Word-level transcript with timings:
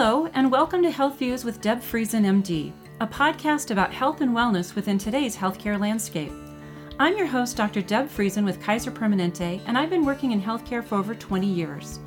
Hello, 0.00 0.30
and 0.34 0.52
welcome 0.52 0.80
to 0.84 0.92
Health 0.92 1.18
Views 1.18 1.44
with 1.44 1.60
Deb 1.60 1.80
Friesen, 1.80 2.24
MD, 2.24 2.70
a 3.00 3.06
podcast 3.08 3.72
about 3.72 3.92
health 3.92 4.20
and 4.20 4.30
wellness 4.30 4.76
within 4.76 4.96
today's 4.96 5.36
healthcare 5.36 5.76
landscape. 5.76 6.30
I'm 7.00 7.18
your 7.18 7.26
host, 7.26 7.56
Dr. 7.56 7.82
Deb 7.82 8.08
Friesen 8.08 8.44
with 8.44 8.62
Kaiser 8.62 8.92
Permanente, 8.92 9.60
and 9.66 9.76
I've 9.76 9.90
been 9.90 10.04
working 10.04 10.30
in 10.30 10.40
healthcare 10.40 10.84
for 10.84 10.94
over 10.94 11.16
20 11.16 11.48
years. 11.48 11.98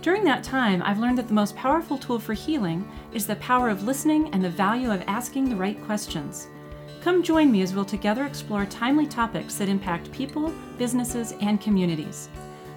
During 0.00 0.24
that 0.24 0.42
time, 0.42 0.82
I've 0.82 1.00
learned 1.00 1.18
that 1.18 1.28
the 1.28 1.34
most 1.34 1.54
powerful 1.54 1.98
tool 1.98 2.18
for 2.18 2.32
healing 2.32 2.90
is 3.12 3.26
the 3.26 3.36
power 3.36 3.68
of 3.68 3.84
listening 3.84 4.32
and 4.32 4.42
the 4.42 4.48
value 4.48 4.90
of 4.90 5.04
asking 5.06 5.50
the 5.50 5.56
right 5.56 5.78
questions. 5.84 6.48
Come 7.02 7.22
join 7.22 7.52
me 7.52 7.60
as 7.60 7.74
we'll 7.74 7.84
together 7.84 8.24
explore 8.24 8.64
timely 8.64 9.06
topics 9.06 9.56
that 9.56 9.68
impact 9.68 10.10
people, 10.12 10.50
businesses, 10.78 11.34
and 11.42 11.60
communities. 11.60 12.30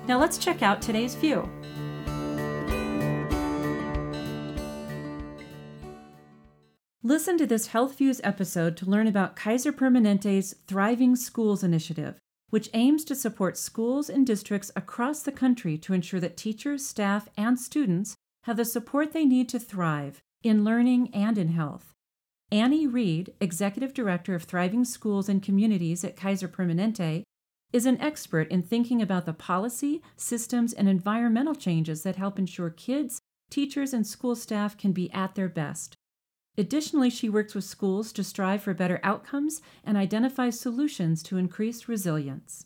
Now 0.09 0.20
let's 0.20 0.38
check 0.38 0.61
out 0.61 0.81
today's 0.81 1.15
view. 1.15 1.49
Listen 7.11 7.38
to 7.39 7.45
this 7.45 7.67
Health 7.67 7.97
Views 7.97 8.21
episode 8.23 8.77
to 8.77 8.89
learn 8.89 9.05
about 9.05 9.35
Kaiser 9.35 9.73
Permanente's 9.73 10.55
Thriving 10.65 11.17
Schools 11.17 11.61
initiative, 11.61 12.17
which 12.51 12.70
aims 12.73 13.03
to 13.03 13.15
support 13.15 13.57
schools 13.57 14.09
and 14.09 14.25
districts 14.25 14.71
across 14.77 15.21
the 15.21 15.34
country 15.34 15.77
to 15.79 15.93
ensure 15.93 16.21
that 16.21 16.37
teachers, 16.37 16.85
staff, 16.85 17.27
and 17.35 17.59
students 17.59 18.15
have 18.43 18.55
the 18.55 18.63
support 18.63 19.11
they 19.11 19.25
need 19.25 19.49
to 19.49 19.59
thrive 19.59 20.21
in 20.41 20.63
learning 20.63 21.13
and 21.13 21.37
in 21.37 21.49
health. 21.49 21.91
Annie 22.49 22.87
Reed, 22.87 23.34
Executive 23.41 23.93
Director 23.93 24.34
of 24.34 24.43
Thriving 24.43 24.85
Schools 24.85 25.27
and 25.27 25.43
Communities 25.43 26.05
at 26.05 26.15
Kaiser 26.15 26.48
Permanente, 26.48 27.23
is 27.73 27.85
an 27.85 27.99
expert 27.99 28.48
in 28.48 28.63
thinking 28.63 29.01
about 29.01 29.25
the 29.25 29.34
policy, 29.34 30.01
systems, 30.15 30.71
and 30.71 30.87
environmental 30.87 31.55
changes 31.55 32.03
that 32.03 32.15
help 32.15 32.39
ensure 32.39 32.70
kids, 32.70 33.20
teachers, 33.49 33.91
and 33.91 34.07
school 34.07 34.34
staff 34.34 34.77
can 34.77 34.93
be 34.93 35.12
at 35.12 35.35
their 35.35 35.49
best. 35.49 35.98
Additionally, 36.57 37.10
she 37.10 37.30
works 37.30 37.55
with 37.55 37.63
schools 37.63 38.12
to 38.13 38.24
strive 38.24 38.63
for 38.63 38.74
better 38.74 38.99
outcomes 39.04 39.62
and 39.84 39.98
identifies 39.98 40.60
solutions 40.60 41.24
to 41.24 41.38
increase 41.38 41.88
resilience. 41.88 42.66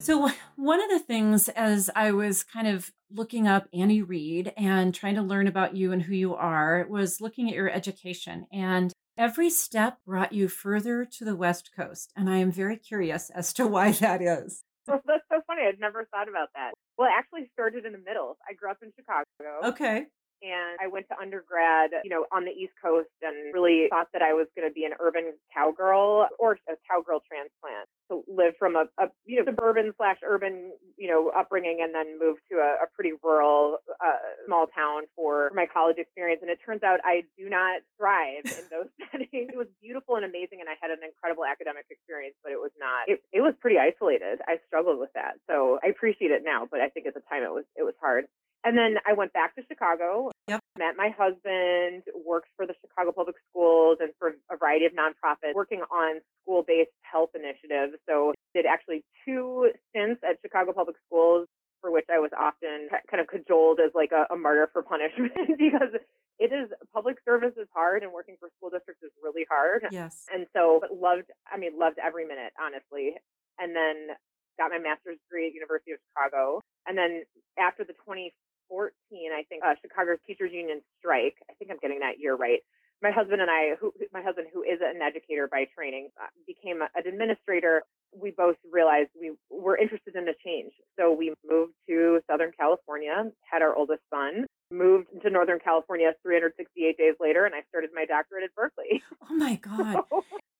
So, 0.00 0.30
one 0.56 0.82
of 0.82 0.90
the 0.90 0.98
things 0.98 1.48
as 1.50 1.90
I 1.94 2.12
was 2.12 2.42
kind 2.42 2.66
of 2.66 2.90
looking 3.12 3.46
up 3.46 3.68
Annie 3.72 4.02
Reed 4.02 4.52
and 4.56 4.94
trying 4.94 5.14
to 5.16 5.22
learn 5.22 5.46
about 5.46 5.76
you 5.76 5.92
and 5.92 6.02
who 6.02 6.14
you 6.14 6.34
are 6.34 6.86
was 6.88 7.20
looking 7.20 7.48
at 7.48 7.54
your 7.54 7.70
education. 7.70 8.46
And 8.52 8.92
every 9.16 9.50
step 9.50 9.98
brought 10.06 10.32
you 10.32 10.48
further 10.48 11.04
to 11.04 11.24
the 11.24 11.36
West 11.36 11.70
Coast. 11.76 12.12
And 12.16 12.28
I 12.28 12.38
am 12.38 12.50
very 12.50 12.76
curious 12.76 13.30
as 13.30 13.52
to 13.54 13.66
why 13.66 13.92
that 14.00 14.20
is. 14.22 14.62
Well, 14.86 15.00
that's 15.06 15.24
so 15.30 15.40
funny. 15.46 15.62
I'd 15.62 15.78
never 15.78 16.08
thought 16.10 16.28
about 16.28 16.48
that. 16.54 16.72
Well, 16.98 17.08
it 17.08 17.14
actually 17.16 17.50
started 17.52 17.84
in 17.84 17.92
the 17.92 17.98
middle. 17.98 18.36
I 18.48 18.54
grew 18.54 18.70
up 18.70 18.78
in 18.82 18.90
Chicago. 18.96 19.68
Okay 19.72 20.06
and 20.42 20.80
I 20.80 20.86
went 20.86 21.08
to 21.08 21.18
undergrad, 21.20 21.90
you 22.04 22.10
know, 22.10 22.26
on 22.32 22.44
the 22.44 22.50
East 22.50 22.72
Coast 22.82 23.12
and 23.22 23.52
really 23.52 23.86
thought 23.90 24.08
that 24.12 24.22
I 24.22 24.32
was 24.32 24.46
going 24.56 24.68
to 24.68 24.72
be 24.72 24.84
an 24.84 24.92
urban 24.98 25.32
cowgirl 25.52 26.28
or 26.38 26.58
a 26.68 26.74
cowgirl 26.88 27.20
transplant. 27.28 27.88
To 28.10 28.24
live 28.26 28.54
from 28.58 28.74
a, 28.74 28.90
a 28.98 29.06
you 29.24 29.38
know 29.38 29.46
suburban 29.46 29.92
slash 29.96 30.18
urban 30.26 30.72
you 30.98 31.06
know 31.06 31.30
upbringing 31.30 31.78
and 31.78 31.94
then 31.94 32.18
move 32.18 32.38
to 32.50 32.58
a, 32.58 32.82
a 32.82 32.86
pretty 32.92 33.12
rural 33.22 33.78
uh, 34.02 34.18
small 34.46 34.66
town 34.66 35.06
for 35.14 35.52
my 35.54 35.66
college 35.66 35.96
experience. 35.98 36.42
And 36.42 36.50
it 36.50 36.58
turns 36.64 36.82
out 36.82 36.98
I 37.04 37.22
do 37.38 37.48
not 37.48 37.82
thrive 37.96 38.50
in 38.50 38.66
those 38.66 38.90
settings. 39.12 39.54
It 39.54 39.56
was 39.56 39.68
beautiful 39.80 40.16
and 40.16 40.24
amazing, 40.24 40.58
and 40.58 40.68
I 40.68 40.74
had 40.82 40.90
an 40.90 41.06
incredible 41.06 41.44
academic 41.44 41.86
experience, 41.90 42.34
but 42.42 42.50
it 42.50 42.58
was 42.58 42.72
not. 42.80 43.06
It, 43.06 43.22
it 43.30 43.42
was 43.42 43.54
pretty 43.60 43.78
isolated. 43.78 44.42
I 44.48 44.58
struggled 44.66 44.98
with 44.98 45.14
that, 45.14 45.38
so 45.46 45.78
I 45.84 45.88
appreciate 45.88 46.30
it 46.32 46.42
now, 46.44 46.66
but 46.66 46.80
I 46.80 46.88
think 46.88 47.06
at 47.06 47.14
the 47.14 47.22
time 47.30 47.44
it 47.44 47.54
was 47.54 47.64
it 47.76 47.84
was 47.86 47.94
hard. 48.00 48.26
And 48.64 48.76
then 48.76 48.96
I 49.08 49.14
went 49.14 49.32
back 49.32 49.56
to 49.56 49.62
Chicago, 49.66 50.30
yep. 50.46 50.60
met 50.78 50.94
my 50.96 51.08
husband, 51.16 52.02
worked 52.26 52.48
for 52.56 52.66
the 52.66 52.74
Chicago 52.80 53.12
Public 53.12 53.36
Schools 53.48 53.98
and 54.00 54.12
for 54.18 54.36
a 54.52 54.56
variety 54.56 54.84
of 54.84 54.92
nonprofits, 54.92 55.54
working 55.54 55.80
on 55.90 56.20
school 56.42 56.62
based 56.66 56.92
health 57.00 57.30
initiatives. 57.34 57.96
So 58.08 58.34
did 58.54 58.66
actually 58.66 59.04
two 59.24 59.72
stints 59.88 60.20
at 60.28 60.36
Chicago 60.42 60.72
Public 60.72 60.96
Schools 61.06 61.48
for 61.80 61.90
which 61.90 62.04
I 62.12 62.18
was 62.18 62.30
often 62.36 62.92
kind 63.10 63.24
of 63.24 63.28
cajoled 63.28 63.80
as 63.80 63.92
like 63.94 64.12
a, 64.12 64.28
a 64.32 64.36
martyr 64.36 64.68
for 64.72 64.82
punishment 64.84 65.32
because 65.56 65.96
it 66.38 66.52
is 66.52 66.68
public 66.92 67.16
service 67.24 67.56
is 67.56 67.68
hard 67.72 68.02
and 68.02 68.12
working 68.12 68.36
for 68.38 68.48
school 68.56 68.68
districts 68.68 69.02
is 69.02 69.12
really 69.24 69.46
hard. 69.48 69.88
Yes. 69.90 70.26
And 70.28 70.44
so 70.52 70.80
loved, 70.92 71.32
I 71.48 71.56
mean, 71.56 71.78
loved 71.78 71.96
every 71.96 72.26
minute, 72.26 72.52
honestly. 72.60 73.16
And 73.58 73.76
then 73.76 74.16
got 74.58 74.70
my 74.70 74.78
master's 74.78 75.16
degree 75.24 75.48
at 75.48 75.54
University 75.54 75.92
of 75.92 75.98
Chicago. 76.12 76.60
And 76.84 76.96
then 76.96 77.24
after 77.56 77.84
the 77.84 77.96
20 78.04 78.32
2014, 78.32 78.49
I 78.72 79.42
think, 79.48 79.64
uh, 79.64 79.74
Chicago 79.82 80.16
Teachers 80.26 80.52
Union 80.52 80.80
strike. 80.98 81.34
I 81.50 81.54
think 81.54 81.70
I'm 81.70 81.78
getting 81.82 82.00
that 82.00 82.18
year 82.18 82.36
right. 82.36 82.60
My 83.02 83.10
husband 83.10 83.40
and 83.40 83.50
I, 83.50 83.76
who, 83.80 83.92
my 84.12 84.20
husband, 84.22 84.48
who 84.52 84.62
is 84.62 84.78
an 84.84 85.00
educator 85.00 85.48
by 85.50 85.64
training, 85.74 86.10
uh, 86.20 86.26
became 86.46 86.82
an 86.82 86.88
administrator. 87.06 87.82
We 88.12 88.30
both 88.30 88.56
realized 88.70 89.08
we 89.18 89.32
were 89.50 89.76
interested 89.76 90.16
in 90.16 90.28
a 90.28 90.34
change. 90.44 90.72
So 90.98 91.12
we 91.12 91.32
moved 91.48 91.72
to 91.88 92.20
Southern 92.30 92.52
California, 92.58 93.30
had 93.50 93.62
our 93.62 93.74
oldest 93.74 94.02
son, 94.12 94.44
moved 94.70 95.08
to 95.22 95.30
Northern 95.30 95.58
California 95.58 96.12
368 96.22 96.98
days 96.98 97.14
later, 97.20 97.46
and 97.46 97.54
I 97.54 97.62
started 97.68 97.90
my 97.94 98.04
doctorate 98.04 98.44
at 98.44 98.54
Berkeley. 98.54 99.02
Oh 99.30 99.34
my 99.34 99.54
God. 99.56 100.02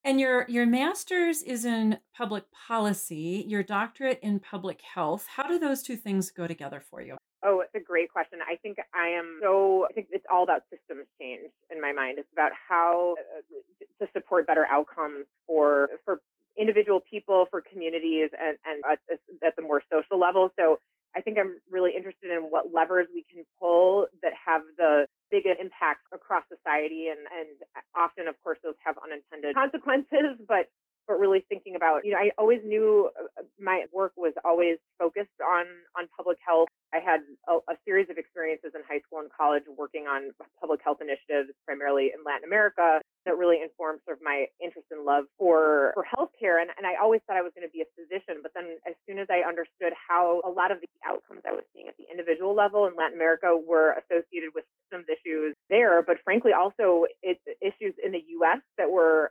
And 0.05 0.21
your 0.21 0.47
your 0.49 0.65
master's 0.65 1.43
is 1.43 1.65
in 1.65 1.99
public 2.17 2.45
policy, 2.53 3.45
your 3.47 3.63
doctorate 3.63 4.21
in 4.23 4.39
public 4.39 4.81
health. 4.81 5.27
How 5.29 5.49
do 5.49 5.59
those 5.59 5.83
two 5.83 5.97
things 5.97 6.31
go 6.31 6.47
together 6.47 6.81
for 6.81 7.03
you? 7.03 7.17
Oh, 7.43 7.61
it's 7.61 7.75
a 7.75 7.81
great 7.81 8.13
question. 8.13 8.41
I 8.47 8.57
think 8.57 8.79
I 8.95 9.09
am 9.09 9.41
so, 9.43 9.87
I 9.89 9.93
think 9.93 10.09
it's 10.11 10.27
all 10.31 10.43
about 10.43 10.63
systems 10.71 11.07
change 11.19 11.51
in 11.71 11.81
my 11.81 11.93
mind. 11.93 12.19
It's 12.19 12.29
about 12.33 12.53
how 12.69 13.17
uh, 13.19 14.05
to 14.05 14.13
support 14.13 14.47
better 14.47 14.67
outcomes 14.71 15.25
for, 15.47 15.89
for 16.05 16.21
individual 16.59 17.01
people, 17.01 17.47
for 17.51 17.63
communities, 17.63 18.29
and, 18.39 18.59
and 18.69 18.85
at, 18.85 18.99
at 19.47 19.57
the 19.57 19.63
more 19.63 19.83
social 19.91 20.21
level. 20.21 20.53
So 20.59 20.81
I 21.17 21.21
think 21.23 21.39
I'm 21.39 21.57
really 21.71 21.93
interested 21.97 22.31
in 22.31 22.53
what 22.53 22.73
levers 22.73 23.07
we 23.15 23.25
can 23.33 23.45
pull 23.59 24.07
that 24.23 24.33
have 24.47 24.63
the 24.77 25.07
biggest 25.31 25.61
impact 25.61 26.07
across 26.13 26.45
society. 26.53 27.09
And, 27.09 27.21
and 27.33 27.49
often, 27.97 28.29
of 28.29 28.37
course, 28.45 28.59
those 28.63 28.77
have 28.85 28.97
unintended 29.03 29.55
consequences, 29.57 30.37
but 30.47 30.69
but 31.07 31.19
really 31.19 31.45
thinking 31.49 31.77
about, 31.77 32.05
you 32.05 32.13
know, 32.13 32.19
I 32.19 32.31
always 32.39 32.61
knew 32.65 33.11
uh, 33.19 33.43
my 33.61 33.85
work 33.93 34.13
was 34.17 34.33
always 34.45 34.79
focused 34.99 35.41
on 35.41 35.67
on 35.99 36.09
public 36.17 36.39
health 36.47 36.69
I 36.93 36.99
had 36.99 37.23
a, 37.47 37.63
a, 37.71 37.77
series 37.87 38.11
of 38.11 38.19
experiences 38.19 38.75
in 38.75 38.83
high 38.83 39.01
school 39.07 39.23
and 39.23 39.31
college 39.31 39.63
working 39.71 40.11
on 40.11 40.35
public 40.59 40.81
health 40.83 40.99
initiatives, 40.99 41.55
primarily 41.65 42.11
in 42.11 42.27
Latin 42.27 42.45
America, 42.45 43.01
that 43.27 43.39
really 43.39 43.63
informed 43.63 44.01
sort 44.05 44.19
of 44.19 44.23
my 44.23 44.47
interest 44.59 44.91
and 44.91 45.05
love 45.07 45.25
for, 45.39 45.95
for 45.95 46.03
healthcare. 46.03 46.59
And, 46.59 46.71
and 46.75 46.87
I 46.87 46.99
always 46.99 47.21
thought 47.27 47.37
I 47.39 47.47
was 47.47 47.55
going 47.55 47.67
to 47.67 47.73
be 47.73 47.83
a 47.83 47.91
physician. 47.95 48.43
But 48.43 48.53
then 48.55 48.79
as 48.87 48.95
soon 49.07 49.19
as 49.19 49.31
I 49.31 49.47
understood 49.47 49.95
how 49.95 50.43
a 50.43 50.51
lot 50.51 50.71
of 50.75 50.83
the 50.83 50.91
outcomes 51.07 51.47
I 51.47 51.55
was 51.55 51.65
seeing 51.75 51.87
at 51.87 51.97
the 51.97 52.11
individual 52.11 52.55
level 52.55 52.87
in 52.87 52.95
Latin 52.99 53.15
America 53.15 53.55
were 53.55 53.95
associated 54.03 54.51
with 54.55 54.67
systems 54.83 55.07
issues 55.07 55.55
there, 55.71 56.03
but 56.03 56.19
frankly 56.25 56.53
also 56.53 57.07
it's 57.23 57.41
issues 57.63 57.95
in 58.03 58.11
the 58.11 58.23
US 58.43 58.59
that 58.79 58.91
were 58.91 59.30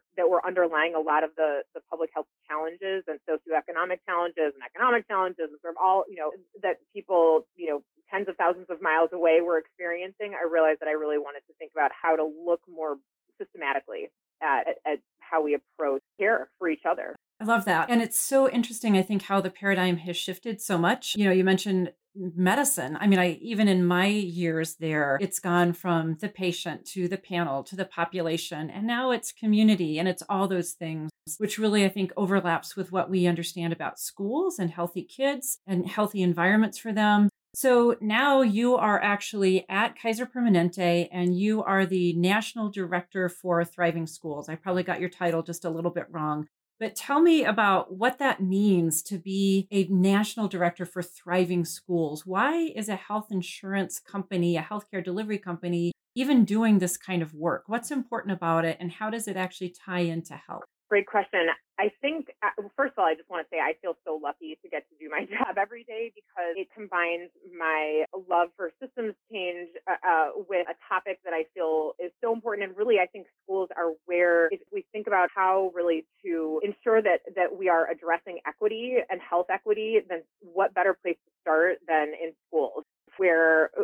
underlying 0.50 0.98
a 0.98 1.00
lot 1.00 1.22
of 1.24 1.30
the, 1.38 1.62
the 1.78 1.82
public 1.90 2.10
health 2.14 2.26
challenges 2.50 3.06
and 3.06 3.22
socioeconomic 3.30 4.02
challenges 4.10 4.58
and 4.58 4.66
economic 4.66 5.06
challenges 5.08 5.54
and 5.54 5.62
sort 5.62 5.78
of 5.78 5.80
all, 5.80 6.04
you 6.10 6.18
know, 6.18 6.34
that 6.66 6.78
people 6.90 7.46
you 7.56 7.70
know, 7.70 7.86
tens 8.10 8.28
of 8.28 8.36
thousands 8.36 8.66
of 8.70 8.82
miles 8.82 9.10
away 9.14 9.42
were 9.42 9.60
experiencing, 9.62 10.34
I 10.34 10.50
realized 10.50 10.80
that 10.82 10.90
I 10.90 10.98
really 10.98 11.20
wanted 11.20 11.46
to 11.46 11.54
think 11.60 11.72
about 11.78 11.92
how 11.94 12.16
to 12.16 12.26
look 12.26 12.62
more 12.66 12.98
systematically 13.38 14.10
at, 14.42 14.82
at 14.86 15.00
how 15.20 15.44
we 15.44 15.54
approach 15.54 16.02
care 16.18 16.50
for 16.58 16.68
each 16.68 16.84
other. 16.90 17.16
I 17.40 17.46
love 17.46 17.66
that. 17.66 17.90
And 17.90 18.02
it's 18.02 18.20
so 18.20 18.50
interesting, 18.50 18.98
I 18.98 19.02
think, 19.02 19.24
how 19.24 19.40
the 19.40 19.50
paradigm 19.50 19.98
has 19.98 20.18
shifted 20.18 20.60
so 20.60 20.78
much. 20.78 21.16
You 21.16 21.26
know, 21.26 21.32
you 21.32 21.44
mentioned 21.44 21.94
medicine. 22.16 22.98
I 23.00 23.08
mean, 23.08 23.20
I 23.20 23.40
even 23.42 23.68
in 23.68 23.86
my 23.86 24.08
years 24.08 24.76
there, 24.76 25.18
it's 25.22 25.40
gone 25.40 25.74
from 25.74 26.18
the 26.20 26.30
patient 26.30 26.86
to 26.88 27.08
the 27.08 27.18
panel 27.18 27.64
to 27.64 27.76
the 27.76 27.86
population, 27.86 28.70
and 28.70 28.86
now 28.86 29.12
it's 29.12 29.32
community 29.32 30.00
and 30.00 30.08
it's 30.08 30.24
all 30.30 30.48
those 30.48 30.72
things, 30.72 31.12
which 31.38 31.58
really 31.58 31.86
I 31.86 31.90
think 31.90 32.12
overlaps 32.18 32.76
with 32.76 32.92
what 32.92 33.10
we 33.10 33.28
understand 33.28 33.74
about 33.74 34.00
schools 34.00 34.60
and 34.60 34.72
healthy 34.72 35.04
kids 35.04 35.60
and 35.68 35.88
healthy 35.88 36.22
environments 36.22 36.78
for 36.78 36.94
them. 36.94 37.30
So 37.56 37.98
now 38.00 38.42
you 38.42 38.76
are 38.76 39.02
actually 39.02 39.66
at 39.68 40.00
Kaiser 40.00 40.28
Permanente 40.28 41.10
and 41.12 41.38
you 41.38 41.64
are 41.64 41.86
the 41.86 42.14
National 42.14 42.70
Director 42.70 43.28
for 43.28 43.66
Thriving 43.66 44.06
Schools. 44.06 44.50
I 44.50 44.56
probably 44.56 44.84
got 44.84 45.00
your 45.00 45.10
title 45.10 45.42
just 45.42 45.66
a 45.66 45.70
little 45.70 45.90
bit 45.90 46.06
wrong. 46.12 46.48
But 46.80 46.96
tell 46.96 47.22
me 47.22 47.44
about 47.44 47.94
what 47.94 48.20
that 48.20 48.42
means 48.42 49.04
to 49.04 49.18
be 49.18 49.68
a 49.70 49.84
national 49.88 50.48
director 50.48 50.86
for 50.86 51.02
thriving 51.04 51.66
schools. 51.66 52.26
Why 52.26 52.72
is 52.74 52.88
a 52.88 52.96
health 52.96 53.28
insurance 53.32 54.00
company, 54.00 54.56
a 54.56 54.62
healthcare 54.62 55.04
delivery 55.04 55.40
company, 55.40 55.92
even 56.16 56.46
doing 56.46 56.80
this 56.80 56.98
kind 56.98 57.22
of 57.22 57.34
work? 57.34 57.64
What's 57.68 57.92
important 57.92 58.34
about 58.34 58.64
it 58.64 58.78
and 58.80 58.92
how 58.94 59.10
does 59.10 59.28
it 59.28 59.36
actually 59.36 59.72
tie 59.72 60.00
into 60.00 60.36
health? 60.36 60.64
Great 60.90 61.06
question. 61.06 61.46
I 61.78 61.92
think, 62.02 62.32
uh, 62.42 62.50
first 62.76 62.94
of 62.94 63.00
all, 63.00 63.06
I 63.06 63.14
just 63.14 63.30
want 63.30 63.46
to 63.46 63.50
say 63.54 63.60
I 63.62 63.74
feel 63.80 63.94
so 64.04 64.20
lucky 64.22 64.58
to 64.64 64.70
get 64.70 64.90
to 64.90 64.96
do 65.00 65.08
my 65.08 65.26
job 65.38 65.56
every 65.56 65.84
day 65.84 66.12
because 66.16 66.58
it 66.58 66.68
combines 66.74 67.30
my 67.56 68.06
love 68.28 68.50
for 68.58 68.72
systems 68.82 69.14
change 69.32 69.70
uh, 69.88 70.02
uh, 70.02 70.28
with 70.50 70.66
a 70.68 70.74
topic 70.90 71.20
that 71.26 71.34
I 71.34 71.46
feel 71.54 71.94
is 72.04 72.12
so 72.24 72.34
important. 72.34 72.68
And 72.68 72.76
really, 72.76 72.98
I 72.98 73.06
think 73.06 73.28
schools 73.44 73.70
are 73.78 73.94
where, 74.06 74.48
if 74.48 74.62
we 74.74 74.84
think 74.92 75.06
about 75.06 75.30
how 75.34 75.72
really 75.76 76.06
to 76.26 76.60
ensure 76.64 77.04
that, 77.04 77.22
that 77.36 77.56
we 77.56 77.70
are 77.70 77.88
addressing 77.90 78.40
equity 78.48 78.98
and 79.12 79.22
health 79.22 79.48
equity, 79.54 80.00
then 80.10 80.24
what 80.42 80.74
better 80.74 80.98
place 81.00 81.18
to 81.24 81.32
start 81.42 81.78
than 81.88 82.14
in 82.18 82.34
schools, 82.48 82.84
where 83.18 83.70
uh, 83.80 83.84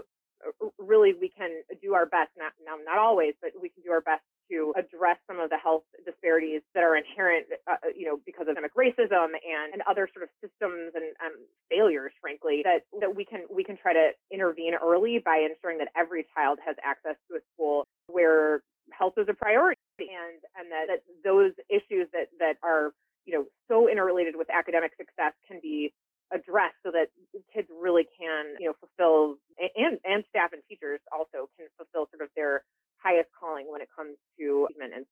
really 0.79 1.13
we 1.13 1.29
can 1.29 1.61
do 1.81 1.93
our 1.93 2.05
best, 2.07 2.31
not, 2.37 2.53
not 2.65 2.97
always, 2.97 3.35
but 3.41 3.51
we 3.61 3.69
can 3.69 3.83
do 3.83 3.91
our 3.91 4.01
best 4.01 4.23
to 4.51 4.73
address 4.77 5.17
some 5.27 5.39
of 5.39 5.49
the 5.49 5.57
health 5.57 5.83
disparities 6.25 6.61
that 6.73 6.83
are 6.83 6.95
inherent, 6.95 7.45
uh, 7.67 7.73
uh, 7.73 7.89
you 7.95 8.05
know, 8.05 8.17
because 8.25 8.47
of 8.47 8.55
systemic 8.55 8.73
racism 8.75 9.25
and, 9.37 9.73
and 9.73 9.81
other 9.89 10.09
sort 10.13 10.23
of 10.23 10.29
systems 10.41 10.91
and 10.95 11.13
um, 11.23 11.33
failures, 11.69 12.11
frankly, 12.21 12.61
that, 12.63 12.81
that 12.99 13.15
we 13.15 13.25
can 13.25 13.41
we 13.53 13.63
can 13.63 13.77
try 13.77 13.93
to 13.93 14.09
intervene 14.31 14.73
early 14.75 15.21
by 15.23 15.45
ensuring 15.47 15.77
that 15.77 15.89
every 15.95 16.25
child 16.35 16.59
has 16.65 16.75
access 16.83 17.15
to 17.29 17.37
a 17.37 17.41
school 17.53 17.85
where 18.07 18.61
health 18.91 19.13
is 19.17 19.27
a 19.29 19.33
priority 19.33 19.79
and 19.99 20.41
and 20.57 20.71
that, 20.71 20.85
that 20.87 21.01
those 21.23 21.51
issues 21.69 22.07
that 22.13 22.29
that 22.39 22.55
are 22.63 22.91
you 23.25 23.33
know 23.33 23.45
so 23.67 23.89
interrelated 23.89 24.35
with 24.35 24.47
academic 24.49 24.91
success 24.97 25.33
can 25.47 25.59
be 25.61 25.93
addressed 26.33 26.77
so 26.83 26.91
that 26.91 27.07
kids 27.53 27.67
really 27.81 28.05
can 28.17 28.57
you 28.59 28.65
know 28.65 28.73
fulfill 28.81 29.37
and 29.75 29.97
and 30.05 30.23
staff 30.29 30.53
and 30.53 30.61
teachers 30.69 30.99
also 31.11 31.49
can 31.57 31.67
fulfill 31.77 32.09
sort 32.09 32.21
of 32.21 32.29
their 32.35 32.63
highest 33.05 33.29
calling 33.37 33.69
when 33.69 33.81
it 33.81 33.89
comes 33.93 34.17
to. 34.41 34.67
And 34.81 35.05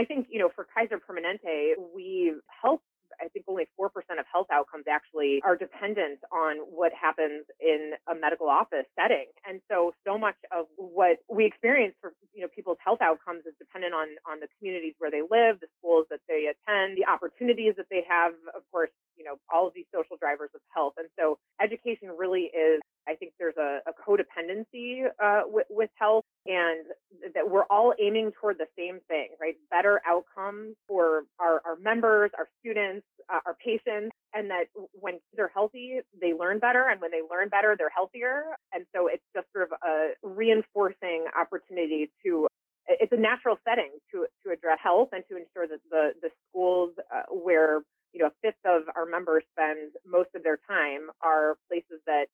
I 0.00 0.04
think, 0.06 0.28
you 0.30 0.38
know, 0.38 0.48
for 0.48 0.66
Kaiser 0.74 0.96
Permanente, 0.96 1.76
we 1.94 2.32
help 2.48 2.80
I 3.20 3.28
think 3.28 3.44
only 3.48 3.68
4% 3.78 3.92
of 3.92 4.24
health 4.32 4.46
outcomes 4.50 4.84
actually 4.88 5.42
are 5.44 5.56
dependent 5.56 6.20
on 6.32 6.56
what 6.64 6.92
happens 6.96 7.44
in 7.60 7.92
a 8.08 8.14
medical 8.14 8.48
office 8.48 8.88
setting. 8.96 9.26
And 9.46 9.60
so, 9.70 9.92
so 10.06 10.16
much 10.16 10.36
of 10.56 10.66
what 10.76 11.18
we 11.28 11.44
experience 11.44 11.94
for, 12.00 12.12
you 12.32 12.40
know, 12.40 12.48
people's 12.48 12.78
health 12.82 13.02
outcomes 13.02 13.44
is 13.44 13.52
dependent 13.58 13.92
on, 13.92 14.08
on 14.24 14.40
the 14.40 14.48
communities 14.56 14.94
where 14.96 15.10
they 15.10 15.20
live, 15.20 15.60
the 15.60 15.68
schools 15.76 16.06
that 16.08 16.20
they 16.28 16.48
attend, 16.48 16.96
the 16.96 17.04
opportunities 17.04 17.74
that 17.76 17.86
they 17.90 18.02
have, 18.08 18.32
of 18.56 18.62
course, 18.72 18.90
you 19.18 19.24
know, 19.24 19.36
all 19.52 19.68
of 19.68 19.74
these 19.74 19.86
social 19.92 20.16
drivers 20.16 20.48
of 20.54 20.60
health. 20.72 20.94
And 20.96 21.08
so 21.18 21.36
education 21.60 22.08
really 22.16 22.48
is 22.56 22.80
I 23.08 23.14
think 23.14 23.32
there's 23.38 23.56
a, 23.56 23.80
a 23.88 23.92
codependency 23.92 25.04
uh, 25.22 25.42
with, 25.46 25.66
with 25.70 25.90
health, 25.96 26.24
and 26.46 26.86
that 27.34 27.50
we're 27.50 27.64
all 27.70 27.94
aiming 28.00 28.32
toward 28.40 28.58
the 28.58 28.68
same 28.78 29.00
thing, 29.08 29.28
right? 29.40 29.56
Better 29.70 30.00
outcomes 30.06 30.76
for 30.88 31.24
our, 31.38 31.62
our 31.64 31.76
members, 31.80 32.30
our 32.36 32.48
students, 32.60 33.06
uh, 33.32 33.38
our 33.46 33.56
patients, 33.64 34.14
and 34.34 34.50
that 34.50 34.64
when 34.92 35.20
they're 35.36 35.50
healthy, 35.54 36.00
they 36.20 36.32
learn 36.32 36.58
better, 36.58 36.88
and 36.88 37.00
when 37.00 37.10
they 37.10 37.22
learn 37.30 37.48
better, 37.48 37.76
they're 37.78 37.90
healthier. 37.94 38.44
And 38.72 38.84
so 38.94 39.06
it's 39.06 39.22
just 39.34 39.46
sort 39.52 39.70
of 39.70 39.78
a 39.82 40.10
reinforcing 40.22 41.26
opportunity 41.38 42.10
to 42.24 42.46
it's 42.88 43.12
a 43.12 43.16
natural 43.16 43.56
setting 43.68 43.90
to 44.10 44.26
to 44.44 44.52
address 44.52 44.78
health 44.82 45.10
and 45.12 45.22
to 45.30 45.36
ensure 45.36 45.68
that 45.68 45.80
the 45.90 46.12
the 46.22 46.30
schools 46.48 46.90
uh, 47.14 47.22
where 47.30 47.82
you 48.12 48.20
know 48.20 48.26
a 48.26 48.32
fifth 48.42 48.64
of 48.64 48.82
our 48.96 49.06
members 49.06 49.44
spend 49.52 49.92
most 50.06 50.30
of 50.34 50.42
their 50.42 50.58
time 50.68 51.10
are 51.22 51.56
places 51.68 52.00
that 52.06 52.26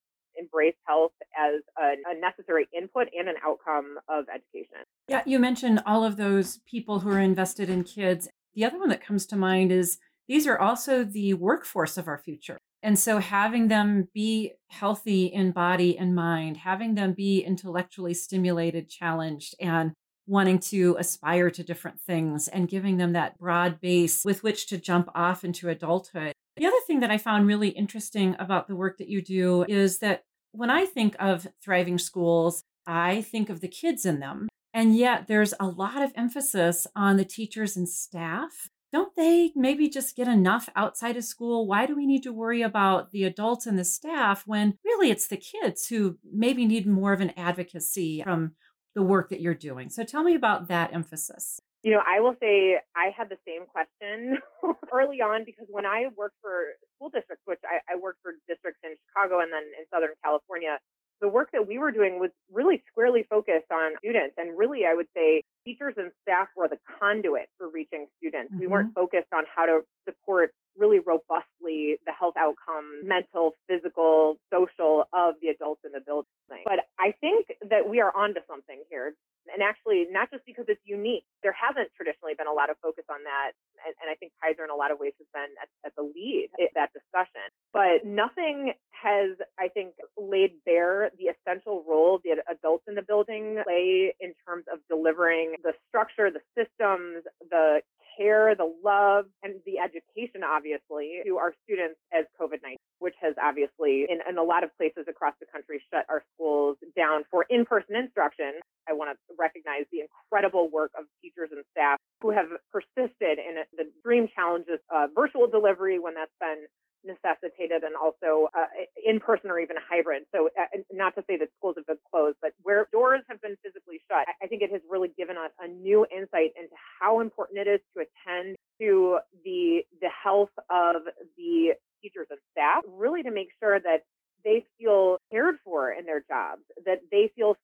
embrace 0.47 0.75
health 0.87 1.13
as 1.37 1.63
a, 1.79 1.95
a, 2.11 2.21
necessary 2.21 2.69
input 2.77 3.09
and 3.19 3.29
an 3.29 3.37
outcome 3.45 3.97
of 4.09 4.25
education. 4.29 4.85
Yeah, 5.09 5.23
you 5.27 5.39
mentioned 5.39 5.83
all 5.87 6.05
of 6.05 6.17
those 6.17 6.61
people 6.67 7.01
who 7.01 7.11
are 7.11 7.21
invested 7.21 7.69
in 7.69 7.85
kids. 7.85 8.29
The 8.55 8.65
other 8.65 8.79
one 8.79 8.89
that 8.89 9.05
comes 9.05 9.27
to 9.27 9.37
mind 9.37 9.73
is 9.73 9.99
these 10.29 10.47
are 10.47 10.59
also 10.59 11.05
the 11.05 11.35
workforce 11.35 11.97
of 11.97 12.09
our 12.09 12.19
future. 12.19 12.59
And 12.83 12.99
so 12.99 13.19
having 13.19 13.69
them 13.69 14.09
be 14.15 14.53
healthy 14.69 15.27
in 15.27 15.53
body 15.53 15.97
and 15.99 16.15
mind, 16.15 16.59
having 16.59 16.95
them 16.95 17.15
be 17.15 17.41
intellectually 17.41 18.15
stimulated, 18.15 18.89
challenged, 18.89 19.55
and 19.61 19.93
wanting 20.27 20.59
to 20.59 20.97
aspire 20.99 21.51
to 21.51 21.63
different 21.63 22.01
things 22.01 22.49
and 22.49 22.69
giving 22.69 22.97
them 22.97 23.13
that 23.13 23.39
broad 23.39 23.81
base 23.81 24.25
with 24.25 24.43
which 24.43 24.67
to 24.69 24.79
jump 24.79 25.09
off 25.15 25.45
into 25.45 25.69
adulthood. 25.69 26.33
The 26.57 26.67
other 26.67 26.77
thing 26.87 27.01
that 27.01 27.11
I 27.11 27.19
found 27.19 27.47
really 27.47 27.69
interesting 27.69 28.35
about 28.39 28.67
the 28.67 28.77
work 28.77 28.99
that 28.99 29.09
you 29.09 29.23
do 29.23 29.65
is 29.69 29.99
that 29.99 30.25
when 30.57 30.71
I 30.71 30.87
think 30.87 31.17
of 31.19 31.47
thriving 31.63 31.99
schools, 31.99 32.63
I 32.87 33.23
think 33.23 33.51
of 33.51 33.61
the 33.61 33.69
kids 33.69 34.07
in 34.07 34.21
them. 34.21 34.49
And 34.73 34.97
yet 34.97 35.27
there's 35.27 35.55
a 35.59 35.67
lot 35.67 36.03
of 36.03 36.13
emphasis 36.15 36.87
on 36.95 37.17
the 37.17 37.25
teachers 37.25 37.77
and 37.77 37.89
staff. 37.89 38.69
Don't 38.93 39.15
they 39.17 39.53
maybe 39.57 39.89
just 39.89 40.17
get 40.17 40.29
enough 40.29 40.69
outside 40.77 41.17
of 41.17 41.25
school? 41.25 41.67
Why 41.67 41.87
do 41.87 41.97
we 41.97 42.07
need 42.07 42.23
to 42.23 42.33
worry 42.33 42.63
about 42.63 43.11
the 43.11 43.25
adults 43.25 43.67
and 43.67 43.79
the 43.79 43.85
staff 43.85 44.45
when 44.47 44.79
really 44.85 45.11
it's 45.11 45.27
the 45.27 45.37
kids 45.37 45.89
who 45.89 46.19
maybe 46.31 46.65
need 46.67 46.87
more 46.87 47.13
of 47.13 47.21
an 47.21 47.33
advocacy 47.37 48.23
from 48.23 48.53
the 48.95 49.03
work 49.03 49.31
that 49.31 49.41
you're 49.41 49.55
doing? 49.55 49.91
So 49.91 50.05
tell 50.05 50.23
me 50.23 50.35
about 50.35 50.69
that 50.69 50.95
emphasis. 50.95 51.61
You 51.83 51.93
know, 51.93 52.03
I 52.05 52.21
will 52.21 52.35
say 52.41 52.81
I 52.97 53.11
had 53.17 53.29
the 53.29 53.39
same 53.47 53.67
question 53.67 54.39
early 54.93 55.21
on 55.21 55.45
because 55.45 55.67
when 55.71 55.87
I 55.87 56.09
worked 56.17 56.37
for 56.43 56.75
school 56.97 57.11
districts, 57.11 57.43
which 57.47 57.61
I, 57.65 57.79
I 57.93 57.97
worked 57.97 58.19
for 58.23 58.33
districts 58.49 58.81
in 58.83 58.97
Chicago 59.07 59.41
and 59.41 59.53
then 59.53 59.63
in 59.79 59.87
Southern 59.93 60.17
California, 60.25 60.79
the 61.21 61.29
work 61.29 61.51
that 61.53 61.67
we 61.67 61.79
were 61.79 61.93
doing 61.93 62.19
was 62.21 62.31
really 62.53 62.83
squarely 62.91 63.25
focused 63.29 63.71
on 63.73 63.93
students. 63.99 64.35
And 64.37 64.57
really, 64.57 64.85
I 64.85 64.95
would 64.95 65.07
say 65.15 65.43
teachers 65.65 65.95
and 65.97 66.11
staff 66.23 66.49
were 66.57 66.69
the 66.69 66.79
conduit 67.01 67.49
for 67.57 67.69
reaching 67.71 68.07
students. 68.19 68.53
Mm-hmm. 68.53 68.61
We 68.61 68.67
weren't 68.67 68.89
mm-hmm. 68.89 69.01
focused 69.01 69.33
on 69.33 69.45
how 69.55 69.67
to 69.67 69.81
support 70.07 70.53
really 70.77 70.99
robustly 70.99 71.97
the 72.05 72.13
health 72.13 72.35
outcomes, 72.39 73.05
mental, 73.05 73.53
physical, 73.69 74.37
social 74.53 75.05
of 75.13 75.35
the 75.41 75.49
adults 75.49 75.81
in 75.85 75.93
the 75.93 76.01
building. 76.01 76.29
But 76.65 76.81
I 77.01 77.13
think 77.21 77.47
that 77.71 77.89
we 77.89 78.01
are 78.01 78.15
onto 78.15 78.41
something 78.49 78.83
here. 78.91 79.15
And 79.53 79.63
actually, 79.63 80.07
not 80.11 80.31
just 80.31 80.45
because 80.45 80.67
it's 80.69 80.83
unique, 80.85 81.25
there 81.43 81.55
hasn't 81.55 81.91
traditionally 81.97 82.35
been 82.35 82.47
a 82.47 82.53
lot 82.53 82.71
of 82.71 82.77
focus 82.83 83.05
on 83.11 83.25
that. 83.25 83.53
And, 83.85 83.95
and 84.03 84.11
I 84.11 84.15
think 84.15 84.33
Kaiser, 84.43 84.65
in 84.65 84.71
a 84.71 84.77
lot 84.77 84.91
of 84.91 84.99
ways, 84.99 85.13
has 85.19 85.29
been 85.33 85.53
at, 85.61 85.69
at 85.85 85.93
the 85.97 86.03
lead 86.03 86.51
in 86.59 86.69
that 86.75 86.91
discussion. 86.93 87.47
But 87.73 88.05
nothing 88.05 88.75
has, 88.91 89.37
I 89.59 89.69
think, 89.69 89.95
laid 90.17 90.59
bare 90.65 91.11
the 91.19 91.31
essential 91.33 91.85
role 91.87 92.21
the 92.25 92.43
adults 92.51 92.85
in 92.89 92.95
the 92.95 93.03
building 93.03 93.61
play 93.65 94.15
in 94.21 94.33
terms 94.47 94.65
of 94.73 94.81
delivering 94.89 95.57
the 95.63 95.73
structure, 95.89 96.31
the 96.31 96.43
systems, 96.57 97.25
the 97.51 97.81
care, 98.17 98.55
the 98.55 98.73
love, 98.85 99.27
and 99.43 99.55
the 99.67 99.79
education, 99.79 100.43
obviously, 100.45 101.21
to 101.27 101.37
our 101.37 101.53
students 101.65 102.01
as 102.13 102.25
COVID 102.41 102.63
19, 102.63 102.77
which 102.99 103.15
has 103.21 103.35
obviously, 103.43 104.07
in, 104.09 104.19
in 104.29 104.39
a 104.39 104.43
lot 104.43 104.65
of 104.65 104.75
places 104.77 105.05
across 105.09 105.35
the 105.41 105.47
country, 105.47 105.83
shut 105.93 106.07
our 106.09 106.23
schools 106.35 106.77
down 106.97 107.25
for 107.31 107.45
in 107.51 107.65
person 107.65 107.97
instruction. 107.97 108.53
I 108.89 108.93
want 108.93 109.11
to 109.11 109.17
recognize 109.39 109.85
the 109.93 110.07
incredible 110.07 110.71
work 110.71 110.93
of 110.99 111.05
teachers 111.23 111.51
and 111.53 111.63
staff 111.73 111.99
who 112.21 112.31
have 112.31 112.47
persisted 112.73 113.39
in 113.39 113.63
the 113.77 113.91
dream 114.03 114.29
challenges 114.35 114.81
of 114.91 115.11
virtual 115.15 115.47
delivery 115.47 115.99
when 115.99 116.15
that's 116.15 116.35
been 116.41 116.67
necessitated 117.07 117.85
and 117.85 117.95
also 117.95 118.49
uh, 118.57 118.67
in 119.05 119.21
person 119.21 119.51
or 119.51 119.61
even 119.61 119.77
hybrid. 119.89 120.25
So, 120.35 120.49
uh, 120.59 120.67
not 120.93 121.15
to 121.15 121.25
say 121.29 121.37
that 121.39 121.49
schools 121.59 121.77
have 121.79 121.87
been 121.87 122.03
closed, 122.11 122.37
but 122.43 122.53
where 122.63 122.89
doors 122.93 123.23
have 123.29 123.41
been 123.41 123.57
physically 123.63 124.01
shut, 124.11 124.27
I 124.43 124.47
think 124.47 124.63
it 124.63 124.73
has 124.73 124.81
really 124.91 125.11
given 125.17 125.37
us 125.37 125.51
a 125.61 125.69
new 125.69 126.07
insight 126.15 126.51
into 126.59 126.75
how 127.01 127.21
important 127.21 127.59
it 127.59 127.69
is 127.69 127.81
to 127.97 128.05
attend 128.05 128.57
to 128.81 129.19
the 129.45 129.83
the 130.01 130.11
health 130.11 130.51
of 130.69 131.03
the 131.37 131.75
teachers 132.03 132.27
and 132.31 132.39
staff, 132.53 132.83
really 132.89 133.23
to 133.23 133.31
make 133.31 133.49
sure 133.61 133.81
that 133.81 134.03
they 134.45 134.65
feel 134.79 135.19
cared 135.33 135.57
for 135.65 135.91
in 135.91 136.05
their 136.07 136.23
jobs, 136.29 136.63
that 136.85 137.01
they 137.11 137.31
feel 137.35 137.57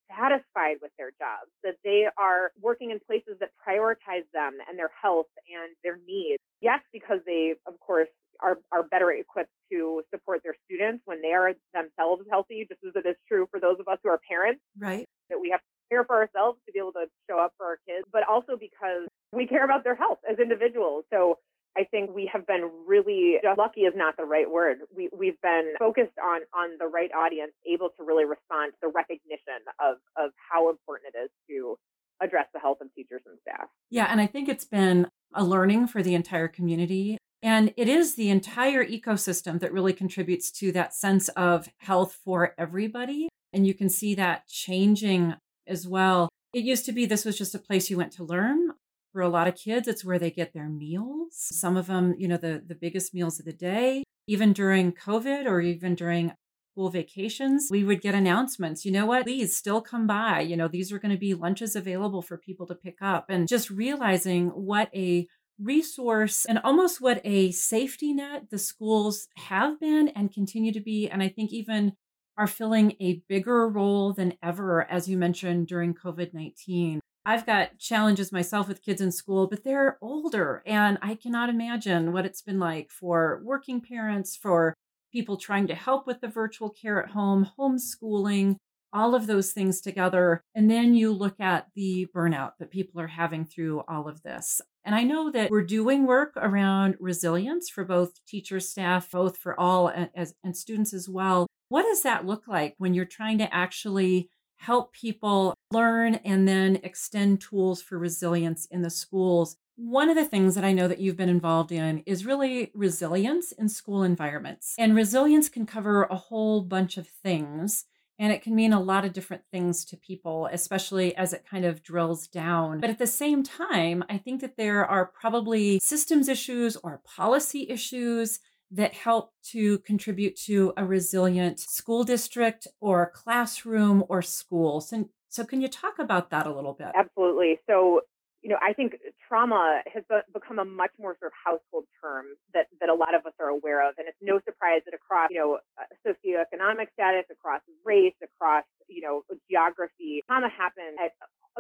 satisfied 0.53 0.77
with 0.83 0.91
their 0.99 1.11
jobs, 1.11 1.51
that 1.63 1.77
they 1.85 2.07
are 2.19 2.53
working 2.61 2.91
in 2.91 3.01
places 3.07 3.37
that 3.41 3.51
prioritize 3.67 4.25
them 4.33 4.59
and 4.69 4.79
their 4.79 4.91
health 5.01 5.27
and 5.47 5.75
their 5.85 5.99
needs. 6.07 6.39
Yes, 6.61 6.81
because 6.93 7.19
they, 7.27 7.55
of 7.67 7.79
course, 7.81 8.09
are, 8.41 8.59
are 8.73 8.83
better 8.83 9.11
equipped 9.13 9.51
to 9.71 10.03
support 10.13 10.41
their 10.43 10.55
students 10.65 11.03
when 11.05 11.23
they 11.23 11.33
are 11.33 11.53
themselves 11.75 12.23
healthy, 12.31 12.67
just 12.69 12.81
as 12.87 12.93
it 13.05 13.09
is 13.09 13.17
true 13.29 13.47
for 13.51 13.61
those 13.61 13.77
of 13.79 13.89
us 13.89 13.99
who 14.03 14.11
are 14.11 14.21
parents. 14.29 14.61
Right. 14.79 15.07
That 15.31 15.41
we 15.41 15.51
have 15.51 15.61
to 15.61 15.67
care 15.91 16.05
for 16.05 16.17
ourselves 16.17 16.59
to 16.67 16.73
be 16.73 16.79
able 16.79 16.93
to 16.93 17.07
show 17.29 17.39
up 17.39 17.53
for 17.57 17.67
our 17.67 17.79
kids, 17.87 18.07
but 18.13 18.23
also 18.29 18.57
because 18.59 19.09
we 19.33 19.47
care 19.47 19.65
about 19.65 19.85
their 19.85 19.95
health 19.95 20.19
as 20.29 20.39
individuals. 20.39 21.05
So 21.13 21.39
I 21.77 21.85
think 21.85 22.15
we 22.15 22.29
have 22.33 22.47
been 22.47 22.71
really 22.87 23.37
lucky 23.57 23.83
is 23.83 23.95
not 23.97 24.17
the 24.17 24.25
right 24.25 24.51
word. 24.51 24.79
We 24.95 25.09
we've 25.17 25.41
been 25.41 25.73
focused 25.79 26.19
on 26.23 26.41
on 26.55 26.77
the 26.79 26.87
right 26.87 27.11
audience, 27.13 27.53
able 27.67 27.89
to 27.97 28.05
really 28.05 28.25
respond 28.25 28.73
to 28.73 28.79
the 28.83 28.89
recognition 28.89 29.65
of 29.81 29.97
of 30.17 30.33
how 30.37 30.69
important 30.69 31.15
it 31.15 31.19
is 31.19 31.31
to 31.49 31.79
address 32.23 32.47
the 32.55 32.61
health 32.61 32.79
of 32.81 32.95
teachers 32.95 33.23
and 33.27 33.37
staff. 33.43 33.69
Yeah, 33.91 34.07
and 34.09 34.21
I 34.21 34.27
think 34.27 34.49
it's 34.49 34.65
been 34.65 35.09
a 35.35 35.45
learning 35.45 35.89
for 35.89 36.03
the 36.03 36.15
entire 36.15 36.49
community. 36.49 37.19
And 37.43 37.75
it 37.77 37.89
is 37.89 38.15
the 38.15 38.31
entire 38.31 38.85
ecosystem 38.85 39.59
that 39.61 39.73
really 39.73 39.93
contributes 39.93 40.51
to 40.53 40.71
that 40.73 40.95
sense 40.95 41.29
of 41.31 41.69
health 41.79 42.17
for 42.25 42.55
everybody. 42.57 43.29
And 43.53 43.67
you 43.67 43.75
can 43.75 43.89
see 43.89 44.15
that 44.15 44.47
changing 44.47 45.35
as 45.67 45.89
well. 45.89 46.29
It 46.55 46.65
used 46.65 46.87
to 46.87 46.93
be 46.93 47.05
this 47.05 47.25
was 47.25 47.37
just 47.37 47.55
a 47.55 47.59
place 47.59 47.91
you 47.91 47.97
went 47.97 48.13
to 48.13 48.25
learn. 48.25 48.71
For 49.13 49.23
a 49.23 49.29
lot 49.29 49.49
of 49.49 49.57
kids, 49.57 49.89
it's 49.89 50.05
where 50.05 50.19
they 50.19 50.31
get 50.31 50.55
their 50.55 50.69
meals. 50.69 51.33
Some 51.33 51.77
of 51.77 51.87
them, 51.87 52.15
you 52.17 52.29
know, 52.29 52.37
the, 52.37 52.63
the 52.65 52.75
biggest 52.75 53.13
meals 53.13 53.39
of 53.39 53.45
the 53.45 53.53
day. 53.53 54.05
Even 54.27 54.53
during 54.53 54.93
COVID 54.93 55.47
or 55.47 55.61
even 55.61 55.95
during 55.95 56.33
school 56.73 56.91
vacations, 56.91 57.69
we 57.71 57.85
would 57.85 58.01
get 58.01 58.15
announcements, 58.15 58.85
you 58.85 58.93
know 58.93 59.05
what, 59.05 59.25
please 59.25 59.55
still 59.55 59.81
come 59.81 60.07
by. 60.07 60.41
You 60.41 60.57
know, 60.57 60.69
these 60.69 60.91
are 60.91 60.99
going 60.99 61.13
to 61.13 61.19
be 61.19 61.35
lunches 61.35 61.77
available 61.77 62.23
for 62.23 62.39
people 62.39 62.67
to 62.67 62.75
pick 62.75 62.99
up. 63.03 63.27
And 63.29 63.47
just 63.47 63.71
realizing 63.71 64.49
what 64.49 64.89
a 64.95 65.27
resource 65.61 66.47
and 66.47 66.59
almost 66.65 67.01
what 67.01 67.21
a 67.25 67.53
safety 67.53 68.15
net 68.15 68.51
the 68.51 68.59
schools 68.59 69.29
have 69.37 69.79
been 69.79 70.09
and 70.09 70.33
continue 70.33 70.73
to 70.73 70.81
be. 70.81 71.09
And 71.09 71.23
I 71.23 71.29
think 71.29 71.53
even 71.53 71.93
are 72.39 72.47
filling 72.47 72.93
a 72.99 73.23
bigger 73.29 73.69
role 73.69 74.15
than 74.15 74.33
ever, 74.43 74.91
as 74.91 75.07
you 75.09 75.19
mentioned 75.19 75.67
during 75.67 75.95
COVID 75.95 76.33
19. 76.33 77.01
I've 77.25 77.47
got 77.47 77.79
challenges 77.79 78.33
myself 78.33 78.67
with 78.67 78.83
kids 78.83 79.01
in 79.01 79.13
school, 79.13 79.47
but 79.47 79.63
they're 79.63 79.97
older. 80.01 80.63
And 80.67 80.99
I 81.03 81.15
cannot 81.15 81.51
imagine 81.51 82.13
what 82.13 82.27
it's 82.27 82.43
been 82.43 82.59
like 82.59 82.91
for 82.91 83.41
working 83.45 83.81
parents, 83.81 84.35
for 84.35 84.75
people 85.13 85.37
trying 85.37 85.67
to 85.69 85.75
help 85.75 86.07
with 86.07 86.21
the 86.21 86.29
virtual 86.29 86.71
care 86.71 87.03
at 87.03 87.11
home, 87.11 87.51
homeschooling, 87.59 88.57
all 88.93 89.15
of 89.15 89.27
those 89.27 89.53
things 89.53 89.81
together. 89.81 90.43
And 90.55 90.71
then 90.71 90.95
you 90.95 91.13
look 91.13 91.41
at 91.41 91.69
the 91.75 92.09
burnout 92.15 92.53
that 92.59 92.71
people 92.71 93.01
are 93.01 93.09
having 93.09 93.45
through 93.45 93.83
all 93.89 94.09
of 94.09 94.23
this. 94.23 94.61
And 94.85 94.95
I 94.95 95.05
know 95.05 95.31
that 95.31 95.51
we're 95.51 95.63
doing 95.63 96.07
work 96.07 96.33
around 96.37 96.97
resilience 96.99 97.69
for 97.71 97.85
both 97.85 98.25
teachers, 98.27 98.69
staff, 98.69 99.11
both 99.11 99.37
for 99.39 99.59
all 99.59 99.89
and, 99.89 100.11
as, 100.15 100.35
and 100.43 100.57
students 100.57 100.93
as 100.93 101.09
well. 101.09 101.47
What 101.69 101.85
does 101.85 102.03
that 102.03 102.27
look 102.27 102.49
like 102.49 102.75
when 102.79 102.93
you're 102.93 103.05
trying 103.05 103.39
to 103.39 103.55
actually 103.55 104.29
help 104.57 104.93
people 104.93 105.55
learn 105.71 106.17
and 106.17 106.47
then 106.47 106.81
extend 106.83 107.41
tools 107.41 107.81
for 107.81 107.99
resilience 107.99 108.67
in 108.71 108.83
the 108.83 108.91
schools? 108.91 109.57
One 109.85 110.09
of 110.09 110.15
the 110.15 110.25
things 110.25 110.55
that 110.55 110.63
I 110.63 110.73
know 110.73 110.87
that 110.87 111.01
you've 111.01 111.17
been 111.17 111.29
involved 111.29 111.73
in 111.73 112.05
is 112.07 112.25
really 112.25 112.71
resilience 112.73 113.51
in 113.51 113.69
school 113.69 114.05
environments. 114.05 114.77
And 114.79 114.95
resilience 114.95 115.49
can 115.49 115.67
cover 115.67 116.05
a 116.05 116.15
whole 116.15 116.63
bunch 116.63 116.97
of 116.99 117.09
things. 117.09 117.87
And 118.17 118.33
it 118.33 118.43
can 118.43 118.55
mean 118.55 118.73
a 118.73 118.81
lot 118.81 119.05
of 119.05 119.13
different 119.13 119.43
things 119.51 119.85
to 119.87 119.97
people, 119.97 120.49
especially 120.53 121.17
as 121.17 121.33
it 121.33 121.45
kind 121.45 121.65
of 121.65 121.83
drills 121.83 122.29
down. 122.29 122.79
But 122.79 122.91
at 122.91 123.01
the 123.01 123.09
same 123.09 123.43
time, 123.43 124.05
I 124.09 124.19
think 124.19 124.41
that 124.43 124.57
there 124.57 124.87
are 124.87 125.07
probably 125.07 125.81
systems 125.81 126.29
issues 126.29 126.77
or 126.77 127.03
policy 127.05 127.67
issues 127.69 128.39
that 128.71 128.95
help 128.95 129.33
to 129.51 129.81
contribute 129.81 130.37
to 130.43 130.73
a 130.77 130.85
resilient 130.85 131.59
school 131.59 132.05
district 132.05 132.69
or 132.81 133.11
classroom 133.13 134.05
or 134.09 134.23
school. 134.23 134.81
So, 134.81 135.09
so 135.29 135.45
can 135.45 135.61
you 135.61 135.67
talk 135.67 135.99
about 135.99 136.31
that 136.31 136.47
a 136.47 136.55
little 136.55 136.75
bit? 136.75 136.93
Absolutely. 136.95 137.59
So 137.69 138.03
you 138.43 138.51
know, 138.51 138.59
I 138.61 138.73
think 138.73 138.97
trauma 139.29 139.83
has 139.93 140.03
become 140.35 140.59
a 140.59 140.65
much 140.65 140.91
more 140.99 141.17
sort 141.21 141.31
of 141.31 141.37
household 141.39 141.85
term 142.03 142.27
that, 142.55 142.67
that 142.81 142.89
a 142.89 142.95
lot 142.95 143.15
of 143.15 143.25
us 143.25 143.33
are 143.39 143.49
aware 143.49 143.87
of. 143.89 143.95
And 143.99 144.09
it's 144.09 144.19
no 144.21 144.41
surprise 144.45 144.83
that 144.85 144.95
across, 144.95 145.29
you 145.31 145.39
know, 145.39 145.59
uh, 145.79 145.85
socioeconomic 146.05 146.89
status, 146.93 147.25
across 147.31 147.61
race, 147.85 148.15
across, 148.23 148.65
you 148.89 149.01
know, 149.01 149.23
geography, 149.49 150.23
trauma 150.27 150.49
happens 150.49 150.99
at, 151.03 151.13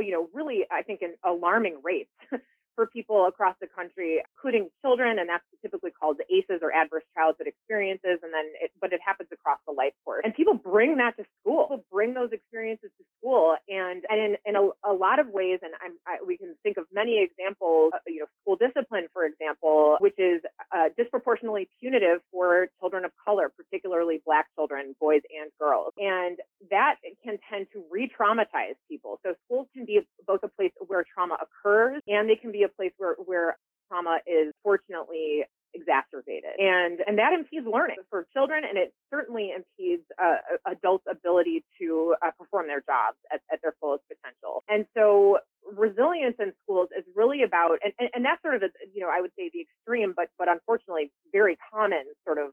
you 0.05 0.11
know, 0.11 0.29
really, 0.35 0.65
I 0.73 0.83
think, 0.83 1.03
an 1.03 1.15
alarming 1.25 1.81
rates. 1.85 2.11
for 2.75 2.87
people 2.87 3.27
across 3.27 3.57
the 3.61 3.67
country, 3.67 4.23
including 4.37 4.69
children, 4.81 5.19
and 5.19 5.29
that's 5.29 5.45
typically 5.63 5.91
called 5.91 6.19
the 6.19 6.27
ACEs 6.35 6.61
or 6.63 6.73
adverse 6.73 7.05
childhood 7.15 7.47
experiences. 7.47 8.19
And 8.23 8.33
then, 8.33 8.47
it, 8.61 8.71
but 8.81 8.93
it 8.93 9.01
happens 9.05 9.29
across 9.33 9.59
the 9.67 9.73
life 9.73 9.93
course. 10.05 10.23
And 10.25 10.35
people 10.35 10.55
bring 10.55 10.97
that 10.97 11.17
to 11.17 11.25
school. 11.41 11.65
People 11.65 11.85
bring 11.91 12.15
those 12.15 12.31
experiences 12.33 12.91
to 12.99 13.05
school, 13.19 13.57
and 13.69 14.05
and 14.09 14.19
in, 14.21 14.37
in 14.47 14.57
a, 14.57 14.69
a 14.89 14.93
lot 14.93 15.19
of 15.19 15.29
ways, 15.29 15.61
and 15.63 15.73
I'm, 15.85 15.93
I, 16.07 16.25
we 16.27 16.37
can 16.37 16.55
think 16.63 16.77
of 16.77 16.85
many 16.93 17.23
examples. 17.23 17.93
Uh, 17.95 17.99
you 18.07 18.21
know, 18.21 18.27
school 18.43 18.57
discipline, 18.57 19.07
for 19.13 19.25
example, 19.25 19.97
which 20.01 20.19
is 20.19 20.41
uh, 20.75 20.89
disproportionately 20.97 21.69
punitive 21.81 22.21
for 22.31 22.69
children 22.81 23.05
of 23.05 23.13
color, 23.25 23.51
particularly 23.57 24.21
Black 24.25 24.47
children, 24.55 24.95
boys 25.01 25.23
and 25.31 25.51
girls, 25.61 25.93
and 25.99 26.39
that 26.71 26.97
can 27.25 27.39
tend 27.51 27.67
to 27.73 27.85
re-traumatize 27.91 28.77
people. 28.89 29.19
So 29.25 29.35
schools 29.47 29.69
can 29.75 29.85
be 29.85 30.01
both 30.27 30.41
a 30.43 30.49
place 30.49 30.73
where 30.87 31.05
trauma 31.15 31.37
occurs, 31.41 32.03
and 32.07 32.29
they 32.29 32.37
can 32.37 32.53
be 32.53 32.62
a 32.63 32.69
place 32.69 32.93
where, 32.99 33.15
where 33.15 33.57
trauma 33.89 34.19
is 34.27 34.53
fortunately 34.63 35.45
exacerbated. 35.75 36.53
And 36.59 37.01
and 37.07 37.19
that 37.19 37.33
impedes 37.33 37.67
learning 37.67 38.05
for 38.11 38.27
children 38.33 38.65
and 38.69 38.77
it 38.77 38.93
certainly 39.11 39.53
impedes 39.57 40.03
uh, 40.23 40.37
adults 40.67 41.05
ability 41.11 41.65
to 41.81 42.15
uh, 42.25 42.31
perform 42.39 42.67
their 42.67 42.81
jobs 42.81 43.17
at, 43.33 43.41
at 43.53 43.61
their 43.63 43.75
fullest 43.81 44.05
potential. 44.09 44.65
And 44.69 44.87
so 44.97 45.39
resilience 45.73 46.37
in 46.39 46.53
schools 46.63 46.89
is 46.97 47.05
really 47.15 47.43
about 47.43 47.79
and, 47.83 47.93
and, 47.99 48.09
and 48.15 48.25
that's 48.25 48.43
sort 48.43 48.57
of 48.57 48.63
a, 48.63 48.69
you 48.93 49.01
know 49.01 49.09
i 49.09 49.21
would 49.21 49.31
say 49.39 49.49
the 49.55 49.63
extreme 49.63 50.13
but 50.15 50.27
but 50.37 50.49
unfortunately 50.49 51.13
very 51.33 51.57
common 51.73 52.03
sort 52.27 52.37
of 52.37 52.51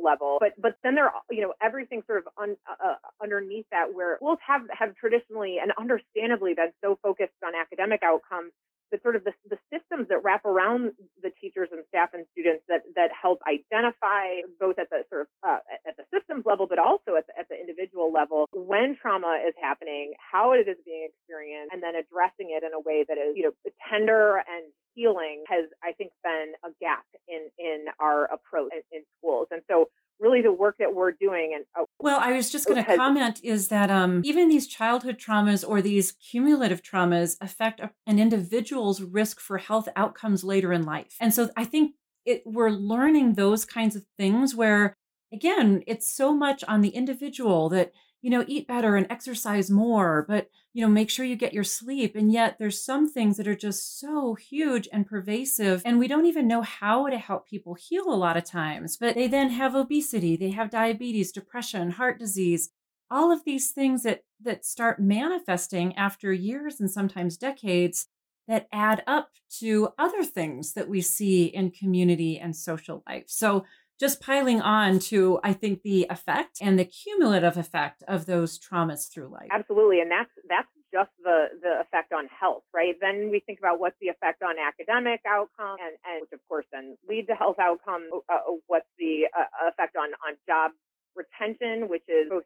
level. 0.00 0.38
But 0.40 0.54
but 0.60 0.76
then 0.82 0.94
there 0.94 1.10
you 1.30 1.42
know 1.42 1.54
everything 1.62 2.02
sort 2.06 2.18
of 2.18 2.24
un, 2.40 2.56
uh, 2.68 2.90
uh, 2.90 2.94
underneath 3.22 3.66
that 3.70 3.92
where 3.94 4.16
schools 4.16 4.38
have 4.46 4.62
have 4.70 4.94
traditionally 4.96 5.58
and 5.60 5.72
understandably 5.78 6.54
been 6.54 6.72
so 6.82 6.98
focused 7.02 7.38
on 7.44 7.52
academic 7.54 8.02
outcomes 8.02 8.52
the 8.90 8.98
sort 9.02 9.16
of 9.16 9.24
the, 9.24 9.32
the 9.48 9.58
systems 9.68 10.08
that 10.08 10.22
wrap 10.24 10.44
around 10.44 10.92
the 11.22 11.30
teachers 11.40 11.68
and 11.72 11.84
staff 11.88 12.10
and 12.14 12.24
students 12.32 12.62
that 12.68 12.82
that 12.96 13.10
help 13.10 13.40
identify 13.46 14.42
both 14.58 14.78
at 14.78 14.88
the 14.90 15.04
sort 15.08 15.22
of 15.22 15.28
uh, 15.46 15.60
at 15.86 15.96
the 15.96 16.04
systems 16.08 16.44
level, 16.46 16.66
but 16.66 16.78
also 16.78 17.14
at 17.18 17.26
the, 17.26 17.34
at 17.38 17.48
the 17.48 17.58
individual 17.58 18.12
level 18.12 18.48
when 18.52 18.96
trauma 19.00 19.42
is 19.46 19.54
happening, 19.60 20.14
how 20.18 20.52
it 20.52 20.68
is 20.68 20.76
being 20.84 21.08
experienced, 21.10 21.72
and 21.72 21.82
then 21.82 21.94
addressing 21.94 22.54
it 22.54 22.62
in 22.64 22.72
a 22.72 22.80
way 22.80 23.04
that 23.06 23.18
is 23.18 23.36
you 23.36 23.44
know 23.44 23.54
tender 23.90 24.38
and 24.38 24.72
healing 24.94 25.44
has 25.46 25.66
I 25.82 25.92
think 25.92 26.12
been 26.24 26.54
a 26.64 26.70
gap 26.80 27.04
in 27.28 27.50
in 27.58 27.86
our 28.00 28.24
approach 28.32 28.72
in, 28.72 28.82
in 28.90 29.02
schools, 29.18 29.48
and 29.50 29.62
so 29.70 29.89
really 30.30 30.42
the 30.42 30.52
work 30.52 30.76
that 30.78 30.94
we're 30.94 31.12
doing 31.12 31.52
and 31.54 31.64
oh, 31.76 31.86
well 31.98 32.18
i 32.20 32.32
was 32.32 32.50
just 32.50 32.66
going 32.66 32.82
to 32.82 32.96
comment 32.96 33.40
is 33.42 33.68
that 33.68 33.90
um, 33.90 34.22
even 34.24 34.48
these 34.48 34.66
childhood 34.66 35.18
traumas 35.18 35.68
or 35.68 35.82
these 35.82 36.12
cumulative 36.12 36.82
traumas 36.82 37.36
affect 37.40 37.80
a, 37.80 37.90
an 38.06 38.18
individual's 38.18 39.02
risk 39.02 39.40
for 39.40 39.58
health 39.58 39.88
outcomes 39.96 40.44
later 40.44 40.72
in 40.72 40.84
life. 40.84 41.16
And 41.20 41.34
so 41.34 41.50
i 41.56 41.64
think 41.64 41.94
it, 42.24 42.42
we're 42.44 42.70
learning 42.70 43.34
those 43.34 43.64
kinds 43.64 43.96
of 43.96 44.04
things 44.18 44.54
where 44.54 44.94
again 45.32 45.82
it's 45.86 46.08
so 46.08 46.32
much 46.32 46.62
on 46.68 46.80
the 46.80 46.90
individual 46.90 47.68
that 47.70 47.92
you 48.22 48.30
know, 48.30 48.44
eat 48.46 48.68
better 48.68 48.96
and 48.96 49.06
exercise 49.10 49.70
more, 49.70 50.24
but, 50.28 50.48
you 50.72 50.82
know, 50.82 50.90
make 50.90 51.08
sure 51.10 51.24
you 51.24 51.36
get 51.36 51.54
your 51.54 51.64
sleep. 51.64 52.14
And 52.14 52.30
yet 52.30 52.58
there's 52.58 52.84
some 52.84 53.08
things 53.08 53.36
that 53.36 53.48
are 53.48 53.56
just 53.56 53.98
so 53.98 54.34
huge 54.34 54.88
and 54.92 55.06
pervasive. 55.06 55.82
And 55.84 55.98
we 55.98 56.08
don't 56.08 56.26
even 56.26 56.46
know 56.46 56.62
how 56.62 57.08
to 57.08 57.18
help 57.18 57.48
people 57.48 57.74
heal 57.74 58.04
a 58.08 58.16
lot 58.16 58.36
of 58.36 58.44
times. 58.44 58.96
But 58.96 59.14
they 59.14 59.26
then 59.26 59.50
have 59.50 59.74
obesity, 59.74 60.36
they 60.36 60.50
have 60.50 60.70
diabetes, 60.70 61.32
depression, 61.32 61.92
heart 61.92 62.18
disease, 62.18 62.70
all 63.10 63.32
of 63.32 63.44
these 63.44 63.70
things 63.70 64.02
that, 64.02 64.22
that 64.42 64.64
start 64.64 65.00
manifesting 65.00 65.96
after 65.96 66.32
years 66.32 66.78
and 66.78 66.90
sometimes 66.90 67.36
decades 67.36 68.06
that 68.46 68.68
add 68.72 69.02
up 69.06 69.30
to 69.58 69.90
other 69.98 70.24
things 70.24 70.72
that 70.74 70.88
we 70.88 71.00
see 71.00 71.44
in 71.44 71.70
community 71.70 72.38
and 72.38 72.54
social 72.54 73.02
life. 73.06 73.24
So 73.28 73.64
just 74.00 74.20
piling 74.20 74.60
on 74.62 74.98
to, 74.98 75.38
I 75.44 75.52
think, 75.52 75.82
the 75.82 76.06
effect 76.08 76.58
and 76.60 76.78
the 76.78 76.86
cumulative 76.86 77.58
effect 77.58 78.02
of 78.08 78.24
those 78.24 78.58
traumas 78.58 79.12
through 79.12 79.28
life. 79.28 79.48
Absolutely. 79.52 80.00
And 80.00 80.10
that's, 80.10 80.30
that's 80.48 80.68
just 80.92 81.10
the, 81.22 81.48
the 81.62 81.80
effect 81.80 82.12
on 82.12 82.26
health, 82.28 82.64
right? 82.74 82.94
Then 83.00 83.28
we 83.30 83.40
think 83.40 83.58
about 83.58 83.78
what's 83.78 83.96
the 84.00 84.08
effect 84.08 84.42
on 84.42 84.56
academic 84.58 85.20
outcome 85.28 85.76
and, 85.78 85.94
and 86.08 86.22
which 86.22 86.32
of 86.32 86.40
course 86.48 86.64
then 86.72 86.96
lead 87.08 87.26
to 87.28 87.34
health 87.34 87.58
outcome. 87.60 88.08
Uh, 88.28 88.38
what's 88.66 88.88
the 88.98 89.28
uh, 89.36 89.68
effect 89.68 89.96
on, 89.96 90.08
on 90.26 90.34
job 90.48 90.72
retention, 91.14 91.88
which 91.88 92.04
is 92.08 92.28
both 92.30 92.44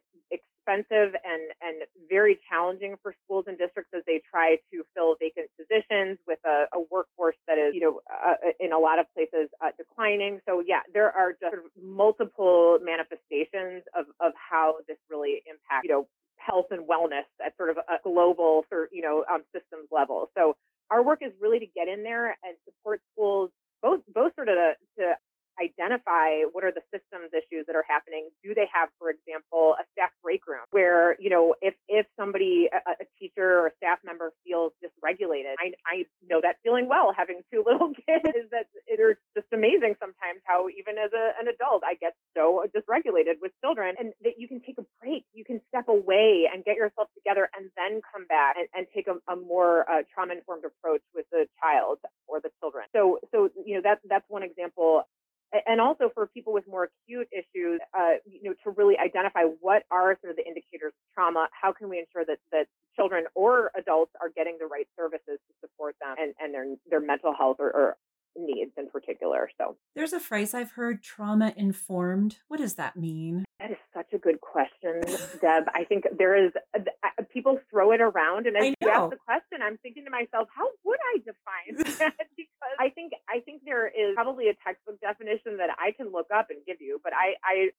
expensive 0.65 1.15
and, 1.23 1.41
and 1.61 1.83
very 2.09 2.39
challenging 2.49 2.95
for 3.01 3.15
schools 3.23 3.45
and 3.47 3.57
districts 3.57 3.91
as 3.95 4.03
they 4.07 4.21
try 4.29 4.57
to 4.71 4.83
fill 4.95 5.15
vacant 5.19 5.49
positions 5.57 6.17
with 6.27 6.39
a, 6.45 6.65
a 6.73 6.79
workforce 6.91 7.35
that 7.47 7.57
is, 7.57 7.73
you 7.73 7.81
know, 7.81 8.01
uh, 8.09 8.35
in 8.59 8.73
a 8.73 8.77
lot 8.77 8.99
of 8.99 9.05
places 9.13 9.49
uh, 9.63 9.69
declining. 9.77 10.39
So 10.47 10.63
yeah, 10.65 10.81
there 10.93 11.11
are 11.11 11.31
just 11.31 11.41
sort 11.41 11.65
of 11.65 11.71
multiple 11.81 12.79
manifestations 12.83 13.83
of, 13.97 14.05
of 14.19 14.33
how 14.35 14.75
this 14.87 14.97
really 15.09 15.43
impacts, 15.47 15.85
you 15.85 15.91
know, 15.91 16.07
health 16.37 16.67
and 16.71 16.87
wellness 16.87 17.25
at 17.43 17.55
sort 17.57 17.69
of 17.69 17.77
a 17.77 17.97
global, 18.03 18.65
sort 18.69 18.89
you 18.91 19.01
know, 19.01 19.25
um, 19.31 19.43
systems 19.53 19.87
level. 19.91 20.29
So 20.37 20.55
our 20.91 21.03
work 21.03 21.19
is 21.21 21.31
really 21.41 21.59
to 21.59 21.65
get 21.65 21.87
in 21.87 22.03
there 22.03 22.37
and 22.43 22.55
support 22.65 23.01
schools 23.13 23.51
both 23.81 24.01
both 24.13 24.33
sort 24.35 24.49
of 24.49 24.55
to 24.55 24.73
identify 25.77 26.47
what 26.51 26.63
are 26.63 26.71
the 26.71 26.83
systems 26.91 27.31
issues 27.35 27.65
that 27.67 27.75
are 27.75 27.85
happening. 27.87 28.29
Do 28.43 28.53
they 28.53 28.67
have, 28.73 28.89
for 28.99 29.09
example, 29.09 29.75
a 29.79 29.83
staff 29.93 30.11
break 30.23 30.47
room 30.47 30.63
where, 30.71 31.19
you 31.19 31.29
know, 31.29 31.55
if, 31.61 31.75
if 31.87 32.05
somebody, 32.17 32.69
a, 32.71 33.03
a 33.03 33.05
teacher 33.19 33.59
or 33.59 33.67
a 33.67 33.75
staff 33.77 33.99
member 34.03 34.31
feels 34.45 34.71
dysregulated, 34.83 35.55
I, 35.59 35.73
I 35.85 36.05
know 36.29 36.39
that 36.41 36.57
feeling 36.63 36.87
well, 36.87 37.13
having 37.15 37.41
two 37.51 37.63
little 37.67 37.91
kids 37.93 38.25
is 38.35 38.49
that 38.51 38.67
it 38.87 38.99
is 38.99 39.17
just 39.35 39.47
amazing 39.53 39.95
sometimes 39.99 40.41
how 40.45 40.67
even 40.69 40.97
as 40.97 41.11
a, 41.13 41.35
an 41.39 41.47
adult, 41.47 41.83
I 41.83 41.95
get 41.95 42.15
so 42.35 42.63
dysregulated 42.71 43.41
with 43.41 43.51
children 43.61 43.95
and 43.99 44.13
that 44.23 44.37
you 44.37 44.47
can 44.47 44.61
take 44.61 44.77
a 44.77 44.85
break, 45.01 45.25
you 45.33 45.43
can 45.43 45.61
step 45.69 45.87
away 45.87 46.47
and 46.51 46.63
get 46.63 46.75
yourself 46.75 47.07
together 47.15 47.49
and 47.55 47.69
then 47.75 48.01
come 48.13 48.25
back 48.27 48.55
and, 48.57 48.67
and 48.73 48.87
take 48.93 49.07
a, 49.07 49.17
a 49.31 49.35
more 49.35 49.89
uh, 49.89 50.03
trauma 50.13 50.33
informed 50.33 50.63
approach 50.65 51.01
with 51.13 51.25
the 51.31 51.45
child 51.61 51.99
or 52.27 52.39
the 52.39 52.49
children. 52.59 52.85
So, 52.95 53.19
so 53.31 53.49
you 53.65 53.75
know 53.75 53.81
that 53.83 53.99
that's 54.09 54.25
one 54.27 54.43
example 54.43 55.03
and 55.65 55.81
also 55.81 56.09
for 56.13 56.27
people 56.27 56.53
with 56.53 56.67
more 56.67 56.89
acute 56.89 57.27
issues, 57.31 57.79
uh, 57.97 58.15
you 58.25 58.49
know, 58.49 58.55
to 58.63 58.71
really 58.71 58.95
identify 58.97 59.41
what 59.61 59.83
are 59.91 60.17
sort 60.21 60.31
of 60.31 60.37
the 60.37 60.45
indicators 60.45 60.93
of 60.93 61.13
trauma. 61.13 61.47
How 61.51 61.71
can 61.71 61.89
we 61.89 61.99
ensure 61.99 62.25
that 62.25 62.39
that 62.51 62.67
children 62.95 63.25
or 63.35 63.71
adults 63.77 64.11
are 64.21 64.29
getting 64.29 64.57
the 64.59 64.67
right 64.67 64.87
services 64.97 65.39
to 65.47 65.53
support 65.61 65.95
them 66.01 66.15
and, 66.17 66.33
and 66.39 66.53
their 66.53 66.65
their 66.89 67.01
mental 67.01 67.33
health 67.33 67.57
or, 67.59 67.71
or 67.71 67.97
needs 68.37 68.71
in 68.77 68.89
particular. 68.89 69.49
So 69.57 69.77
there's 69.95 70.13
a 70.13 70.19
phrase 70.19 70.53
I've 70.53 70.71
heard 70.71 71.01
trauma 71.01 71.53
informed. 71.55 72.37
What 72.47 72.59
does 72.59 72.75
that 72.75 72.95
mean? 72.95 73.45
That 73.59 73.71
is 73.71 73.77
such 73.93 74.11
a 74.13 74.17
good 74.17 74.41
question, 74.41 75.01
Deb. 75.41 75.63
I 75.73 75.85
think 75.85 76.05
there 76.17 76.35
is 76.35 76.51
uh, 76.75 76.79
uh, 77.03 77.23
people 77.31 77.59
throw 77.71 77.91
it 77.91 78.01
around, 78.01 78.47
and 78.47 78.57
as 78.57 78.73
you 78.81 78.89
ask 78.89 79.09
the 79.09 79.17
question, 79.25 79.59
I'm 79.63 79.77
thinking 79.77 80.03
to 80.05 80.11
myself, 80.11 80.49
how 80.53 80.67
would 80.83 80.99
I 81.13 81.17
define 81.19 81.95
that? 81.99 82.27
I 82.79 82.89
think 82.89 83.13
I 83.29 83.39
think 83.39 83.63
there 83.65 83.87
is 83.87 84.15
probably 84.15 84.49
a 84.49 84.55
textbook 84.65 84.99
definition 85.01 85.57
that 85.57 85.69
I 85.79 85.91
can 85.91 86.11
look 86.11 86.27
up 86.33 86.47
and 86.49 86.59
give 86.65 86.77
you, 86.79 86.99
but 87.03 87.13
I, 87.13 87.35
I 87.43 87.69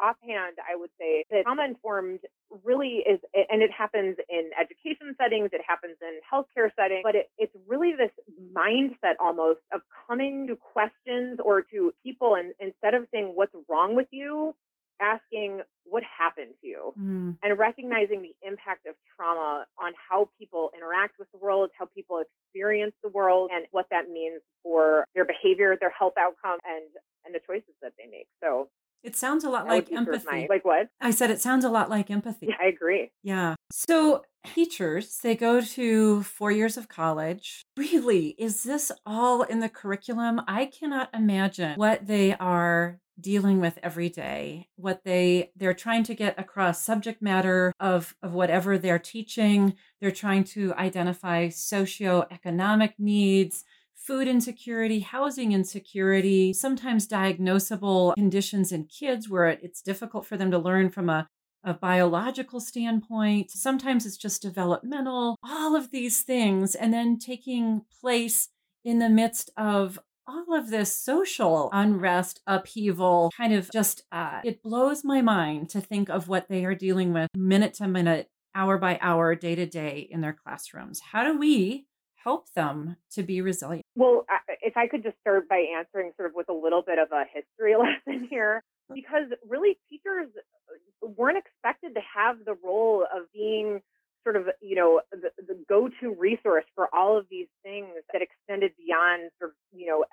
offhand, 0.00 0.56
I 0.62 0.76
would 0.76 0.90
say 0.98 1.24
that 1.30 1.42
trauma 1.42 1.64
informed 1.64 2.20
really 2.64 3.02
is, 3.08 3.20
and 3.34 3.62
it 3.62 3.70
happens 3.70 4.16
in 4.28 4.50
education 4.58 5.14
settings, 5.20 5.50
it 5.52 5.60
happens 5.66 5.96
in 6.00 6.20
healthcare 6.22 6.70
settings, 6.76 7.02
but 7.02 7.14
it, 7.14 7.30
it's 7.38 7.54
really 7.66 7.92
this 7.96 8.10
mindset 8.54 9.14
almost 9.20 9.60
of 9.72 9.80
coming 10.06 10.46
to 10.48 10.56
questions 10.56 11.38
or 11.44 11.62
to 11.62 11.92
people 12.02 12.34
and 12.36 12.52
instead 12.60 12.94
of 12.94 13.06
saying 13.12 13.32
what's 13.34 13.54
wrong 13.68 13.96
with 13.96 14.08
you, 14.10 14.54
asking 15.00 15.60
what 15.84 16.02
happened 16.04 16.54
to 16.60 16.66
you 16.66 16.92
mm. 16.98 17.36
and 17.42 17.58
recognizing 17.58 18.22
the 18.22 18.34
impact 18.46 18.86
of 18.86 18.94
trauma 19.16 19.66
on 19.82 19.92
how 20.08 20.28
people 20.38 20.70
interact 20.76 21.18
with 21.18 21.30
the 21.32 21.38
world, 21.38 21.70
how 21.76 21.86
people 21.86 22.22
experience 22.62 22.94
the 23.02 23.08
world, 23.10 23.50
and 23.52 23.66
what 23.72 23.86
that 23.90 24.08
means 24.08 24.40
for 24.62 25.04
their 25.14 25.24
behavior, 25.24 25.76
their 25.80 25.90
health 25.90 26.14
outcome, 26.18 26.58
and 26.64 26.84
and 27.24 27.34
the 27.34 27.40
choices 27.46 27.74
that 27.82 27.92
they 27.98 28.06
make. 28.10 28.26
So 28.42 28.68
it 29.02 29.16
sounds 29.16 29.44
a 29.44 29.50
lot 29.50 29.66
like 29.66 29.90
empathy. 29.92 30.26
My, 30.30 30.46
like 30.48 30.64
what? 30.64 30.88
I 31.00 31.10
said 31.10 31.30
it 31.30 31.40
sounds 31.40 31.64
a 31.64 31.70
lot 31.70 31.90
like 31.90 32.10
empathy. 32.10 32.46
Yeah, 32.48 32.56
I 32.60 32.66
agree. 32.66 33.10
Yeah. 33.22 33.54
So 33.70 34.22
teachers, 34.54 35.18
they 35.22 35.34
go 35.34 35.60
to 35.60 36.22
four 36.22 36.50
years 36.50 36.76
of 36.76 36.88
college. 36.88 37.62
Really, 37.76 38.34
is 38.38 38.62
this 38.62 38.92
all 39.06 39.42
in 39.42 39.60
the 39.60 39.68
curriculum? 39.68 40.40
I 40.46 40.66
cannot 40.66 41.10
imagine 41.14 41.76
what 41.76 42.06
they 42.06 42.34
are 42.34 42.98
dealing 43.20 43.60
with 43.60 43.78
every 43.82 44.08
day 44.08 44.66
what 44.76 45.02
they 45.04 45.50
they're 45.54 45.74
trying 45.74 46.02
to 46.02 46.14
get 46.14 46.38
across 46.38 46.82
subject 46.82 47.20
matter 47.20 47.72
of 47.78 48.16
of 48.22 48.32
whatever 48.32 48.78
they're 48.78 48.98
teaching 48.98 49.74
they're 50.00 50.10
trying 50.10 50.42
to 50.42 50.72
identify 50.74 51.46
socioeconomic 51.46 52.94
needs 52.98 53.64
food 54.02 54.26
insecurity, 54.26 55.00
housing 55.00 55.52
insecurity, 55.52 56.52
sometimes 56.52 57.06
diagnosable 57.06 58.14
conditions 58.14 58.72
in 58.72 58.84
kids 58.84 59.28
where 59.28 59.46
it's 59.46 59.80
difficult 59.80 60.26
for 60.26 60.36
them 60.36 60.50
to 60.50 60.58
learn 60.58 60.90
from 60.90 61.08
a, 61.08 61.28
a 61.62 61.72
biological 61.72 62.60
standpoint. 62.60 63.50
Sometimes 63.50 64.04
it's 64.04 64.16
just 64.16 64.42
developmental, 64.42 65.36
all 65.44 65.76
of 65.76 65.90
these 65.90 66.22
things, 66.22 66.74
and 66.74 66.92
then 66.92 67.18
taking 67.18 67.82
place 68.00 68.48
in 68.84 68.98
the 68.98 69.08
midst 69.08 69.50
of 69.56 69.98
all 70.26 70.56
of 70.56 70.70
this 70.70 70.94
social 70.94 71.68
unrest, 71.72 72.40
upheaval, 72.46 73.30
kind 73.36 73.52
of 73.52 73.70
just, 73.70 74.02
uh, 74.10 74.40
it 74.44 74.62
blows 74.62 75.04
my 75.04 75.20
mind 75.20 75.68
to 75.68 75.80
think 75.80 76.08
of 76.08 76.28
what 76.28 76.48
they 76.48 76.64
are 76.64 76.74
dealing 76.74 77.12
with 77.12 77.28
minute 77.36 77.74
to 77.74 77.86
minute, 77.86 78.28
hour 78.54 78.78
by 78.78 78.98
hour, 79.00 79.34
day 79.34 79.54
to 79.54 79.66
day 79.66 80.08
in 80.10 80.20
their 80.20 80.32
classrooms. 80.32 81.00
How 81.00 81.24
do 81.24 81.38
we 81.38 81.86
help 82.22 82.52
them 82.54 82.96
to 83.12 83.22
be 83.22 83.40
resilient? 83.40 83.84
Well, 83.94 84.24
if 84.60 84.76
I 84.76 84.86
could 84.86 85.02
just 85.02 85.18
start 85.20 85.48
by 85.48 85.64
answering 85.76 86.12
sort 86.16 86.30
of 86.30 86.34
with 86.34 86.48
a 86.48 86.54
little 86.54 86.82
bit 86.82 86.98
of 86.98 87.08
a 87.12 87.24
history 87.32 87.74
lesson 88.06 88.26
here, 88.28 88.62
because 88.92 89.26
really 89.48 89.78
teachers 89.88 90.28
uh, 90.36 91.08
weren't 91.16 91.38
expected 91.38 91.94
to 91.94 92.00
have 92.14 92.44
the 92.44 92.54
role 92.64 93.04
of 93.14 93.24
being 93.32 93.80
sort 94.22 94.36
of 94.36 94.46
you 94.60 94.76
know 94.76 95.00
the, 95.10 95.30
the 95.46 95.58
go-to 95.68 96.14
resource 96.14 96.64
for 96.74 96.88
all 96.94 97.18
of 97.18 97.26
these 97.30 97.48
things 97.62 97.88
that 98.12 98.22
extended 98.22 98.72
beyond 98.78 99.30
sort 99.38 99.50
of 99.50 99.56
you 99.76 99.86
know 99.86 100.04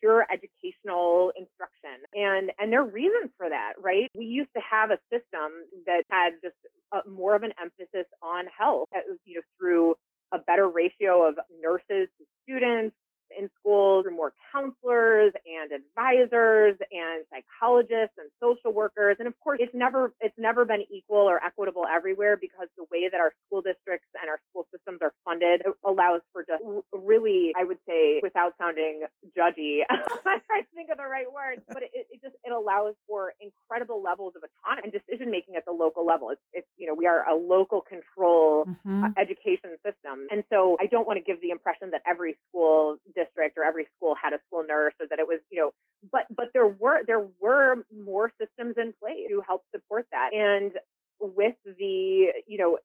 pure 0.00 0.26
educational 0.32 1.32
instruction. 1.36 2.06
And 2.14 2.52
and 2.58 2.72
there 2.72 2.80
are 2.80 2.88
reasons 2.88 3.32
for 3.36 3.48
that 3.48 3.72
right? 3.82 4.08
We 4.14 4.24
used 4.24 4.50
to 4.54 4.62
have 4.62 4.90
a 4.90 4.98
system 5.10 5.66
that 5.86 6.02
had 6.10 6.34
just 6.42 6.56
a, 6.92 7.08
more 7.08 7.34
of 7.34 7.42
an 7.42 7.52
emphasis 7.60 8.06
on 8.22 8.44
health 8.56 8.88
uh, 8.94 9.00
you 9.24 9.36
know 9.36 9.42
through 9.58 9.94
a 10.32 10.38
better 10.38 10.68
ratio 10.68 11.28
of 11.28 11.36
nurses 11.62 12.08
to 12.18 12.24
students 12.42 12.96
in 13.36 13.48
schools 13.60 14.04
through 14.04 14.16
more 14.16 14.32
counselors 14.52 15.32
and 15.46 15.72
advisors 15.72 16.76
and 16.92 17.24
psychologists 17.30 18.16
and 18.18 18.30
social 18.40 18.72
workers. 18.72 19.16
And 19.18 19.28
of 19.28 19.34
course 19.40 19.58
it's 19.60 19.74
never 19.74 20.12
it's 20.20 20.36
never 20.38 20.64
been 20.64 20.84
equal 20.90 21.28
or 21.28 21.42
equitable 21.42 21.84
everywhere 21.86 22.36
because 22.36 22.68
the 22.76 22.84
way 22.90 23.08
that 23.10 23.20
our 23.20 23.32
school 23.46 23.62
districts 23.62 24.08
and 24.20 24.28
our 24.30 24.38
school 24.50 24.66
systems 24.72 24.98
are 25.02 25.12
funded 25.24 25.62
allows 25.84 26.20
for 26.32 26.44
just 26.44 26.62
really 26.92 27.52
i 27.56 27.64
would 27.64 27.78
say 27.88 28.20
without 28.22 28.52
sounding 28.58 29.02
judgy 29.36 29.80
I'm 29.90 30.40
trying 30.46 30.64
to 30.64 30.74
think 30.74 30.90
of 30.90 30.98
the 30.98 31.06
right 31.06 31.30
words 31.32 31.62
but 31.68 31.82
it, 31.82 31.90
it 31.94 32.22
just 32.22 32.36
it 32.44 32.52
allows 32.52 32.94
for 33.08 33.32
incredible 33.40 34.02
levels 34.02 34.34
of 34.36 34.42
autonomy 34.42 34.86
and 34.86 34.92
decision 34.92 35.30
making 35.30 35.56
at 35.56 35.64
the 35.64 35.72
local 35.72 36.06
level. 36.06 36.30
It's, 36.30 36.40
it's 36.52 36.68
you 36.76 36.86
know 36.86 36.94
we 36.94 37.06
are 37.06 37.28
a 37.28 37.34
local 37.34 37.80
control 37.80 38.66
mm-hmm. 38.66 39.04
uh, 39.04 39.08
education 39.18 39.76
system. 39.84 40.26
And 40.30 40.44
so 40.50 40.76
i 40.80 40.86
don't 40.86 41.06
want 41.06 41.18
to 41.18 41.24
give 41.24 41.40
the 41.40 41.50
impression 41.50 41.90
that 41.90 42.02
every 42.06 42.36
school 42.48 42.96
district 43.16 43.56
or 43.56 43.64
every 43.64 43.86
school 43.96 44.14
had 44.14 44.32
a 44.32 44.38
school 44.46 44.64
nurse 44.68 44.94
or 45.00 45.06
that 45.08 45.18
it 45.18 45.26
was, 45.26 45.40
you 45.50 45.58
know, 45.58 45.70
but 46.12 46.26
but 46.34 46.50
there 46.52 46.66
were 46.68 47.00
there 47.06 47.26
were 47.40 47.84
more 47.90 48.30
systems 48.38 48.74
in 48.76 48.92
place 49.02 49.26
to 49.28 49.42
help 49.46 49.62
support 49.74 50.06
that. 50.12 50.30
And 50.32 50.72
with 51.20 51.54
the 51.64 52.32
you 52.46 52.58
know 52.58 52.78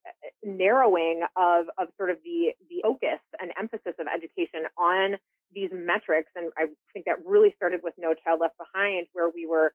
narrowing 0.43 1.21
of 1.35 1.65
of 1.77 1.89
sort 1.97 2.09
of 2.09 2.17
the 2.23 2.51
the 2.69 2.81
focus 2.83 3.19
and 3.39 3.51
emphasis 3.59 3.93
of 3.99 4.07
education 4.07 4.63
on 4.77 5.17
these 5.53 5.69
metrics 5.73 6.31
and 6.35 6.51
i 6.57 6.65
think 6.93 7.05
that 7.05 7.17
really 7.25 7.53
started 7.57 7.81
with 7.83 7.93
no 7.97 8.13
child 8.13 8.39
left 8.39 8.55
behind 8.57 9.05
where 9.13 9.29
we 9.29 9.45
were 9.45 9.73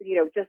you 0.00 0.16
know, 0.16 0.28
just 0.34 0.48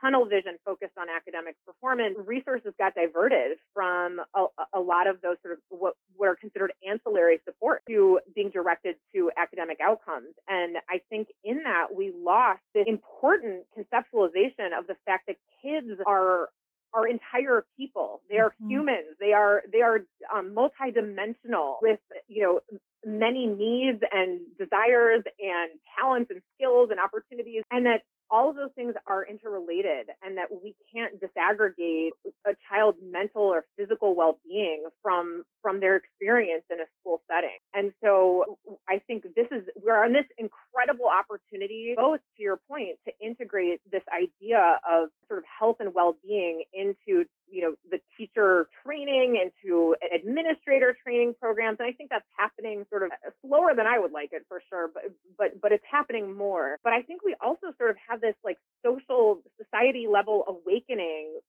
tunnel 0.00 0.26
vision 0.26 0.56
focused 0.64 0.92
on 0.98 1.06
academic 1.08 1.56
performance, 1.66 2.16
resources 2.24 2.72
got 2.78 2.94
diverted 2.94 3.58
from 3.72 4.20
a, 4.34 4.44
a, 4.74 4.80
lot 4.80 5.06
of 5.06 5.20
those 5.22 5.36
sort 5.42 5.54
of 5.54 5.58
what, 5.70 5.94
what 6.16 6.28
are 6.28 6.36
considered 6.36 6.72
ancillary 6.90 7.40
support 7.44 7.82
to 7.88 8.20
being 8.34 8.50
directed 8.50 8.96
to 9.14 9.30
academic 9.36 9.78
outcomes. 9.80 10.34
And 10.48 10.76
I 10.88 11.00
think 11.10 11.28
in 11.44 11.62
that 11.64 11.94
we 11.94 12.12
lost 12.16 12.60
this 12.74 12.84
important 12.86 13.64
conceptualization 13.76 14.78
of 14.78 14.86
the 14.86 14.96
fact 15.06 15.26
that 15.28 15.36
kids 15.62 16.00
are 16.06 16.48
are 16.94 17.06
entire 17.06 17.66
people. 17.76 18.22
They 18.30 18.38
are 18.38 18.50
mm-hmm. 18.50 18.70
humans. 18.70 19.16
They 19.20 19.32
are 19.32 19.62
they 19.70 19.82
are 19.82 20.00
um, 20.34 20.54
multidimensional 20.54 21.76
with 21.82 22.00
you 22.28 22.42
know 22.42 22.60
many 23.04 23.46
needs 23.46 24.02
and 24.10 24.40
desires 24.58 25.22
and 25.38 25.70
talents 25.98 26.30
and 26.30 26.40
skills 26.54 26.88
and 26.90 26.98
opportunities, 26.98 27.62
and 27.70 27.86
that 27.86 28.02
all 28.30 28.50
of 28.50 28.56
those 28.56 28.70
things 28.74 28.94
are 29.06 29.24
interrelated 29.24 30.08
and 30.22 30.36
that 30.36 30.48
we 30.50 30.74
can't 30.92 31.14
disaggregate 31.20 32.10
a 32.48 32.54
child's 32.68 32.98
mental 33.02 33.42
or 33.42 33.64
physical 33.76 34.14
well-being 34.14 34.84
from 35.02 35.44
from 35.62 35.80
their 35.80 35.96
experience 35.96 36.64
in 36.70 36.80
a 36.80 36.84
school 37.00 37.20
setting. 37.30 37.58
And 37.74 37.92
so 38.02 38.58
i 38.88 39.00
think 39.06 39.22
this 39.36 39.46
is 39.50 39.64
we're 39.82 40.02
on 40.02 40.12
this 40.12 40.26
incredible 40.38 41.06
opportunity 41.06 41.94
both 41.96 42.20
to 42.36 42.42
your 42.42 42.58
point 42.68 42.96
to 43.06 43.12
integrate 43.24 43.80
this 43.90 44.02
idea 44.12 44.80
of 44.88 45.08
sort 45.26 45.38
of 45.38 45.44
health 45.58 45.76
and 45.80 45.94
well-being 45.94 46.64
into 46.72 47.24
you 47.50 47.62
know 47.62 47.74
the 47.90 47.98
teacher 48.16 48.68
training 48.84 49.40
into 49.40 49.94
administrator 50.14 50.96
training 51.02 51.34
programs. 51.40 51.78
And 51.80 51.88
i 51.88 51.92
think 51.92 52.10
that's 52.10 52.26
happening 52.36 52.84
sort 52.90 53.04
of 53.04 53.10
uh, 53.12 53.30
slower 53.44 53.74
than 53.76 53.86
i 53.86 53.98
would 53.98 54.12
like 54.12 54.30
it 54.32 54.44
for 54.48 54.62
sure 54.68 54.90
but 54.92 55.04
but 55.38 55.60
but 55.60 55.72
it's 55.72 55.84
happening 55.90 56.36
more. 56.36 56.78
But 56.84 56.92
i 56.92 57.02
think 57.02 57.22
we 57.24 57.34
also 57.40 57.72
sort 57.78 57.90
of 57.90 57.96
have 58.08 58.20
this 58.20 58.34
like 58.44 58.58
social 58.84 59.42
society 59.60 60.06
level 60.10 60.44
awakening 60.48 61.40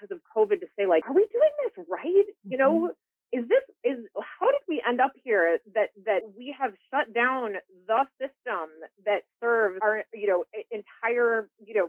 because 0.00 0.14
of 0.14 0.20
covid 0.34 0.60
to 0.60 0.66
say 0.78 0.86
like 0.86 1.06
are 1.08 1.14
we 1.14 1.26
doing 1.32 1.50
this 1.64 1.84
right? 1.88 2.24
You 2.44 2.58
know 2.58 2.72
mm-hmm. 2.72 2.92
Is 3.32 3.46
this 3.46 3.62
is 3.84 3.98
how 4.18 4.46
did 4.50 4.62
we 4.66 4.82
end 4.82 5.00
up 5.00 5.12
here 5.22 5.58
that 5.76 5.90
that 6.04 6.22
we 6.36 6.52
have 6.58 6.72
shut 6.90 7.14
down 7.14 7.54
the 7.86 8.02
system 8.18 8.66
that 9.06 9.22
serves 9.38 9.78
our 9.82 10.02
you 10.12 10.26
know 10.26 10.44
entire 10.72 11.48
you 11.64 11.74
know 11.74 11.88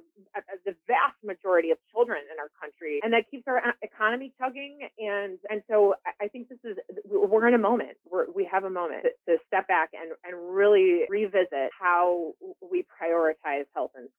the 0.66 0.76
vast 0.86 1.18
majority 1.26 1.72
of 1.72 1.80
children 1.92 2.20
in 2.32 2.38
our 2.40 2.50
country 2.62 3.00
and 3.02 3.12
that 3.14 3.26
keeps 3.32 3.46
our 3.48 3.60
economy 3.82 4.32
chugging? 4.38 4.88
And 5.00 5.40
and 5.50 5.64
so 5.68 5.96
I 6.22 6.28
think 6.28 6.50
this 6.50 6.60
is 6.64 6.78
we're 7.10 7.48
in 7.48 7.56
a 7.56 7.58
moment. 7.58 7.98
We're, 8.08 8.30
we 8.30 8.46
have 8.52 8.64
a 8.64 8.70
moment 8.70 9.06
to, 9.06 9.34
to 9.34 9.40
step 9.48 9.68
back 9.68 9.90
and 9.94 10.12
and 10.24 10.56
really 10.56 11.06
revisit 11.10 11.72
how 11.74 12.34
we 12.62 12.86
prioritize 13.02 13.66
health 13.74 13.92
and. 13.96 14.10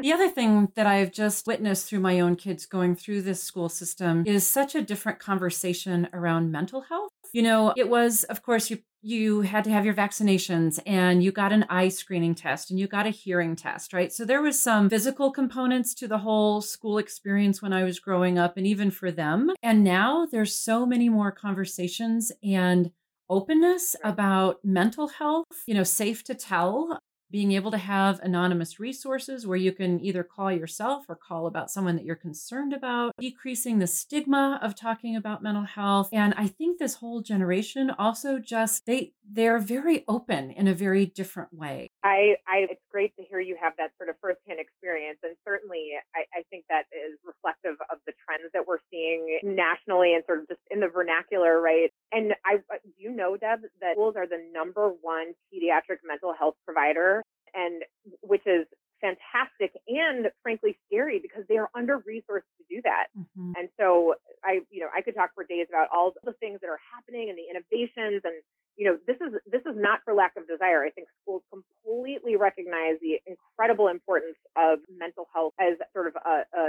The 0.00 0.12
other 0.12 0.28
thing 0.28 0.68
that 0.74 0.86
I've 0.86 1.12
just 1.12 1.46
witnessed 1.46 1.88
through 1.88 2.00
my 2.00 2.20
own 2.20 2.36
kids 2.36 2.66
going 2.66 2.96
through 2.96 3.22
this 3.22 3.42
school 3.42 3.68
system 3.68 4.24
is 4.26 4.46
such 4.46 4.74
a 4.74 4.82
different 4.82 5.18
conversation 5.18 6.08
around 6.12 6.50
mental 6.50 6.82
health. 6.82 7.10
You 7.32 7.42
know, 7.42 7.72
it 7.76 7.88
was, 7.88 8.24
of 8.24 8.42
course, 8.42 8.70
you 8.70 8.78
you 9.06 9.42
had 9.42 9.64
to 9.64 9.70
have 9.70 9.84
your 9.84 9.92
vaccinations 9.92 10.80
and 10.86 11.22
you 11.22 11.30
got 11.30 11.52
an 11.52 11.66
eye 11.68 11.90
screening 11.90 12.34
test 12.34 12.70
and 12.70 12.80
you 12.80 12.86
got 12.86 13.06
a 13.06 13.10
hearing 13.10 13.54
test, 13.54 13.92
right? 13.92 14.10
So 14.10 14.24
there 14.24 14.40
was 14.40 14.58
some 14.58 14.88
physical 14.88 15.30
components 15.30 15.94
to 15.96 16.08
the 16.08 16.16
whole 16.16 16.62
school 16.62 16.96
experience 16.96 17.60
when 17.60 17.74
I 17.74 17.84
was 17.84 18.00
growing 18.00 18.38
up 18.38 18.56
and 18.56 18.66
even 18.66 18.90
for 18.90 19.10
them. 19.10 19.50
And 19.62 19.84
now 19.84 20.24
there's 20.24 20.54
so 20.54 20.86
many 20.86 21.10
more 21.10 21.30
conversations 21.30 22.32
and 22.42 22.92
openness 23.28 23.94
about 24.02 24.64
mental 24.64 25.08
health, 25.08 25.46
you 25.66 25.74
know, 25.74 25.84
safe 25.84 26.24
to 26.24 26.34
tell 26.34 26.98
being 27.34 27.50
able 27.50 27.72
to 27.72 27.78
have 27.78 28.20
anonymous 28.20 28.78
resources 28.78 29.44
where 29.44 29.56
you 29.56 29.72
can 29.72 29.98
either 29.98 30.22
call 30.22 30.52
yourself 30.52 31.04
or 31.08 31.16
call 31.16 31.48
about 31.48 31.68
someone 31.68 31.96
that 31.96 32.04
you're 32.04 32.14
concerned 32.14 32.72
about, 32.72 33.12
decreasing 33.18 33.80
the 33.80 33.88
stigma 33.88 34.56
of 34.62 34.76
talking 34.76 35.16
about 35.16 35.42
mental 35.42 35.64
health. 35.64 36.08
And 36.12 36.32
I 36.36 36.46
think 36.46 36.78
this 36.78 36.94
whole 36.94 37.22
generation 37.22 37.90
also 37.98 38.38
just 38.38 38.86
they 38.86 39.14
they're 39.30 39.58
very 39.58 40.04
open 40.06 40.50
in 40.50 40.68
a 40.68 40.74
very 40.74 41.06
different 41.06 41.52
way. 41.52 41.90
I, 42.02 42.36
I 42.46 42.66
it's 42.70 42.82
great 42.90 43.16
to 43.16 43.22
hear 43.24 43.40
you 43.40 43.56
have 43.60 43.72
that 43.78 43.92
sort 43.96 44.10
of 44.10 44.16
firsthand 44.20 44.60
experience. 44.60 45.18
And 45.22 45.36
certainly 45.46 45.92
I, 46.14 46.24
I 46.34 46.42
think 46.50 46.64
that 46.68 46.84
is 46.92 47.18
reflective 47.24 47.76
of 47.90 47.98
the 48.06 48.12
trends 48.24 48.50
that 48.52 48.66
we're 48.66 48.82
seeing 48.90 49.40
nationally 49.42 50.14
and 50.14 50.22
sort 50.26 50.40
of 50.40 50.48
just 50.48 50.60
in 50.70 50.80
the 50.80 50.88
vernacular, 50.88 51.60
right? 51.60 51.90
And 52.12 52.34
I 52.44 52.56
do 52.56 52.90
you 52.98 53.10
know, 53.10 53.36
Deb, 53.36 53.60
that 53.80 53.94
schools 53.94 54.14
are 54.16 54.26
the 54.26 54.42
number 54.52 54.92
one 55.00 55.32
pediatric 55.52 56.04
mental 56.04 56.34
health 56.36 56.54
provider 56.66 57.22
and 57.54 57.82
which 58.20 58.42
is 58.46 58.66
fantastic 59.04 59.76
and 59.86 60.32
frankly 60.42 60.76
scary 60.86 61.20
because 61.20 61.44
they 61.48 61.56
are 61.56 61.68
under 61.74 61.98
resourced 61.98 62.48
to 62.56 62.64
do 62.70 62.80
that. 62.84 63.12
Mm-hmm. 63.12 63.52
And 63.56 63.68
so 63.78 64.14
I, 64.42 64.60
you 64.70 64.80
know, 64.80 64.88
I 64.96 65.02
could 65.02 65.14
talk 65.14 65.30
for 65.34 65.44
days 65.44 65.66
about 65.68 65.88
all 65.94 66.12
the 66.24 66.32
things 66.40 66.60
that 66.62 66.68
are 66.68 66.80
happening 66.94 67.28
and 67.28 67.36
the 67.36 67.44
innovations 67.44 68.22
and 68.24 68.40
you 68.84 68.90
know, 68.92 68.98
this 69.08 69.16
is 69.16 69.32
this 69.48 69.64
is 69.64 69.72
not 69.80 70.04
for 70.04 70.12
lack 70.12 70.36
of 70.36 70.46
desire. 70.46 70.84
I 70.84 70.90
think 70.90 71.08
schools 71.24 71.40
completely 71.48 72.36
recognize 72.36 73.00
the 73.00 73.16
incredible 73.24 73.88
importance 73.88 74.36
of 74.60 74.80
mental 74.92 75.24
health 75.32 75.54
as 75.56 75.80
sort 75.96 76.08
of 76.08 76.20
a, 76.20 76.44
a, 76.52 76.64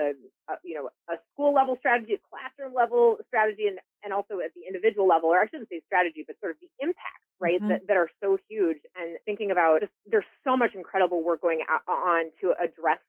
a 0.47 0.53
you 0.63 0.79
know 0.79 0.87
a 1.11 1.19
school 1.33 1.53
level 1.53 1.75
strategy, 1.75 2.15
a 2.15 2.21
classroom 2.31 2.73
level 2.73 3.17
strategy, 3.27 3.67
and 3.67 3.83
and 3.99 4.13
also 4.13 4.39
at 4.39 4.55
the 4.55 4.63
individual 4.63 5.11
level, 5.11 5.27
or 5.27 5.43
I 5.43 5.47
shouldn't 5.51 5.67
say 5.67 5.81
strategy, 5.85 6.23
but 6.25 6.39
sort 6.39 6.55
of 6.55 6.63
the 6.63 6.71
impact, 6.79 7.19
right, 7.41 7.59
mm-hmm. 7.59 7.83
that, 7.83 7.87
that 7.91 7.97
are 7.97 8.09
so 8.23 8.39
huge. 8.47 8.79
And 8.95 9.19
thinking 9.25 9.51
about 9.51 9.81
just 9.81 9.91
there's 10.07 10.31
so 10.47 10.55
much 10.55 10.71
incredible 10.71 11.19
work 11.21 11.41
going 11.41 11.67
on 11.67 12.31
to 12.39 12.55
address 12.55 13.03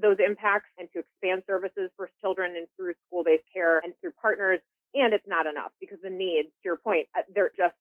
those 0.00 0.16
impacts 0.16 0.72
and 0.80 0.88
to 0.96 1.04
expand 1.04 1.44
services 1.44 1.92
for 2.00 2.08
children 2.24 2.56
and 2.56 2.66
through 2.72 2.96
school-based 3.04 3.44
care 3.52 3.84
and 3.84 3.92
through 4.00 4.16
partners 4.16 4.60
and 4.96 5.12
it's 5.12 5.26
not 5.28 5.46
enough 5.46 5.70
because 5.78 5.98
the 6.02 6.10
needs 6.10 6.48
to 6.48 6.64
your 6.64 6.76
point 6.76 7.06
uh, 7.16 7.22
they're 7.34 7.52
just 7.56 7.75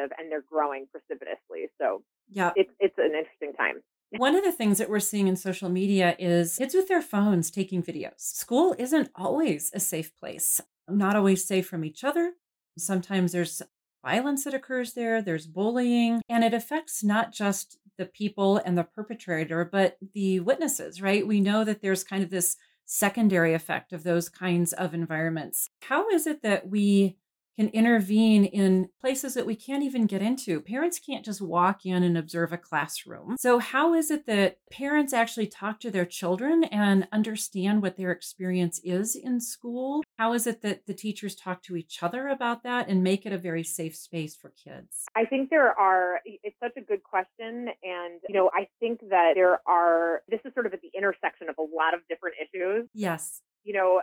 massive 0.00 0.12
and 0.18 0.30
they're 0.30 0.42
growing 0.42 0.86
precipitously. 0.90 1.68
So 1.78 2.02
yeah, 2.30 2.52
it's 2.56 2.70
it's 2.78 2.98
an 2.98 3.12
interesting 3.16 3.52
time. 3.52 3.76
One 4.16 4.34
of 4.34 4.42
the 4.42 4.52
things 4.52 4.78
that 4.78 4.90
we're 4.90 4.98
seeing 4.98 5.28
in 5.28 5.36
social 5.36 5.68
media 5.68 6.16
is 6.18 6.56
kids 6.56 6.74
with 6.74 6.88
their 6.88 7.02
phones 7.02 7.50
taking 7.50 7.82
videos. 7.82 8.18
School 8.18 8.74
isn't 8.76 9.08
always 9.14 9.70
a 9.72 9.80
safe 9.80 10.16
place, 10.16 10.60
not 10.88 11.14
always 11.14 11.44
safe 11.44 11.68
from 11.68 11.84
each 11.84 12.02
other. 12.02 12.32
Sometimes 12.76 13.30
there's 13.32 13.62
violence 14.04 14.44
that 14.44 14.54
occurs 14.54 14.94
there, 14.94 15.22
there's 15.22 15.46
bullying, 15.46 16.22
and 16.28 16.42
it 16.42 16.54
affects 16.54 17.04
not 17.04 17.32
just 17.32 17.78
the 17.98 18.06
people 18.06 18.56
and 18.64 18.76
the 18.76 18.82
perpetrator, 18.82 19.64
but 19.64 19.96
the 20.14 20.40
witnesses, 20.40 21.00
right? 21.00 21.26
We 21.26 21.40
know 21.40 21.62
that 21.64 21.80
there's 21.80 22.02
kind 22.02 22.24
of 22.24 22.30
this 22.30 22.56
secondary 22.86 23.54
effect 23.54 23.92
of 23.92 24.02
those 24.02 24.28
kinds 24.28 24.72
of 24.72 24.92
environments. 24.92 25.68
How 25.82 26.08
is 26.08 26.26
it 26.26 26.42
that 26.42 26.68
we 26.68 27.16
can 27.60 27.68
intervene 27.70 28.46
in 28.46 28.88
places 29.02 29.34
that 29.34 29.44
we 29.44 29.54
can't 29.54 29.82
even 29.82 30.06
get 30.06 30.22
into. 30.22 30.62
Parents 30.62 30.98
can't 30.98 31.24
just 31.24 31.42
walk 31.42 31.84
in 31.84 32.02
and 32.02 32.16
observe 32.16 32.54
a 32.54 32.56
classroom. 32.56 33.36
So, 33.38 33.58
how 33.58 33.92
is 33.92 34.10
it 34.10 34.24
that 34.26 34.56
parents 34.72 35.12
actually 35.12 35.46
talk 35.46 35.78
to 35.80 35.90
their 35.90 36.06
children 36.06 36.64
and 36.64 37.06
understand 37.12 37.82
what 37.82 37.98
their 37.98 38.12
experience 38.12 38.80
is 38.82 39.14
in 39.14 39.42
school? 39.42 40.02
How 40.16 40.32
is 40.32 40.46
it 40.46 40.62
that 40.62 40.86
the 40.86 40.94
teachers 40.94 41.34
talk 41.34 41.62
to 41.64 41.76
each 41.76 42.02
other 42.02 42.28
about 42.28 42.62
that 42.62 42.88
and 42.88 43.02
make 43.02 43.26
it 43.26 43.32
a 43.32 43.38
very 43.38 43.64
safe 43.64 43.94
space 43.94 44.34
for 44.34 44.50
kids? 44.50 45.04
I 45.14 45.26
think 45.26 45.50
there 45.50 45.78
are, 45.78 46.20
it's 46.24 46.56
such 46.62 46.78
a 46.78 46.80
good 46.80 47.02
question. 47.02 47.68
And, 47.82 48.20
you 48.26 48.34
know, 48.34 48.50
I 48.54 48.68
think 48.80 49.00
that 49.10 49.32
there 49.34 49.60
are, 49.66 50.22
this 50.28 50.40
is 50.46 50.54
sort 50.54 50.64
of 50.64 50.72
at 50.72 50.80
the 50.80 50.90
intersection 50.96 51.50
of 51.50 51.56
a 51.58 51.62
lot 51.62 51.92
of 51.92 52.00
different 52.08 52.36
issues. 52.40 52.88
Yes. 52.94 53.42
You 53.64 53.74
know, 53.74 54.00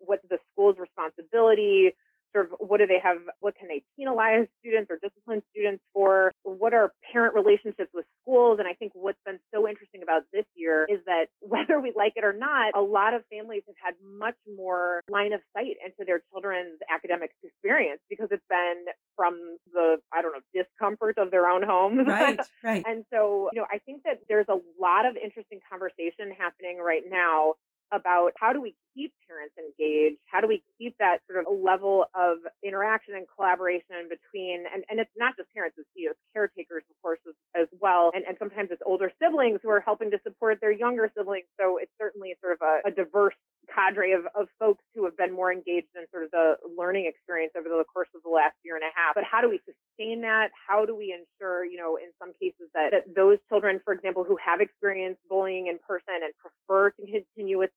what's 0.00 0.26
the 0.28 0.36
school's 0.52 0.76
responsibility? 0.78 1.92
Sort 2.32 2.46
of 2.46 2.52
what 2.58 2.78
do 2.78 2.86
they 2.86 3.00
have 3.02 3.18
what 3.40 3.56
can 3.56 3.68
they 3.68 3.82
penalize 3.96 4.46
students 4.60 4.90
or 4.90 4.98
discipline 5.02 5.42
students 5.50 5.82
for? 5.92 6.32
What 6.42 6.74
are 6.74 6.92
parent 7.12 7.34
relationships 7.34 7.90
with 7.94 8.06
schools? 8.22 8.58
And 8.58 8.68
i 8.68 8.74
think 8.74 8.92
what's 8.94 9.18
been 9.24 9.38
so 9.52 9.68
interesting 9.68 10.02
about 10.02 10.22
this 10.32 10.44
year 10.54 10.86
is 10.88 11.00
that 11.06 11.26
whether 11.40 11.80
we 11.80 11.92
like 11.94 12.14
it 12.16 12.24
or 12.24 12.32
not 12.32 12.72
a 12.74 12.80
lot 12.80 13.14
of 13.14 13.22
families 13.30 13.62
have 13.66 13.76
had 13.82 13.94
much 14.02 14.36
more 14.56 15.02
line 15.08 15.32
of 15.32 15.40
sight 15.52 15.76
into 15.84 16.04
their 16.06 16.22
children's 16.32 16.78
academic 16.92 17.30
experience 17.42 18.00
because 18.08 18.28
it's 18.30 18.44
been 18.48 18.84
from 19.16 19.56
the 19.72 19.96
i 20.12 20.22
don't 20.22 20.32
know 20.32 20.44
discomfort 20.54 21.18
of 21.18 21.30
their 21.30 21.46
own 21.46 21.62
homes. 21.62 22.06
Right 22.06 22.40
right. 22.64 22.84
And 22.86 23.04
so 23.12 23.50
you 23.52 23.60
know 23.60 23.66
i 23.70 23.78
think 23.78 24.02
that 24.04 24.20
there's 24.28 24.48
a 24.48 24.58
lot 24.80 25.06
of 25.06 25.16
interesting 25.16 25.60
conversation 25.68 26.32
happening 26.36 26.78
right 26.78 27.02
now 27.08 27.54
about 27.92 28.32
how 28.38 28.52
do 28.52 28.60
we 28.60 28.74
keep 28.94 29.12
parents 29.28 29.54
engaged? 29.58 30.18
How 30.26 30.40
do 30.40 30.48
we 30.48 30.62
keep 30.78 30.96
that 30.98 31.18
sort 31.30 31.44
of 31.44 31.46
level 31.50 32.06
of 32.14 32.38
interaction 32.62 33.14
and 33.14 33.26
collaboration 33.36 34.10
between, 34.10 34.64
and, 34.72 34.84
and 34.90 34.98
it's 34.98 35.14
not 35.16 35.36
just 35.36 35.48
parents, 35.54 35.76
it's, 35.78 35.88
you 35.94 36.08
know, 36.10 36.14
caretakers, 36.34 36.82
of 36.90 36.96
course, 37.02 37.20
as, 37.28 37.34
as 37.54 37.68
well. 37.80 38.10
And, 38.14 38.24
and 38.26 38.36
sometimes 38.38 38.70
it's 38.70 38.82
older 38.84 39.12
siblings 39.22 39.60
who 39.62 39.70
are 39.70 39.80
helping 39.80 40.10
to 40.10 40.18
support 40.22 40.58
their 40.60 40.72
younger 40.72 41.10
siblings. 41.16 41.46
So 41.60 41.78
it's 41.78 41.92
certainly 42.00 42.34
sort 42.42 42.54
of 42.54 42.62
a, 42.62 42.88
a 42.88 42.90
diverse 42.90 43.34
cadre 43.70 44.12
of, 44.12 44.26
of 44.34 44.48
folks 44.58 44.82
who 44.94 45.04
have 45.04 45.16
been 45.16 45.32
more 45.32 45.52
engaged 45.52 45.94
in 45.94 46.02
sort 46.10 46.24
of 46.24 46.30
the 46.32 46.58
learning 46.76 47.06
experience 47.06 47.52
over 47.56 47.68
the 47.68 47.84
course 47.86 48.08
of 48.16 48.22
the 48.22 48.28
last 48.28 48.58
year 48.64 48.74
and 48.74 48.82
a 48.82 48.90
half. 48.94 49.14
But 49.14 49.22
how 49.22 49.40
do 49.40 49.48
we 49.48 49.60
sustain 49.62 50.22
that? 50.22 50.50
How 50.66 50.84
do 50.84 50.96
we 50.96 51.14
ensure, 51.14 51.64
you 51.64 51.78
know, 51.78 51.94
in 51.94 52.10
some 52.18 52.32
cases 52.42 52.66
that, 52.74 52.90
that 52.90 53.14
those 53.14 53.38
children, 53.48 53.80
for 53.84 53.94
example, 53.94 54.24
who 54.24 54.36
have 54.42 54.60
experienced 54.60 55.20
bullying 55.28 55.68
in 55.68 55.78
person 55.86 56.18
and 56.18 56.34
prefer 56.42 56.90
to 56.90 57.02
continue 57.06 57.58
with 57.58 57.70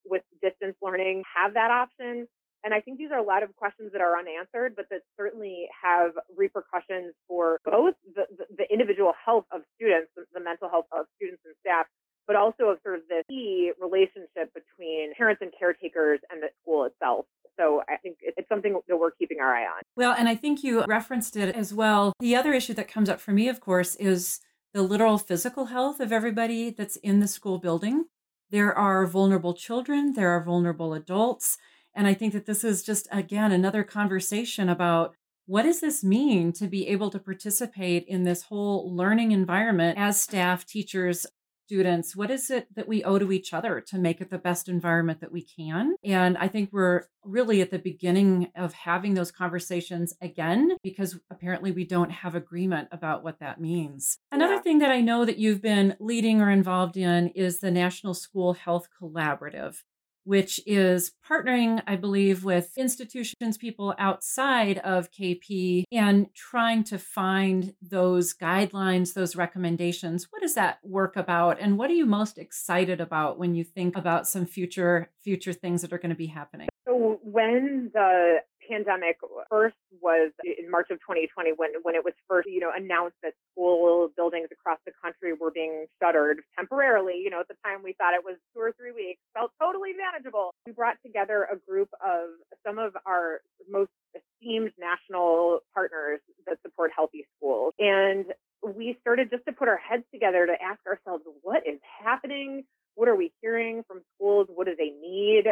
distance 0.64 0.78
learning 0.82 1.24
have 1.36 1.54
that 1.54 1.72
option? 1.72 2.28
And 2.64 2.74
I 2.74 2.80
think 2.80 2.98
these 2.98 3.12
are 3.12 3.20
a 3.20 3.24
lot 3.24 3.44
of 3.44 3.54
questions 3.58 3.92
that 3.92 4.02
are 4.02 4.18
unanswered, 4.18 4.76
but 4.76 4.86
that 4.90 5.02
certainly 5.18 5.68
have 5.84 6.12
repercussions 6.36 7.14
for 7.28 7.60
both 7.66 7.96
the, 8.16 8.24
the, 8.38 8.46
the 8.58 8.72
individual 8.72 9.12
health 9.26 9.44
of 9.52 9.62
students, 9.76 10.12
the, 10.16 10.40
mental 10.40 10.70
health 10.70 10.86
of 10.98 11.06
students 11.18 11.42
and 11.46 11.54
staff, 11.60 11.88
but 12.26 12.38
also 12.38 12.72
of 12.72 12.78
sort 12.82 12.96
of 12.96 13.02
the 13.10 13.24
key 13.30 13.74
relationship 13.82 14.54
between 14.56 15.14
parents 15.18 15.42
and 15.42 15.52
caretakers 15.60 16.22
and 16.32 16.42
the 16.42 16.48
school 16.62 16.86
itself. 16.86 17.26
So 17.60 17.84
I 17.90 17.98
think 17.98 18.18
it's 18.22 18.48
something 18.48 18.80
that 18.88 18.98
we're 18.98 19.12
keeping 19.12 19.40
our 19.42 19.54
eye 19.54 19.66
on. 19.66 19.82
Well, 19.98 20.16
and 20.18 20.30
I 20.30 20.36
think 20.36 20.64
you 20.64 20.86
referenced 20.88 21.36
it 21.36 21.54
as 21.54 21.74
well. 21.74 22.14
The 22.22 22.36
other 22.36 22.54
issue 22.54 22.74
that 22.76 22.88
comes 22.88 23.10
up 23.10 23.20
for 23.20 23.32
me, 23.34 23.50
of 23.50 23.60
course, 23.60 23.96
is 23.96 24.40
the 24.74 24.82
literal 24.84 25.18
physical 25.18 25.66
health 25.66 26.00
of 26.00 26.14
everybody 26.14 26.70
that's 26.70 26.96
in 26.96 27.20
the 27.20 27.28
school 27.28 27.60
building. 27.60 28.06
There 28.54 28.78
are 28.78 29.08
vulnerable 29.08 29.56
children, 29.56 30.14
there 30.14 30.30
are 30.30 30.44
vulnerable 30.44 30.94
adults. 30.94 31.58
And 31.96 32.06
I 32.06 32.14
think 32.14 32.34
that 32.34 32.46
this 32.46 32.64
is 32.64 32.84
just, 32.84 33.08
again, 33.12 33.52
another 33.52 33.84
conversation 33.84 34.70
about 34.70 35.16
what 35.48 35.64
does 35.64 35.82
this 35.82 36.04
mean 36.04 36.54
to 36.54 36.68
be 36.68 36.88
able 36.88 37.10
to 37.10 37.18
participate 37.18 38.06
in 38.08 38.26
this 38.26 38.44
whole 38.44 38.96
learning 38.96 39.32
environment 39.32 39.98
as 39.98 40.22
staff, 40.22 40.68
teachers, 40.68 41.26
students 41.66 42.16
what 42.16 42.32
is 42.32 42.50
it 42.50 42.68
that 42.76 42.88
we 42.88 43.04
owe 43.04 43.20
to 43.20 43.32
each 43.32 43.54
other 43.54 43.82
to 43.82 43.98
make 43.98 44.22
it 44.22 44.30
the 44.30 44.38
best 44.38 44.68
environment 44.68 45.22
that 45.22 45.32
we 45.32 45.44
can? 45.44 45.96
And 46.04 46.38
i 46.38 46.48
think 46.48 46.70
we're 46.72 47.04
really 47.24 47.62
at 47.62 47.72
the 47.72 47.80
beginning 47.80 48.52
of 48.56 48.74
having 48.74 49.14
those 49.14 49.32
conversations 49.32 50.14
again 50.22 50.76
because 50.84 51.18
apparently 51.32 51.72
we 51.72 51.86
don't 51.86 52.12
have 52.12 52.36
agreement 52.36 52.90
about 52.92 53.24
what 53.24 53.40
that 53.40 53.62
means. 53.62 54.18
Another 54.32 54.56
yeah. 54.56 54.62
thing 54.62 54.80
that 54.80 54.92
i 54.92 55.02
know 55.02 55.26
that 55.26 55.38
you've 55.38 55.62
been 55.62 55.96
leading 56.00 56.42
or 56.42 56.50
involved 56.50 56.98
in 56.98 57.30
is 57.30 57.60
the 57.60 57.72
national 57.72 58.14
school 58.14 58.54
health 58.54 58.88
collaborative 59.02 59.78
which 60.24 60.60
is 60.66 61.12
partnering, 61.28 61.82
I 61.88 61.96
believe, 61.96 62.44
with 62.44 62.78
institutions, 62.78 63.58
people 63.58 63.94
outside 63.98 64.78
of 64.80 65.12
KP, 65.12 65.84
and 65.92 66.34
trying 66.34 66.84
to 66.86 66.98
find 66.98 67.74
those 67.82 68.34
guidelines, 68.34 69.14
those 69.14 69.36
recommendations. 69.36 70.28
What 70.32 70.44
is 70.44 70.56
that 70.56 70.80
work 70.84 71.16
about, 71.16 71.60
and 71.60 71.78
what 71.78 71.90
are 71.90 71.96
you 71.96 72.06
most 72.06 72.38
excited 72.38 73.02
about 73.02 73.38
when 73.38 73.56
you 73.56 73.64
think 73.64 73.98
about 73.98 74.28
some 74.28 74.46
future 74.46 75.10
future 75.22 75.54
things 75.54 75.82
that 75.82 75.94
are 75.94 75.98
going 75.98 76.10
to 76.10 76.16
be 76.16 76.28
happening? 76.28 76.68
So 76.86 77.20
when 77.24 77.92
the 77.94 78.40
pandemic 78.70 79.18
first 79.50 79.76
was 80.02 80.32
in 80.44 80.70
March 80.70 80.88
of 80.92 81.00
2020 81.00 81.54
when 81.58 81.70
when 81.84 81.96
it 81.96 82.04
was 82.04 82.14
first 82.28 82.48
you 82.48 82.60
know 82.60 82.72
announced 82.76 83.16
that 83.24 83.34
school 83.52 84.10
buildings 84.16 84.48
across 84.52 84.80
the 84.86 84.92
country 85.02 85.34
were 85.34 85.52
being 85.52 85.86
shuttered 86.02 86.42
temporarily. 86.58 87.22
You 87.24 87.30
know, 87.30 87.40
at 87.40 87.48
the 87.48 87.58
time 87.64 87.84
we 87.84 87.94
thought 87.94 88.14
it 88.14 88.24
was 88.24 88.36
two 88.54 88.62
or 88.62 88.72
three 88.74 88.92
weeks, 88.92 89.20
felt 89.34 89.52
totally 89.60 89.92
manageable. 89.94 90.54
We 90.66 90.74
brought 90.74 90.98
together 91.06 91.48
a 91.52 91.58
group 91.58 91.90
of 92.04 92.30
some 92.66 92.78
of 92.78 92.96
our 93.06 93.42
most 93.70 93.92
esteemed 94.16 94.72
national 94.80 95.60
partners 95.74 96.20
that 96.48 96.58
support 96.62 96.92
healthy 96.96 97.26
schools, 97.38 97.74
and 97.80 98.26
we 98.64 98.98
started 99.02 99.30
just 99.30 99.46
to 99.46 99.52
put 99.52 99.68
our 99.68 99.78
heads 99.78 100.04
together 100.14 100.46
to 100.46 100.54
ask 100.54 100.80
ourselves 100.88 101.24
what 101.42 101.68
is 101.68 101.80
happening 102.04 102.64
what 102.96 103.08
are 103.08 103.16
we 103.16 103.32
hearing 103.42 103.84
from 103.88 104.02
schools? 104.16 104.48
What 104.54 104.68
do 104.68 104.76
they 104.76 104.92
need? 105.02 105.46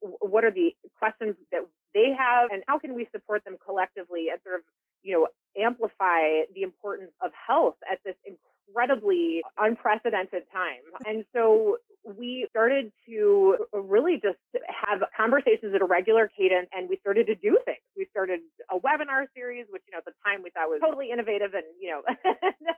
What 0.00 0.44
are 0.44 0.50
the 0.50 0.74
questions 0.98 1.34
that 1.50 1.62
they 1.94 2.14
have? 2.18 2.50
And 2.52 2.62
how 2.66 2.78
can 2.78 2.94
we 2.94 3.08
support 3.12 3.44
them 3.44 3.56
collectively 3.64 4.28
and 4.30 4.40
sort 4.42 4.56
of, 4.56 4.60
you 5.02 5.14
know, 5.14 5.28
amplify 5.60 6.44
the 6.54 6.62
importance 6.62 7.12
of 7.22 7.30
health 7.34 7.76
at 7.90 8.00
this 8.04 8.16
incredibly 8.26 9.42
unprecedented 9.58 10.44
time? 10.52 10.82
And 11.06 11.24
so 11.34 11.78
we 12.04 12.46
started 12.50 12.92
to 13.08 13.56
really 13.72 14.20
just 14.22 14.38
have 14.68 15.00
conversations 15.16 15.74
at 15.74 15.80
a 15.80 15.84
regular 15.84 16.30
cadence 16.36 16.68
and 16.72 16.88
we 16.88 16.98
started 17.00 17.26
to 17.26 17.34
do 17.34 17.58
things. 17.64 17.80
We 17.96 18.06
started 18.10 18.40
a 18.70 18.78
webinar 18.78 19.24
series, 19.34 19.66
which, 19.70 19.82
you 19.88 19.92
know, 19.92 19.98
at 19.98 20.04
the 20.04 20.12
time 20.24 20.42
we 20.44 20.50
thought 20.50 20.68
was 20.68 20.80
totally 20.84 21.10
innovative 21.10 21.54
and, 21.54 21.64
you 21.80 21.90
know, 21.90 22.02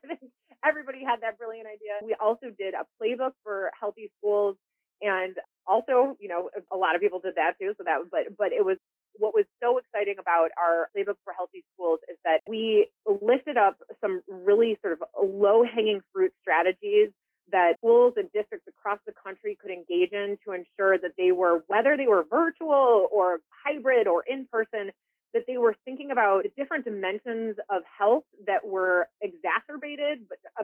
everybody 0.64 1.02
had 1.04 1.22
that 1.22 1.38
brilliant 1.38 1.66
idea. 1.66 1.98
We 2.04 2.14
also 2.14 2.54
did 2.56 2.74
a 2.74 2.86
playbook 3.02 3.32
for 3.42 3.70
healthy 3.78 4.12
schools 4.18 4.56
and 5.02 5.34
also, 5.66 6.16
you 6.20 6.28
know, 6.28 6.48
a 6.72 6.76
lot 6.76 6.94
of 6.94 7.00
people 7.00 7.18
did 7.18 7.34
that 7.34 7.58
too. 7.60 7.74
So 7.76 7.84
that, 7.84 7.98
but, 8.10 8.36
but 8.38 8.52
it 8.52 8.64
was 8.64 8.78
what 9.18 9.34
was 9.34 9.44
so 9.62 9.78
exciting 9.78 10.16
about 10.18 10.50
our 10.58 10.88
playbook 10.96 11.16
for 11.24 11.32
healthy 11.36 11.64
schools 11.74 12.00
is 12.10 12.16
that 12.24 12.40
we 12.48 12.88
lifted 13.22 13.56
up 13.56 13.76
some 14.00 14.22
really 14.28 14.78
sort 14.82 14.94
of 14.94 15.02
low 15.22 15.64
hanging 15.64 16.00
fruit 16.12 16.32
strategies 16.40 17.10
that 17.52 17.74
schools 17.78 18.14
and 18.16 18.30
districts 18.32 18.66
across 18.68 18.98
the 19.06 19.12
country 19.12 19.56
could 19.60 19.70
engage 19.70 20.12
in 20.12 20.36
to 20.44 20.52
ensure 20.52 20.98
that 20.98 21.12
they 21.16 21.32
were, 21.32 21.62
whether 21.68 21.96
they 21.96 22.06
were 22.06 22.24
virtual 22.28 23.08
or 23.12 23.38
hybrid 23.64 24.06
or 24.06 24.24
in 24.26 24.46
person, 24.50 24.90
that 25.32 25.44
they 25.46 25.58
were 25.58 25.74
thinking 25.84 26.10
about 26.10 26.44
the 26.44 26.50
different 26.56 26.84
dimensions 26.84 27.56
of 27.70 27.82
health 27.98 28.24
that 28.46 28.66
were 28.66 29.06
exacerbated 29.20 30.20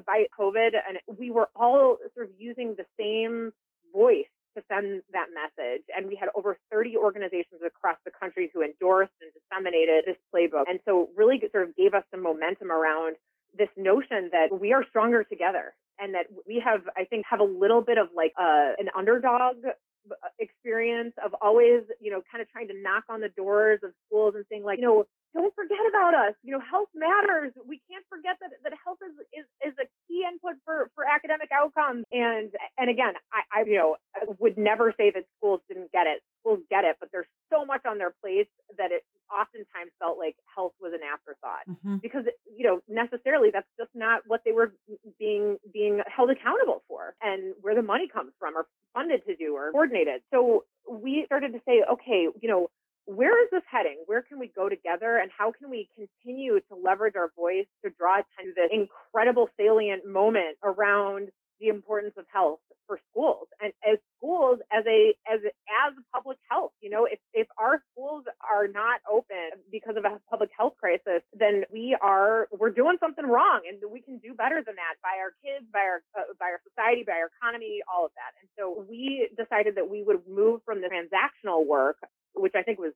by 0.06 0.24
COVID. 0.38 0.70
And 0.88 0.98
we 1.18 1.30
were 1.30 1.50
all 1.54 1.98
sort 2.14 2.28
of 2.28 2.32
using 2.38 2.74
the 2.76 2.86
same 2.98 3.52
voice 3.92 4.31
send 4.72 5.02
that 5.12 5.28
message. 5.34 5.84
And 5.94 6.06
we 6.06 6.16
had 6.16 6.28
over 6.34 6.56
30 6.70 6.96
organizations 6.96 7.60
across 7.64 7.96
the 8.04 8.10
country 8.10 8.50
who 8.52 8.62
endorsed 8.62 9.12
and 9.20 9.30
disseminated 9.36 10.04
this 10.06 10.16
playbook. 10.32 10.64
And 10.68 10.80
so 10.84 11.10
really 11.16 11.40
sort 11.52 11.68
of 11.68 11.76
gave 11.76 11.94
us 11.94 12.04
some 12.10 12.22
momentum 12.22 12.70
around 12.70 13.16
this 13.56 13.68
notion 13.76 14.30
that 14.32 14.48
we 14.50 14.72
are 14.72 14.84
stronger 14.88 15.24
together 15.24 15.74
and 15.98 16.14
that 16.14 16.26
we 16.46 16.62
have, 16.64 16.80
I 16.96 17.04
think, 17.04 17.26
have 17.28 17.40
a 17.40 17.44
little 17.44 17.82
bit 17.82 17.98
of 17.98 18.08
like 18.16 18.32
uh, 18.38 18.72
an 18.78 18.88
underdog 18.96 19.56
uh, 19.66 20.14
experience 20.38 21.12
of 21.24 21.34
always, 21.40 21.82
you 22.00 22.10
know, 22.10 22.22
kind 22.30 22.40
of 22.40 22.48
trying 22.50 22.68
to 22.68 22.74
knock 22.80 23.04
on 23.08 23.20
the 23.20 23.28
doors 23.28 23.80
of 23.84 23.92
schools 24.06 24.34
and 24.34 24.44
saying 24.50 24.64
like, 24.64 24.78
you 24.78 24.84
know, 24.84 25.04
don't 25.34 25.54
forget 25.54 25.80
about 25.88 26.14
us. 26.14 26.34
You 26.42 26.52
know, 26.52 26.60
health 26.60 26.88
matters. 26.94 27.52
We 27.64 27.80
can't 27.88 28.04
forget 28.08 28.36
that 28.40 28.50
that 28.64 28.72
health 28.84 28.98
is 29.00 29.14
is, 29.32 29.46
is 29.64 29.74
a 29.80 29.86
key 30.08 30.24
input 30.28 30.60
for 31.02 31.10
academic 31.10 31.50
outcomes. 31.52 32.04
And 32.12 32.50
and 32.78 32.88
again, 32.88 33.14
I, 33.32 33.60
I 33.60 33.64
you 33.64 33.76
know 33.76 33.96
would 34.38 34.56
never 34.56 34.94
say 34.96 35.10
that 35.10 35.24
schools 35.38 35.60
didn't 35.68 35.90
get 35.92 36.06
it. 36.06 36.22
Schools 36.40 36.60
get 36.70 36.84
it, 36.84 36.96
but 37.00 37.10
there's 37.12 37.26
so 37.50 37.64
much 37.64 37.82
on 37.86 37.98
their 37.98 38.14
plates 38.22 38.50
that 38.78 38.92
it 38.92 39.04
oftentimes 39.30 39.90
felt 39.98 40.18
like 40.18 40.36
health 40.54 40.72
was 40.80 40.92
an 40.92 41.00
afterthought 41.02 41.64
mm-hmm. 41.68 41.96
because 41.96 42.24
you 42.56 42.66
know 42.66 42.80
necessarily 42.88 43.50
that's 43.52 43.68
just 43.78 43.90
not 43.94 44.22
what 44.26 44.42
they 44.44 44.52
were 44.52 44.72
being 45.18 45.58
being 45.72 46.00
held 46.06 46.30
accountable 46.30 46.82
for 46.88 47.14
and 47.22 47.54
where 47.60 47.74
the 47.74 47.82
money 47.82 48.08
comes 48.08 48.32
from 48.38 48.56
or 48.56 48.66
funded 48.94 49.24
to 49.26 49.34
do 49.36 49.54
or 49.56 49.72
coordinated. 49.72 50.22
So 50.30 50.64
we 50.88 51.24
started 51.26 51.52
to 51.52 51.60
say, 51.66 51.82
okay, 51.90 52.28
you 52.40 52.48
know 52.48 52.68
where 53.16 53.42
is 53.42 53.48
this 53.50 53.62
heading? 53.70 53.98
Where 54.06 54.22
can 54.22 54.38
we 54.38 54.52
go 54.54 54.68
together? 54.68 55.18
And 55.18 55.30
how 55.36 55.52
can 55.52 55.70
we 55.70 55.88
continue 55.94 56.60
to 56.60 56.74
leverage 56.74 57.14
our 57.16 57.30
voice 57.36 57.66
to 57.84 57.90
draw 57.98 58.20
attention 58.20 58.54
to 58.54 58.62
this 58.62 58.70
incredible 58.72 59.48
salient 59.56 60.06
moment 60.06 60.56
around 60.62 61.28
the 61.60 61.68
importance 61.68 62.14
of 62.18 62.24
health 62.32 62.58
for 62.86 62.98
schools 63.10 63.46
and 63.62 63.72
as 63.86 63.98
schools 64.18 64.58
as 64.72 64.84
a 64.86 65.14
as 65.30 65.38
as 65.46 65.94
public 66.12 66.36
health 66.50 66.72
you 66.80 66.90
know 66.90 67.06
if 67.06 67.20
if 67.32 67.46
our 67.56 67.80
schools 67.92 68.24
are 68.42 68.66
not 68.66 68.98
open 69.10 69.54
because 69.70 69.94
of 69.96 70.04
a 70.04 70.18
public 70.28 70.50
health 70.58 70.74
crisis 70.80 71.22
then 71.32 71.62
we 71.72 71.96
are 72.02 72.48
we're 72.58 72.74
doing 72.74 72.96
something 72.98 73.24
wrong 73.24 73.60
and 73.70 73.78
we 73.90 74.02
can 74.02 74.18
do 74.18 74.34
better 74.34 74.60
than 74.66 74.74
that 74.74 74.98
by 75.00 75.14
our 75.22 75.30
kids 75.38 75.64
by 75.72 75.78
our 75.78 76.02
uh, 76.18 76.26
by 76.40 76.46
our 76.46 76.60
society 76.68 77.04
by 77.06 77.14
our 77.14 77.30
economy 77.38 77.78
all 77.86 78.04
of 78.04 78.10
that 78.18 78.34
and 78.42 78.50
so 78.58 78.84
we 78.90 79.30
decided 79.38 79.76
that 79.76 79.88
we 79.88 80.02
would 80.02 80.20
move 80.26 80.60
from 80.66 80.80
the 80.80 80.90
transactional 80.90 81.64
work 81.64 81.96
which 82.34 82.54
I 82.56 82.62
think 82.62 82.78
was 82.78 82.92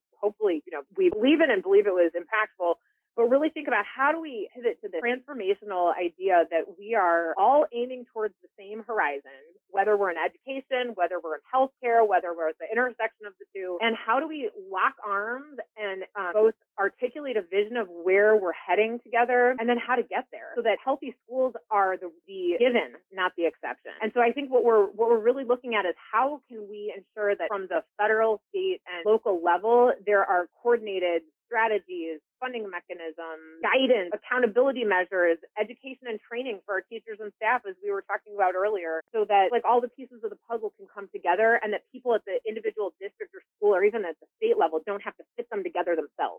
hopefully, 0.47 0.63
you 0.67 0.77
know, 0.77 0.85
we 0.97 1.11
believe 1.11 1.41
in 1.41 1.51
and 1.51 1.63
believe 1.63 1.87
it 1.87 1.93
was 1.93 2.13
impactful, 2.17 2.75
but 3.17 3.25
really 3.25 3.49
think 3.49 3.67
about 3.67 3.85
how 3.85 4.13
do 4.13 4.21
we 4.21 4.49
pivot 4.55 4.79
to 4.83 4.89
the 4.89 5.01
transformational 5.01 5.93
idea 5.97 6.45
that 6.51 6.65
we 6.79 6.95
are 6.95 7.35
all 7.39 7.65
aiming 7.73 8.05
towards 8.13 8.35
the 8.43 8.49
same 8.59 8.83
horizon, 8.87 9.41
whether 9.71 9.97
we're 9.97 10.11
in 10.11 10.17
education, 10.19 10.93
whether 10.95 11.17
we're 11.23 11.37
in 11.37 11.41
healthcare, 11.53 12.07
whether 12.07 12.35
we're 12.37 12.51
at 12.51 12.57
the 12.61 12.67
intersection 12.71 13.27
of 13.27 13.33
the 13.41 13.47
two, 13.55 13.79
and 13.81 13.97
how 13.97 14.21
do 14.21 14.29
we 14.29 14.51
lock 14.71 14.95
arms 15.07 15.57
and 15.77 16.03
uh, 16.19 16.33
both 16.33 16.55
articulate 16.79 17.37
a 17.37 17.43
vision 17.43 17.77
of 17.77 17.89
where 17.89 18.37
we're 18.37 18.53
heading 18.53 19.01
together 19.03 19.57
and 19.59 19.69
then 19.69 19.79
how 19.79 19.97
to 19.97 20.03
get 20.03 20.27
there 20.33 20.53
so 20.57 20.63
that 20.63 20.79
healthy 20.85 21.15
schools 21.25 21.55
are 21.71 21.97
the, 21.97 22.11
the 22.27 22.57
given, 22.59 22.95
not 23.13 23.33
the 23.37 23.47
exception. 23.47 23.93
And 24.03 24.13
so 24.15 24.21
I 24.21 24.33
think 24.33 24.51
what 24.51 24.65
we're 24.65 24.87
what 24.87 25.09
we're 25.11 25.23
really 25.23 25.45
looking 25.45 25.75
at 25.75 25.87
is 25.87 25.95
how 26.13 26.41
can 26.49 26.69
we 26.69 26.93
ensure 26.97 27.35
that 27.37 27.49
from 27.49 27.67
the 27.69 27.83
federal, 27.99 28.41
state, 28.51 28.81
and 28.87 29.05
local 29.05 29.43
level 29.43 29.93
there 30.07 30.25
are 30.25 30.49
coordinated 30.63 31.23
strategies, 31.47 32.19
funding 32.43 32.69
mechanisms, 32.69 33.63
guidance, 33.63 34.11
accountability 34.13 34.85
measures, 34.85 35.39
education 35.59 36.11
and 36.11 36.19
training 36.21 36.61
for 36.67 36.75
our 36.75 36.85
teachers 36.91 37.19
and 37.23 37.33
staff, 37.39 37.63
as 37.65 37.75
we 37.83 37.91
were 37.91 38.03
talking 38.03 38.35
about 38.35 38.55
earlier, 38.55 39.01
so 39.15 39.25
that 39.25 39.49
like 39.51 39.65
all 39.65 39.81
the 39.81 39.89
pieces 39.89 40.21
of 40.23 40.31
the 40.31 40.41
puzzle 40.51 40.75
can 40.77 40.87
come 40.91 41.09
together 41.15 41.59
and 41.63 41.73
that 41.73 41.83
people 41.91 42.15
at 42.15 42.23
the 42.27 42.43
individual 42.47 42.93
district 43.01 43.33
or 43.33 43.41
school 43.57 43.73
or 43.75 43.85
even 43.85 44.05
at 44.05 44.19
the 44.21 44.27
state 44.37 44.59
level 44.59 44.83
don't 44.85 45.03
have 45.03 45.17
to 45.17 45.25
fit 45.37 45.49
them 45.51 45.63
together 45.63 45.97
themselves. 45.97 46.36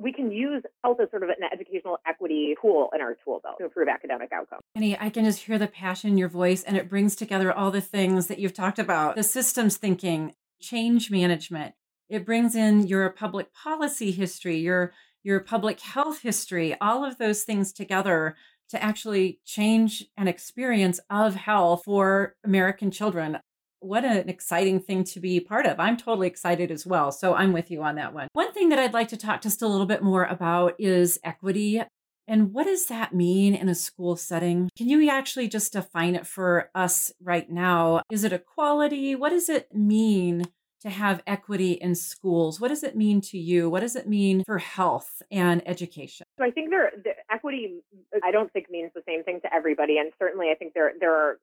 We 0.00 0.12
can 0.12 0.30
use 0.30 0.62
health 0.82 0.98
as 1.02 1.10
sort 1.10 1.22
of 1.22 1.28
an 1.28 1.36
educational 1.52 1.98
equity 2.06 2.56
tool 2.60 2.90
in 2.94 3.00
our 3.00 3.16
tool 3.24 3.40
belt 3.42 3.56
to 3.58 3.64
improve 3.64 3.88
academic 3.88 4.32
outcomes. 4.32 4.62
Annie, 4.74 4.98
I 4.98 5.10
can 5.10 5.24
just 5.24 5.40
hear 5.40 5.58
the 5.58 5.66
passion 5.66 6.10
in 6.10 6.18
your 6.18 6.28
voice, 6.28 6.62
and 6.62 6.76
it 6.76 6.88
brings 6.88 7.14
together 7.16 7.52
all 7.52 7.70
the 7.70 7.80
things 7.80 8.26
that 8.28 8.38
you've 8.38 8.54
talked 8.54 8.78
about 8.78 9.16
the 9.16 9.22
systems 9.22 9.76
thinking, 9.76 10.34
change 10.60 11.10
management, 11.10 11.74
it 12.10 12.26
brings 12.26 12.56
in 12.56 12.88
your 12.88 13.08
public 13.10 13.54
policy 13.54 14.10
history, 14.10 14.58
your 14.58 14.92
your 15.22 15.38
public 15.38 15.80
health 15.80 16.20
history, 16.22 16.76
all 16.80 17.04
of 17.04 17.18
those 17.18 17.44
things 17.44 17.72
together 17.72 18.34
to 18.70 18.82
actually 18.82 19.38
change 19.44 20.06
an 20.16 20.26
experience 20.26 20.98
of 21.10 21.34
health 21.34 21.84
for 21.84 22.34
American 22.44 22.90
children. 22.90 23.38
What 23.80 24.04
an 24.04 24.28
exciting 24.28 24.80
thing 24.80 25.04
to 25.04 25.20
be 25.20 25.40
part 25.40 25.66
of. 25.66 25.80
I'm 25.80 25.96
totally 25.96 26.26
excited 26.26 26.70
as 26.70 26.86
well. 26.86 27.10
So 27.10 27.34
I'm 27.34 27.52
with 27.52 27.70
you 27.70 27.82
on 27.82 27.96
that 27.96 28.12
one. 28.12 28.28
One 28.34 28.52
thing 28.52 28.68
that 28.68 28.78
I'd 28.78 28.92
like 28.92 29.08
to 29.08 29.16
talk 29.16 29.40
just 29.40 29.62
a 29.62 29.66
little 29.66 29.86
bit 29.86 30.02
more 30.02 30.24
about 30.24 30.74
is 30.78 31.18
equity. 31.24 31.82
And 32.28 32.52
what 32.52 32.66
does 32.66 32.86
that 32.86 33.14
mean 33.14 33.54
in 33.54 33.68
a 33.68 33.74
school 33.74 34.16
setting? 34.16 34.70
Can 34.76 34.88
you 34.88 35.08
actually 35.10 35.48
just 35.48 35.72
define 35.72 36.14
it 36.14 36.26
for 36.26 36.70
us 36.74 37.10
right 37.20 37.50
now? 37.50 38.02
Is 38.10 38.22
it 38.22 38.32
equality? 38.32 39.16
What 39.16 39.30
does 39.30 39.48
it 39.48 39.74
mean 39.74 40.44
to 40.82 40.90
have 40.90 41.22
equity 41.26 41.72
in 41.72 41.94
schools. 41.94 42.60
What 42.60 42.68
does 42.68 42.82
it 42.82 42.96
mean 42.96 43.20
to 43.22 43.38
you? 43.38 43.68
What 43.68 43.80
does 43.80 43.96
it 43.96 44.08
mean 44.08 44.44
for 44.44 44.58
health 44.58 45.22
and 45.30 45.66
education? 45.68 46.26
So 46.38 46.44
I 46.44 46.50
think 46.50 46.70
there, 46.70 46.90
the 47.04 47.12
equity, 47.30 47.80
I 48.24 48.30
don't 48.30 48.50
think 48.52 48.70
means 48.70 48.90
the 48.94 49.02
same 49.06 49.22
thing 49.24 49.40
to 49.42 49.54
everybody. 49.54 49.98
And 49.98 50.12
certainly 50.18 50.48
I 50.50 50.54
think 50.54 50.72
there, 50.74 50.92
there 50.98 51.14
are, 51.14 51.38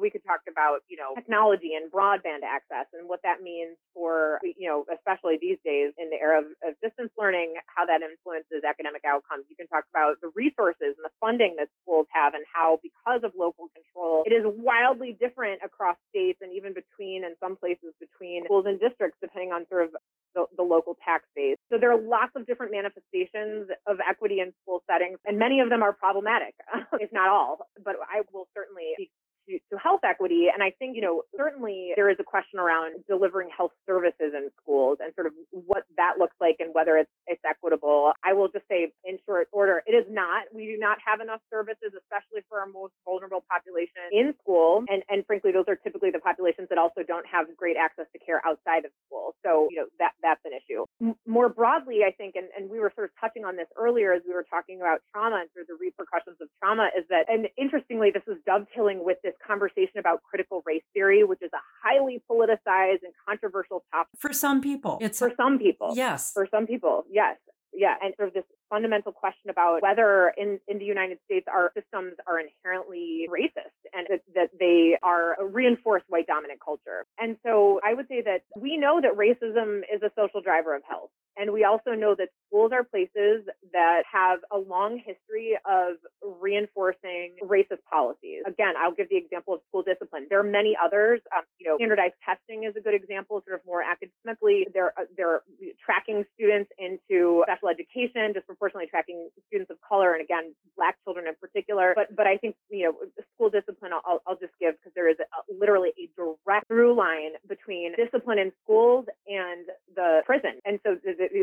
we 0.00 0.10
could 0.10 0.24
talk 0.24 0.40
about, 0.50 0.80
you 0.88 0.96
know, 0.96 1.14
technology 1.14 1.74
and 1.74 1.92
broadband 1.92 2.48
access 2.48 2.86
and 2.94 3.08
what 3.08 3.20
that 3.24 3.42
means 3.42 3.76
for, 3.92 4.40
you 4.42 4.68
know, 4.68 4.84
especially 4.88 5.36
these 5.40 5.58
days 5.64 5.92
in 5.98 6.08
the 6.08 6.16
era 6.16 6.40
of, 6.40 6.46
of 6.64 6.72
distance 6.80 7.12
learning, 7.18 7.54
how 7.66 7.84
that 7.84 8.00
influences 8.00 8.64
academic 8.64 9.02
outcomes. 9.04 9.44
You 9.48 9.56
can 9.56 9.68
talk 9.68 9.84
about 9.92 10.16
the 10.22 10.32
resources 10.34 10.96
and 10.96 11.04
the 11.04 11.12
funding 11.20 11.56
that 11.58 11.68
schools 11.82 12.06
have 12.12 12.32
and 12.32 12.44
how 12.48 12.80
because 12.80 13.20
of 13.20 13.32
local 13.36 13.68
control, 13.76 14.24
it 14.24 14.32
is 14.32 14.44
wildly 14.46 15.16
different 15.20 15.60
across 15.64 15.96
states 16.08 16.40
and 16.40 16.52
even 16.56 16.72
between, 16.72 17.24
and 17.24 17.36
some 17.36 17.56
places 17.56 17.92
between 18.00 18.44
schools 18.48 18.64
and 18.64 18.77
districts, 18.78 19.18
depending 19.20 19.52
on 19.52 19.66
sort 19.68 19.84
of 19.84 19.90
the, 20.34 20.44
the, 20.56 20.62
local 20.62 20.96
tax 21.04 21.24
base. 21.34 21.56
So 21.72 21.78
there 21.78 21.90
are 21.90 22.00
lots 22.00 22.32
of 22.36 22.46
different 22.46 22.72
manifestations 22.72 23.68
of 23.86 23.98
equity 24.06 24.40
in 24.40 24.52
school 24.62 24.82
settings, 24.90 25.18
and 25.24 25.38
many 25.38 25.60
of 25.60 25.70
them 25.70 25.82
are 25.82 25.92
problematic, 25.92 26.54
if 27.00 27.12
not 27.12 27.28
all. 27.28 27.66
But 27.82 27.96
I 28.02 28.22
will 28.32 28.46
certainly 28.54 29.10
to, 29.48 29.58
to 29.72 29.78
health 29.78 30.00
equity. 30.04 30.46
And 30.52 30.62
I 30.62 30.70
think, 30.78 30.96
you 30.96 31.02
know, 31.02 31.22
certainly 31.36 31.92
there 31.96 32.10
is 32.10 32.16
a 32.20 32.24
question 32.24 32.58
around 32.58 33.04
delivering 33.08 33.48
health 33.54 33.72
services 33.86 34.36
in 34.36 34.50
schools 34.62 34.98
and 35.00 35.14
sort 35.14 35.26
of 35.26 35.32
what 35.50 35.84
that 35.96 36.18
looks 36.18 36.36
like 36.40 36.56
and 36.60 36.74
whether 36.74 36.96
it's 36.96 37.10
it's 37.26 37.42
equitable. 37.48 38.12
I 38.24 38.32
will 38.32 38.48
just 38.48 38.66
say 38.68 38.92
in 39.04 39.18
short 39.26 39.48
order, 39.52 39.82
it 39.86 39.92
is 39.92 40.04
not. 40.10 40.44
We 40.52 40.66
do 40.66 40.78
not 40.78 40.98
have 41.04 41.20
enough 41.20 41.40
services, 41.50 41.92
especially 41.96 42.44
for 42.48 42.60
our 42.60 42.66
most 42.68 42.92
vulnerable 43.04 43.44
population 43.48 44.12
in 44.12 44.34
school. 44.42 44.84
And 44.88 45.02
and 45.08 45.24
frankly, 45.26 45.52
those 45.52 45.64
are 45.68 45.76
typically 45.76 46.10
the 46.10 46.20
populations 46.20 46.68
that 46.68 46.78
also 46.78 47.02
don't 47.06 47.26
have 47.26 47.46
great 47.56 47.76
access 47.76 48.06
to 48.12 48.18
care 48.18 48.40
outside 48.44 48.84
of 48.84 48.92
school. 49.06 49.34
So, 49.44 49.68
you 49.70 49.80
know, 49.80 49.86
that 49.98 50.12
that's 50.22 50.40
an 50.44 50.52
issue. 50.52 50.84
More 51.26 51.48
broadly, 51.48 52.04
I 52.06 52.12
think, 52.12 52.36
and, 52.36 52.48
and 52.56 52.70
we 52.70 52.80
were 52.80 52.92
sort 52.94 53.08
of 53.08 53.12
touching 53.20 53.44
on 53.44 53.56
this 53.56 53.68
earlier 53.76 54.12
as 54.12 54.22
we 54.26 54.34
were 54.34 54.46
talking 54.48 54.80
about 54.80 55.00
trauma 55.12 55.40
and 55.40 55.48
sort 55.54 55.64
of 55.64 55.68
the 55.72 55.78
repercussions 55.80 56.36
of 56.40 56.48
trauma, 56.60 56.90
is 56.96 57.04
that 57.08 57.26
and 57.28 57.48
interestingly, 57.56 58.10
this 58.10 58.26
is 58.26 58.36
dovetailing 58.44 59.04
with 59.04 59.18
this 59.22 59.34
conversation 59.46 59.98
about 59.98 60.22
critical 60.22 60.62
race 60.66 60.82
theory, 60.94 61.24
which 61.24 61.42
is 61.42 61.50
a 61.52 61.62
highly 61.82 62.22
politicized 62.30 63.02
and 63.02 63.12
controversial 63.26 63.84
topic. 63.92 64.10
For 64.18 64.32
some 64.32 64.60
people. 64.60 64.98
It's 65.00 65.18
for 65.18 65.32
some 65.36 65.58
people. 65.58 65.92
Yes. 65.94 66.32
For 66.32 66.46
some 66.50 66.66
people, 66.66 67.04
yes. 67.10 67.36
Yeah. 67.72 67.94
And 68.02 68.14
sort 68.16 68.28
of 68.28 68.34
this 68.34 68.44
fundamental 68.70 69.12
question 69.12 69.50
about 69.50 69.82
whether 69.82 70.32
in, 70.36 70.58
in 70.68 70.78
the 70.78 70.84
United 70.84 71.18
States 71.24 71.46
our 71.52 71.70
systems 71.74 72.14
are 72.26 72.38
inherently 72.40 73.28
racist 73.30 73.76
and 73.92 74.06
that, 74.10 74.20
that 74.34 74.50
they 74.58 74.96
are 75.02 75.40
a 75.40 75.46
reinforced 75.46 76.06
white 76.08 76.26
dominant 76.26 76.60
culture. 76.64 77.04
And 77.18 77.36
so 77.44 77.80
I 77.84 77.94
would 77.94 78.08
say 78.08 78.22
that 78.22 78.42
we 78.56 78.76
know 78.76 79.00
that 79.00 79.16
racism 79.16 79.80
is 79.92 80.02
a 80.02 80.10
social 80.16 80.40
driver 80.40 80.74
of 80.74 80.82
health. 80.88 81.10
And 81.36 81.52
we 81.52 81.64
also 81.64 81.92
know 81.92 82.14
that 82.18 82.28
schools 82.48 82.72
are 82.72 82.84
places 82.84 83.44
that 83.72 84.02
have 84.10 84.40
a 84.50 84.58
long 84.58 84.98
history 84.98 85.58
of 85.68 85.96
reinforcing 86.40 87.36
racist 87.44 87.84
policies. 87.90 88.42
Again, 88.46 88.74
I'll 88.80 88.92
give 88.92 89.08
the 89.08 89.16
example 89.16 89.54
of 89.54 89.60
school 89.68 89.82
discipline. 89.82 90.26
There 90.30 90.40
are 90.40 90.50
many 90.50 90.76
others. 90.76 91.20
Um, 91.36 91.44
you 91.58 91.68
know, 91.68 91.76
standardized 91.76 92.14
testing 92.24 92.64
is 92.64 92.74
a 92.76 92.80
good 92.80 92.94
example, 92.94 93.42
sort 93.46 93.60
of 93.60 93.66
more 93.66 93.82
academically. 93.82 94.66
They're, 94.72 94.92
uh, 94.98 95.04
they're 95.16 95.42
tracking 95.84 96.24
students 96.34 96.70
into 96.78 97.44
special 97.46 97.68
education, 97.68 98.32
disproportionately 98.32 98.88
tracking 98.88 99.28
students 99.48 99.70
of 99.70 99.76
color, 99.86 100.14
and 100.14 100.22
again, 100.22 100.54
black 100.76 100.96
children 101.04 101.26
in 101.28 101.34
particular. 101.40 101.92
But, 101.94 102.14
but 102.16 102.26
I 102.26 102.36
think, 102.38 102.56
you 102.70 102.84
know, 102.88 102.94
school 103.34 103.50
discipline, 103.50 103.92
I'll, 103.92 104.22
I'll 104.26 104.40
just 104.40 104.56
give 104.60 104.74
because 104.80 104.92
there 104.94 105.08
is 105.08 105.16
a, 105.20 105.26
literally 105.52 105.92
direct 106.18 106.66
through 106.66 106.96
line 106.96 107.32
between 107.48 107.94
discipline 107.96 108.38
in 108.38 108.52
schools 108.64 109.06
and 109.26 109.66
the 109.94 110.20
prison. 110.26 110.58
And 110.64 110.80
so, 110.84 110.96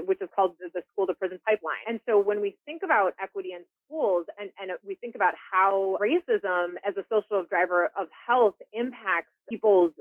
which 0.06 0.22
is 0.22 0.30
called 0.36 0.56
the 0.60 0.82
school 0.92 1.08
to 1.08 1.14
prison 1.14 1.40
pipeline. 1.48 1.84
And 1.88 2.00
so 2.08 2.20
when 2.20 2.42
we 2.42 2.58
think 2.66 2.82
about 2.84 3.14
equity 3.22 3.54
in 3.54 3.62
schools 3.88 4.26
and, 4.40 4.50
and 4.60 4.72
we 4.86 4.96
think 4.96 5.16
about 5.16 5.34
how 5.52 5.98
racism 6.02 6.76
as 6.88 6.96
a 6.98 7.06
social 7.10 7.46
driver 7.50 7.90
of 7.98 8.08
health 8.28 8.56
impacts 8.74 9.32
people's 9.50 9.92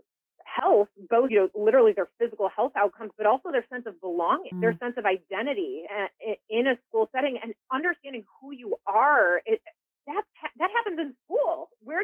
health, 0.45 0.89
both, 1.11 1.31
you 1.31 1.39
know, 1.41 1.49
literally 1.55 1.93
their 1.93 2.09
physical 2.19 2.49
health 2.55 2.73
outcomes, 2.77 3.13
but 3.17 3.27
also 3.27 3.51
their 3.51 3.65
sense 3.73 3.85
of 3.87 4.01
belonging, 4.01 4.53
mm. 4.55 4.61
their 4.61 4.77
sense 4.79 4.95
of 4.97 5.05
identity 5.05 5.85
eh, 5.91 6.35
in 6.51 6.67
a 6.67 6.77
school 6.89 7.09
setting 7.15 7.39
and 7.43 7.55
understanding 7.73 8.25
who 8.41 8.53
you 8.53 8.77
are. 8.87 9.41
It, 9.47 9.61
that 10.07 10.23
that 10.59 10.71
happens 10.71 10.99
in 11.01 11.15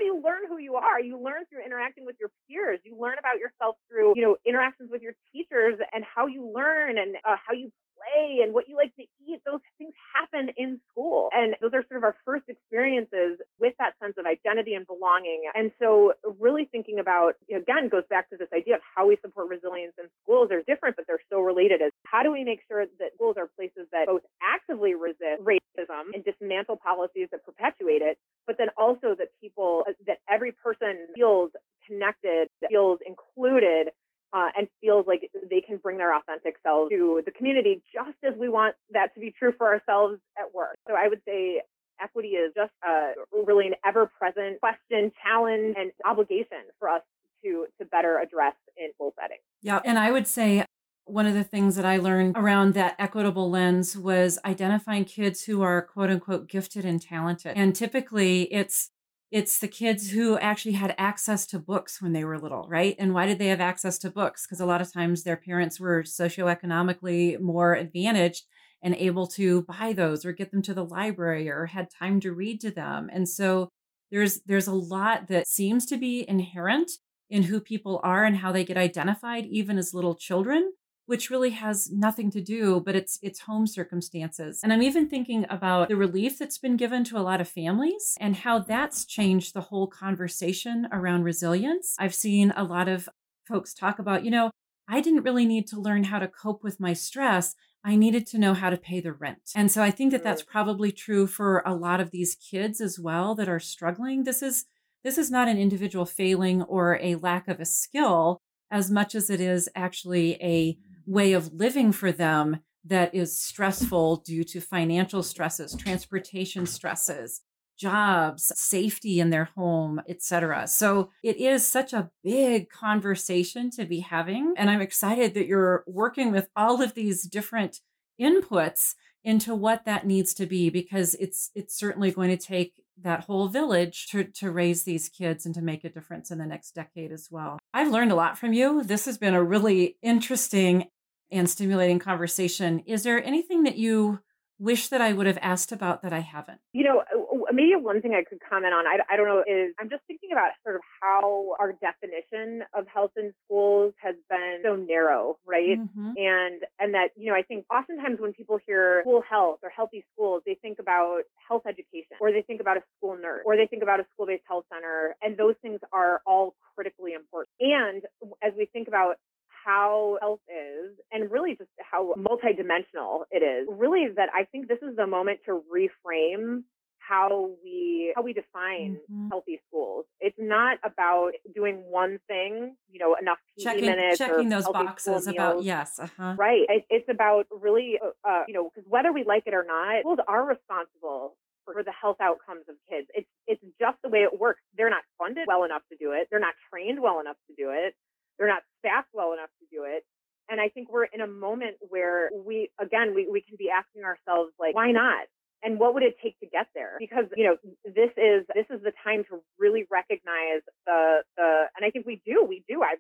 do 0.01 0.07
you 0.07 0.21
learn 0.25 0.43
who 0.49 0.59
you 0.59 0.75
are? 0.77 1.01
You 1.01 1.21
learn 1.23 1.45
through 1.49 1.65
interacting 1.65 2.05
with 2.07 2.17
your 2.19 2.31
peers. 2.49 2.81
You 2.85 2.99
learn 3.01 3.19
about 3.19 3.39
yourself 3.39 3.77
through, 3.89 4.15
you 4.17 4.23
know, 4.23 4.37
interactions 4.47 4.91
with 4.91 5.03
your 5.03 5.15
teachers 5.33 5.79
and 5.93 6.05
how 6.05 6.27
you 6.27 6.51
learn 6.55 6.99
and 6.99 7.17
uh, 7.25 7.37
how 7.47 7.55
you 7.55 7.71
play 8.01 8.41
and 8.43 8.55
what 8.55 8.69
you 8.69 8.77
like 8.77 8.95
to 8.97 9.05
eat. 9.27 9.41
Those 9.45 9.61
things 9.79 9.93
happen 10.15 10.51
in 10.57 10.81
school. 10.91 11.29
And 11.33 11.55
those 11.61 11.73
are 11.75 11.85
sort 11.89 11.99
of 11.99 12.05
our 12.05 12.17
first 12.25 12.45
experiences 12.49 13.39
with 13.61 13.75
that 13.79 13.93
sense 14.03 14.15
of 14.19 14.27
identity 14.27 14.75
and 14.75 14.87
belonging. 14.87 15.45
And 15.55 15.71
so 15.79 16.15
really 16.39 16.69
thinking 16.71 16.99
about, 16.99 17.35
again, 17.55 17.89
goes 17.89 18.05
back 18.09 18.31
to 18.31 18.37
this 18.37 18.49
idea 18.55 18.77
of 18.77 18.81
how 18.97 19.09
we 19.09 19.19
support 19.23 19.49
resilience 19.49 19.95
in 19.99 20.07
schools. 20.23 20.49
They're 20.49 20.63
different, 20.67 20.97
but 20.97 21.07
they're 21.07 21.23
so 21.31 21.41
related 21.41 21.81
is 21.83 21.93
how 22.05 22.23
do 22.23 22.33
we 22.33 22.45
make 22.45 22.61
sure 22.69 22.87
that 22.99 23.15
schools 23.15 23.37
are 23.37 23.49
places 23.57 23.87
that 23.93 24.07
both 24.07 24.23
actively 24.43 24.95
resist 24.95 25.43
racism 25.43 26.15
and 26.15 26.25
dismantle 26.25 26.77
policies 26.77 27.29
that 27.33 27.45
perpetuate 27.45 28.03
it, 28.03 28.19
but 28.47 28.57
then 28.59 28.69
also 28.77 29.15
that 29.19 29.29
people, 29.41 29.85
that 30.07 30.19
every 30.29 30.53
person 30.53 31.07
feels 31.15 31.51
connected, 31.87 32.49
feels 32.69 32.99
included, 33.07 33.89
uh, 34.33 34.49
and 34.57 34.69
feels 34.81 35.07
like 35.07 35.31
they 35.51 35.61
can 35.61 35.79
bring 35.79 35.99
their 35.99 36.16
authentic 36.16 36.57
selves 36.62 36.90
to 36.90 37.23
the 37.25 37.33
community 37.33 37.83
just 37.93 38.16
as 38.23 38.38
we 38.38 38.49
want 38.49 38.75
that 38.93 39.12
to 39.14 39.21
be 39.21 39.33
true 39.37 39.53
for 39.57 39.66
ourselves 39.66 40.19
at 40.38 40.55
work. 40.55 40.77
So 40.88 40.95
I 40.95 41.09
would 41.09 41.21
say 41.27 41.62
equity 42.01 42.29
is 42.29 42.53
just 42.55 42.73
a, 42.87 43.12
really 43.45 43.66
an 43.66 43.75
ever 43.85 44.11
present 44.19 44.61
question, 44.61 45.12
challenge, 45.23 45.75
and 45.79 45.93
obligation 46.05 46.64
for 46.79 46.88
us 46.88 47.03
to, 47.45 47.66
to 47.79 47.87
better 47.87 48.19
address 48.19 48.55
in 48.77 48.93
school 48.95 49.14
settings. 49.21 49.40
Yeah. 49.62 49.81
And 49.85 49.99
I 49.99 50.11
would 50.11 50.27
say 50.27 50.64
one 51.05 51.27
of 51.27 51.35
the 51.35 51.45
things 51.45 51.77
that 51.77 51.85
I 51.85 51.97
learned 51.97 52.37
around 52.37 52.75
that 52.75 52.95
equitable 52.99 53.51
lens 53.51 53.97
was 53.97 54.38
identifying 54.45 55.05
kids 55.05 55.45
who 55.45 55.62
are 55.62 55.83
quote 55.83 56.11
unquote 56.11 56.49
gifted 56.49 56.85
and 56.85 57.03
talented. 57.03 57.57
And 57.57 57.75
typically 57.75 58.43
it's 58.53 58.90
it's 59.31 59.61
the 59.61 59.69
kids 59.69 60.11
who 60.11 60.37
actually 60.38 60.73
had 60.73 60.95
access 60.99 61.47
to 61.47 61.59
books 61.59 62.03
when 62.03 62.12
they 62.12 62.25
were 62.25 62.38
little, 62.38 62.66
right? 62.69 62.97
And 62.99 63.14
why 63.14 63.27
did 63.27 63.38
they 63.38 63.47
have 63.47 63.61
access 63.61 63.97
to 63.99 64.11
books? 64.11 64.45
Because 64.47 64.61
a 64.61 64.66
lot 64.66 64.81
of 64.81 64.93
times 64.93 65.23
their 65.23 65.37
parents 65.37 65.79
were 65.79 66.03
socioeconomically 66.03 67.40
more 67.40 67.75
advantaged 67.75 68.45
and 68.83 68.95
able 68.97 69.27
to 69.29 69.62
buy 69.62 69.93
those 69.93 70.25
or 70.25 70.33
get 70.33 70.51
them 70.51 70.62
to 70.62 70.75
the 70.75 70.85
library 70.85 71.49
or 71.49 71.66
had 71.66 71.88
time 71.90 72.19
to 72.21 72.33
read 72.33 72.61
to 72.62 72.71
them. 72.71 73.09
And 73.12 73.29
so 73.29 73.69
there's 74.11 74.40
there's 74.47 74.66
a 74.66 74.75
lot 74.75 75.29
that 75.29 75.47
seems 75.47 75.87
to 75.87 75.97
be 75.97 76.29
inherent 76.29 76.90
in 77.29 77.45
who 77.45 77.61
people 77.61 78.01
are 78.03 78.25
and 78.25 78.38
how 78.38 78.51
they 78.51 78.64
get 78.64 78.77
identified 78.77 79.47
even 79.47 79.79
as 79.79 79.95
little 79.95 80.16
children 80.16 80.73
which 81.11 81.29
really 81.29 81.51
has 81.51 81.90
nothing 81.90 82.31
to 82.31 82.40
do, 82.40 82.81
but 82.87 82.94
it's 82.94 83.18
it's 83.20 83.40
home 83.40 83.66
circumstances. 83.66 84.61
And 84.62 84.73
I'm 84.73 84.81
even 84.81 85.09
thinking 85.09 85.44
about 85.51 85.88
the 85.88 85.96
relief 85.96 86.38
that's 86.38 86.57
been 86.57 86.77
given 86.77 87.03
to 87.07 87.18
a 87.18 87.27
lot 87.31 87.40
of 87.40 87.49
families 87.49 88.16
and 88.20 88.37
how 88.37 88.61
that's 88.61 89.05
changed 89.05 89.53
the 89.53 89.61
whole 89.61 89.88
conversation 89.88 90.87
around 90.92 91.25
resilience. 91.25 91.96
I've 91.99 92.14
seen 92.14 92.53
a 92.57 92.62
lot 92.62 92.87
of 92.87 93.09
folks 93.42 93.75
talk 93.75 93.99
about, 93.99 94.25
you 94.25 94.31
know, 94.31 94.53
I 94.87 95.01
didn't 95.01 95.25
really 95.25 95.46
need 95.46 95.66
to 95.70 95.81
learn 95.81 96.05
how 96.05 96.20
to 96.20 96.29
cope 96.29 96.62
with 96.62 96.79
my 96.79 96.92
stress. 96.92 97.57
I 97.83 97.96
needed 97.96 98.25
to 98.29 98.38
know 98.38 98.55
how 98.55 98.70
to 98.70 98.77
pay 98.77 99.01
the 99.01 99.12
rent. 99.12 99.51
And 99.57 99.68
so 99.68 99.83
I 99.83 99.90
think 99.90 100.12
that 100.12 100.23
that's 100.23 100.44
probably 100.44 100.92
true 100.92 101.27
for 101.27 101.64
a 101.66 101.75
lot 101.75 101.99
of 101.99 102.12
these 102.12 102.37
kids 102.37 102.81
as 102.81 103.01
well 103.01 103.35
that 103.35 103.49
are 103.49 103.59
struggling. 103.59 104.23
This 104.23 104.42
is 104.42 104.66
this 105.03 105.18
is 105.18 105.29
not 105.29 105.49
an 105.49 105.59
individual 105.59 106.07
failing 106.07 106.62
or 106.62 107.01
a 107.03 107.16
lack 107.16 107.49
of 107.49 107.59
a 107.59 107.64
skill 107.64 108.38
as 108.70 108.92
much 108.92 109.16
as 109.16 109.29
it 109.29 109.40
is 109.40 109.68
actually 109.75 110.35
a 110.35 110.79
way 111.07 111.33
of 111.33 111.53
living 111.53 111.93
for 111.93 112.13
them 112.13 112.61
that 112.85 113.15
is 113.15 113.39
stressful 113.39 114.17
due 114.17 114.45
to 114.45 114.61
financial 114.61 115.23
stresses, 115.23 115.75
transportation 115.77 116.67
stresses, 116.67 117.43
jobs, 117.79 118.53
safety 118.55 119.21
in 119.21 119.31
their 119.31 119.47
home, 119.57 120.01
etc. 120.09 120.67
So 120.67 121.11
it 121.23 121.37
is 121.37 121.67
such 121.67 121.93
a 121.93 122.11
big 122.23 122.69
conversation 122.69 123.71
to 123.73 123.85
be 123.85 124.01
having 124.01 124.55
and 124.57 124.71
I'm 124.71 124.81
excited 124.81 125.35
that 125.35 125.47
you're 125.47 125.85
working 125.87 126.31
with 126.31 126.49
all 126.55 126.83
of 126.83 126.95
these 126.95 127.23
different 127.23 127.81
inputs 128.21 128.95
into 129.25 129.55
what 129.55 129.85
that 129.85 130.07
needs 130.07 130.35
to 130.35 130.47
be 130.47 130.71
because 130.71 131.15
it's 131.17 131.51
it's 131.55 131.79
certainly 131.79 132.11
going 132.11 132.31
to 132.31 132.37
take 132.37 132.83
that 133.03 133.25
whole 133.25 133.49
village 133.49 134.09
to, 134.09 134.25
to 134.25 134.51
raise 134.51 134.85
these 134.85 135.09
kids 135.09 135.47
and 135.47 135.55
to 135.55 135.63
make 135.63 135.85
a 135.85 135.91
difference 135.91 136.31
in 136.31 136.39
the 136.39 136.47
next 136.47 136.75
decade 136.75 137.13
as 137.13 137.29
well. 137.31 137.59
I've 137.73 137.91
learned 137.91 138.13
a 138.13 138.17
lot 138.17 138.39
from 138.39 138.53
you. 138.53 138.83
This 138.83 139.05
has 139.07 139.19
been 139.19 139.35
a 139.35 139.43
really 139.43 139.97
interesting 140.03 140.87
and 141.31 141.49
stimulating 141.49 141.99
conversation. 141.99 142.81
Is 142.87 143.03
there 143.03 143.23
anything 143.25 143.63
that 143.63 143.77
you 143.77 144.21
wish 144.61 144.88
that 144.88 145.01
I 145.01 145.12
would 145.12 145.27
have 145.27 145.38
asked 145.40 145.73
about 145.73 146.03
that 146.03 146.12
I 146.12 146.20
haven't? 146.20 146.61
You 146.73 146.85
know, 146.85 147.01
uh, 147.01 147.53
maybe 147.53 147.75
one 147.75 148.01
thing 148.03 148.14
I 148.14 148.23
could 148.23 148.38
comment 148.49 148.75
on, 148.75 148.87
I, 148.87 148.99
I 149.11 149.16
don't 149.16 149.27
know, 149.27 149.40
is 149.40 149.75
I'm 149.81 149.88
just 149.88 150.03
thinking 150.07 150.31
about 150.33 150.51
sort 150.62 150.77
of 150.77 150.83
how 151.01 151.57
our 151.59 151.73
definition 151.73 152.62
of 152.75 152.87
health 152.87 153.12
in 153.16 153.33
schools 153.44 153.94
has 154.03 154.14
been 154.29 154.61
so 154.62 154.77
narrow, 154.77 155.38
right? 155.46 155.81
Mm-hmm. 155.81 156.12
And 156.16 156.62
and 156.79 156.94
that, 156.94 157.09
you 157.16 157.33
know, 157.33 157.37
I 157.37 157.42
think 157.42 157.64
oftentimes 157.73 158.20
when 158.20 158.33
people 158.33 158.59
hear 158.66 159.01
school 159.03 159.23
health 159.29 159.61
or 159.62 159.70
healthy 159.70 160.05
schools, 160.12 160.42
they 160.46 160.59
think 160.61 160.79
about 160.79 161.23
health 161.49 161.62
education 161.66 162.20
or 162.20 162.31
they 162.31 162.42
think 162.42 162.61
about 162.61 162.77
a 162.77 162.83
school 162.99 163.16
nurse 163.16 163.42
or 163.46 163.57
they 163.57 163.66
think 163.66 163.83
about 163.83 164.01
a 164.01 164.07
school-based 164.14 164.44
health 164.46 164.66
center. 164.73 165.16
And 165.23 165.37
those 165.37 165.55
things 165.62 165.81
are 165.92 166.20
all 166.27 166.55
critically 166.75 167.14
important. 167.14 167.49
And 167.61 168.03
as 168.42 168.53
we 168.57 168.66
think 168.66 168.88
about 168.88 169.16
how 169.64 170.18
health 170.20 170.40
is 170.49 170.96
and 171.12 171.31
really 171.31 171.57
just 171.57 171.70
how 171.79 172.14
multidimensional 172.14 173.23
it 173.31 173.42
is. 173.42 173.68
Really 173.70 174.09
that 174.16 174.29
I 174.35 174.44
think 174.44 174.68
this 174.68 174.79
is 174.83 174.96
the 174.96 175.07
moment 175.07 175.40
to 175.46 175.62
reframe 175.73 176.62
how 176.99 177.51
we 177.64 178.12
how 178.14 178.23
we 178.23 178.33
define 178.33 178.99
mm-hmm. 179.11 179.29
healthy 179.29 179.61
schools. 179.68 180.05
It's 180.20 180.37
not 180.38 180.79
about 180.85 181.32
doing 181.55 181.82
one 181.89 182.20
thing, 182.28 182.76
you 182.91 183.01
know, 183.01 183.16
enough 183.20 183.39
PE 183.59 183.64
checking, 183.64 183.87
minutes 183.87 184.18
checking 184.18 184.49
those 184.49 184.68
boxes 184.68 185.26
about 185.26 185.64
yes, 185.64 185.99
uh-huh. 185.99 186.35
right. 186.39 186.62
It, 186.68 186.85
it's 186.89 187.09
about 187.09 187.47
really, 187.51 187.99
uh, 188.03 188.28
uh 188.28 188.45
you 188.47 188.55
know, 188.55 188.70
because 188.72 188.89
whether 188.89 189.12
we 189.12 189.24
like 189.24 189.45
it 189.47 189.55
or 189.55 189.64
not, 189.66 190.01
schools 190.03 190.20
are 190.28 190.47
responsible 190.47 191.37
for 191.64 191.82
the 191.82 191.93
health 191.93 192.18
outcomes 192.20 192.64
of 192.68 192.76
kids. 192.89 193.09
It's 193.14 193.28
it's 193.47 193.62
just 193.80 193.99
the 194.03 194.09
way 194.09 194.20
it 194.20 194.39
works. 194.39 194.61
They're 194.76 194.91
not 194.91 195.03
funded 195.18 195.47
well 195.47 195.64
enough 195.64 195.82
to 195.91 195.97
do 195.97 196.12
it. 196.12 196.28
They're 196.30 196.41
not 196.41 196.55
trained 196.72 197.01
well 197.03 197.20
enough 197.20 197.37
to 197.49 197.55
do 197.57 197.70
it. 197.70 197.95
They're 198.41 198.49
not 198.49 198.62
staffed 198.80 199.12
well 199.12 199.34
enough 199.34 199.53
to 199.61 199.66
do 199.70 199.84
it. 199.84 200.03
And 200.49 200.61
I 200.61 200.70
think 200.70 200.91
we're 200.91 201.05
in 201.05 201.20
a 201.20 201.28
moment 201.28 201.76
where 201.80 202.30
we, 202.34 202.70
again, 202.80 203.14
we, 203.14 203.28
we 203.30 203.43
can 203.43 203.55
be 203.57 203.68
asking 203.68 204.03
ourselves, 204.03 204.51
like, 204.59 204.74
why 204.74 204.91
not? 204.91 205.28
and 205.62 205.78
what 205.78 205.95
would 205.95 206.03
it 206.03 206.16
take 206.22 206.38
to 206.41 206.47
get 206.47 206.68
there 206.74 206.97
because 206.99 207.26
you 207.36 207.45
know 207.45 207.57
this 207.84 208.11
is 208.16 208.45
this 208.55 208.66
is 208.70 208.82
the 208.82 208.93
time 209.05 209.24
to 209.24 209.41
really 209.59 209.86
recognize 209.91 210.64
the 210.86 211.22
the 211.36 211.64
and 211.76 211.84
i 211.84 211.91
think 211.91 212.07
we 212.07 212.20
do 212.24 212.45
we 212.45 212.64
do 212.68 212.82
i 212.82 212.97